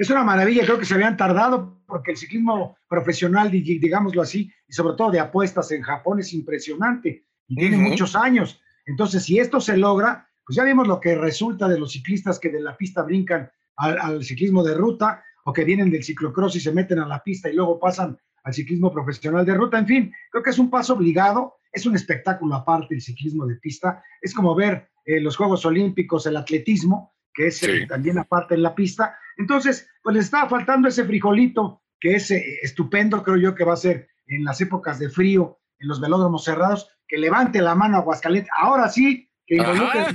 es 0.01 0.09
una 0.09 0.23
maravilla, 0.23 0.65
creo 0.65 0.79
que 0.79 0.85
se 0.85 0.95
habían 0.95 1.15
tardado 1.15 1.79
porque 1.85 2.11
el 2.11 2.17
ciclismo 2.17 2.75
profesional, 2.87 3.51
digámoslo 3.51 4.23
así, 4.23 4.51
y 4.67 4.73
sobre 4.73 4.95
todo 4.97 5.11
de 5.11 5.19
apuestas 5.19 5.71
en 5.71 5.83
Japón 5.83 6.19
es 6.19 6.33
impresionante 6.33 7.27
y 7.47 7.55
tiene 7.55 7.77
muchos 7.77 8.15
años. 8.15 8.59
Entonces, 8.85 9.23
si 9.23 9.39
esto 9.39 9.59
se 9.59 9.77
logra, 9.77 10.27
pues 10.45 10.55
ya 10.55 10.63
vimos 10.63 10.87
lo 10.87 10.99
que 10.99 11.15
resulta 11.15 11.67
de 11.67 11.79
los 11.79 11.91
ciclistas 11.91 12.39
que 12.39 12.49
de 12.49 12.61
la 12.61 12.75
pista 12.75 13.03
brincan 13.03 13.49
al, 13.77 14.23
ciclismo 14.23 14.63
de 14.63 14.75
ruta 14.75 15.23
o 15.45 15.53
que 15.53 15.63
vienen 15.63 15.89
del 15.89 16.03
ciclocross 16.03 16.55
y 16.55 16.59
se 16.59 16.71
meten 16.71 16.99
a 16.99 17.07
la 17.07 17.23
pista 17.23 17.49
y 17.49 17.55
luego 17.55 17.79
pasan 17.79 18.17
al 18.43 18.53
ciclismo 18.53 18.91
profesional 18.91 19.45
de 19.45 19.53
ruta. 19.53 19.79
En 19.79 19.87
fin, 19.87 20.13
creo 20.29 20.43
que 20.43 20.49
es 20.49 20.59
un 20.59 20.69
paso 20.69 20.93
obligado, 20.93 21.55
es 21.71 21.85
un 21.85 21.95
espectáculo 21.95 22.55
aparte 22.55 22.95
el 22.95 23.01
ciclismo 23.01 23.45
de 23.45 23.55
pista, 23.55 24.03
es 24.21 24.33
como 24.33 24.55
ver 24.55 24.89
eh, 25.05 25.19
los 25.19 25.37
Juegos 25.37 25.65
Olímpicos, 25.65 26.25
el 26.25 26.37
atletismo, 26.37 27.15
que 27.33 27.47
es 27.47 27.63
eh, 27.63 27.85
también 27.87 28.17
aparte 28.17 28.55
en 28.55 28.63
la 28.63 28.75
pista. 28.75 29.15
Entonces, 29.37 29.87
pues 30.03 30.15
le 30.15 30.21
estaba 30.21 30.49
faltando 30.49 30.87
ese 30.87 31.05
frijolito 31.05 31.81
que 31.99 32.15
es 32.15 32.31
eh, 32.31 32.59
estupendo, 32.61 33.23
creo 33.23 33.37
yo 33.37 33.55
que 33.55 33.63
va 33.63 33.73
a 33.73 33.77
ser 33.77 34.09
en 34.27 34.43
las 34.43 34.59
épocas 34.61 34.99
de 34.99 35.09
frío, 35.09 35.60
en 35.81 35.87
los 35.87 35.99
velódromos 35.99 36.43
cerrados, 36.43 36.89
que 37.07 37.17
levante 37.17 37.61
la 37.61 37.75
mano 37.75 37.97
a 37.97 37.99
Aguascalientes. 37.99 38.51
Ahora 38.57 38.87
sí, 38.89 39.29
que 39.45 39.55
involucre 39.55 40.05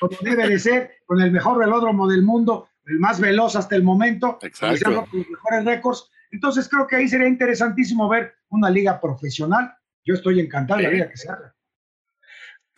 como 0.00 0.16
debe 0.22 0.48
de 0.48 0.58
ser, 0.58 0.90
con 1.06 1.20
el 1.20 1.30
mejor 1.30 1.58
velódromo 1.58 2.08
del 2.08 2.22
mundo, 2.22 2.68
el 2.86 2.98
más 2.98 3.20
veloz 3.20 3.54
hasta 3.56 3.76
el 3.76 3.82
momento, 3.82 4.38
con 4.40 4.94
los 4.94 5.12
mejores 5.12 5.64
récords. 5.64 6.10
Entonces 6.30 6.68
creo 6.68 6.86
que 6.86 6.96
ahí 6.96 7.08
sería 7.08 7.28
interesantísimo 7.28 8.08
ver 8.08 8.34
una 8.48 8.70
liga 8.70 9.00
profesional. 9.00 9.72
Yo 10.04 10.14
estoy 10.14 10.40
encantado 10.40 10.78
de 10.78 10.84
la 10.84 10.90
vida 10.90 11.08
que 11.08 11.16
se 11.16 11.30
haga 11.30 11.54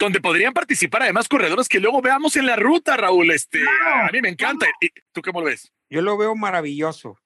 donde 0.00 0.20
podrían 0.22 0.54
participar 0.54 1.02
además 1.02 1.28
corredores 1.28 1.68
que 1.68 1.78
luego 1.78 2.00
veamos 2.00 2.34
en 2.36 2.46
la 2.46 2.56
ruta, 2.56 2.96
Raúl. 2.96 3.30
Este, 3.30 3.60
a 3.62 4.10
mí 4.10 4.22
me 4.22 4.30
encanta. 4.30 4.66
¿Y 4.80 4.88
¿Tú 5.12 5.20
cómo 5.20 5.40
lo 5.40 5.46
ves? 5.46 5.70
Yo 5.90 6.00
lo 6.00 6.16
veo 6.16 6.34
maravilloso. 6.34 7.18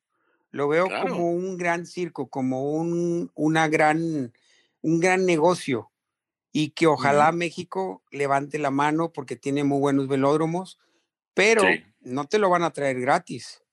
Lo 0.54 0.68
veo 0.68 0.86
como 0.88 1.32
un 1.32 1.56
gran 1.56 1.84
circo, 1.84 2.28
como 2.28 2.70
un, 2.70 3.32
una 3.34 3.66
gran, 3.66 4.32
un 4.82 5.00
gran 5.00 5.26
negocio 5.26 5.90
y 6.52 6.70
que 6.70 6.86
ojalá 6.86 7.32
México 7.32 8.04
levante 8.12 8.60
la 8.60 8.70
mano 8.70 9.12
porque 9.12 9.34
tiene 9.34 9.64
muy 9.64 9.80
buenos 9.80 10.06
velódromos, 10.06 10.78
pero 11.34 11.64
no 12.02 12.28
te 12.28 12.38
lo 12.38 12.50
van 12.50 12.62
a 12.62 12.70
traer 12.70 13.00
gratis. 13.00 13.64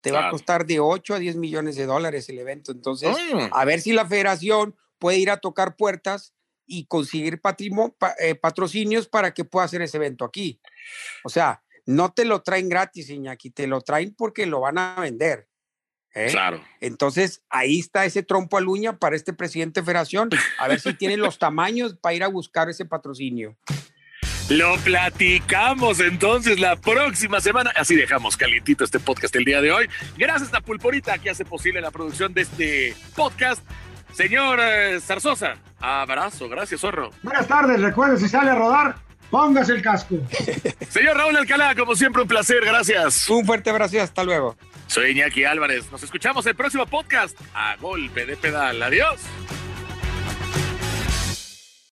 Te 0.00 0.12
va 0.12 0.28
a 0.28 0.30
costar 0.30 0.64
de 0.64 0.80
8 0.80 1.12
a 1.12 1.18
10 1.18 1.36
millones 1.36 1.76
de 1.76 1.84
dólares 1.84 2.26
el 2.30 2.38
evento. 2.38 2.72
Entonces, 2.72 3.14
ah. 3.34 3.50
a 3.52 3.66
ver 3.66 3.82
si 3.82 3.92
la 3.92 4.06
federación 4.06 4.74
puede 4.98 5.18
ir 5.18 5.30
a 5.30 5.36
tocar 5.36 5.76
puertas 5.76 6.32
y 6.64 6.86
conseguir 6.86 7.38
eh, 8.18 8.34
patrocinios 8.36 9.08
para 9.08 9.34
que 9.34 9.44
pueda 9.44 9.66
hacer 9.66 9.82
ese 9.82 9.98
evento 9.98 10.24
aquí. 10.24 10.58
O 11.22 11.28
sea, 11.28 11.62
no 11.84 12.14
te 12.14 12.24
lo 12.24 12.40
traen 12.40 12.70
gratis, 12.70 13.10
Iñaki, 13.10 13.50
te 13.50 13.66
lo 13.66 13.82
traen 13.82 14.14
porque 14.14 14.46
lo 14.46 14.60
van 14.60 14.78
a 14.78 14.96
vender. 14.98 15.50
¿Eh? 16.14 16.28
Claro. 16.30 16.62
Entonces, 16.80 17.42
ahí 17.50 17.80
está 17.80 18.04
ese 18.04 18.22
trompo 18.22 18.56
al 18.56 18.68
uña 18.68 18.98
para 18.98 19.16
este 19.16 19.32
presidente 19.32 19.80
de 19.80 19.84
federación, 19.86 20.30
a 20.58 20.68
ver 20.68 20.80
si 20.80 20.94
tiene 20.94 21.16
los 21.16 21.38
tamaños 21.38 21.96
para 22.00 22.14
ir 22.14 22.24
a 22.24 22.28
buscar 22.28 22.68
ese 22.68 22.84
patrocinio. 22.84 23.56
Lo 24.50 24.76
platicamos 24.78 26.00
entonces 26.00 26.60
la 26.60 26.76
próxima 26.76 27.40
semana. 27.40 27.72
Así 27.76 27.96
dejamos 27.96 28.36
calientito 28.36 28.84
este 28.84 29.00
podcast 29.00 29.34
el 29.36 29.44
día 29.46 29.62
de 29.62 29.72
hoy. 29.72 29.88
Gracias 30.18 30.52
a 30.52 30.60
Pulporita 30.60 31.16
que 31.16 31.30
hace 31.30 31.46
posible 31.46 31.80
la 31.80 31.90
producción 31.90 32.34
de 32.34 32.42
este 32.42 32.94
podcast. 33.16 33.64
Señor 34.12 34.60
eh, 34.62 35.00
Zarzosa, 35.00 35.56
abrazo, 35.80 36.48
gracias, 36.50 36.82
zorro. 36.82 37.10
Buenas 37.22 37.48
tardes, 37.48 37.80
recuerde 37.80 38.18
si 38.18 38.28
sale 38.28 38.50
a 38.50 38.54
rodar, 38.54 38.96
póngase 39.30 39.72
el 39.72 39.82
casco. 39.82 40.16
Señor 40.90 41.16
Raúl 41.16 41.36
Alcalá, 41.36 41.74
como 41.74 41.96
siempre, 41.96 42.22
un 42.22 42.28
placer, 42.28 42.64
gracias. 42.64 43.28
Un 43.30 43.44
fuerte 43.46 43.70
abrazo 43.70 43.96
y 43.96 44.00
hasta 44.00 44.22
luego. 44.22 44.56
Soy 44.86 45.10
Iñaki 45.12 45.44
Álvarez. 45.44 45.90
Nos 45.90 46.02
escuchamos 46.02 46.46
el 46.46 46.54
próximo 46.54 46.86
podcast 46.86 47.38
a 47.54 47.76
golpe 47.76 48.26
de 48.26 48.36
pedal. 48.36 48.82
Adiós. 48.82 49.20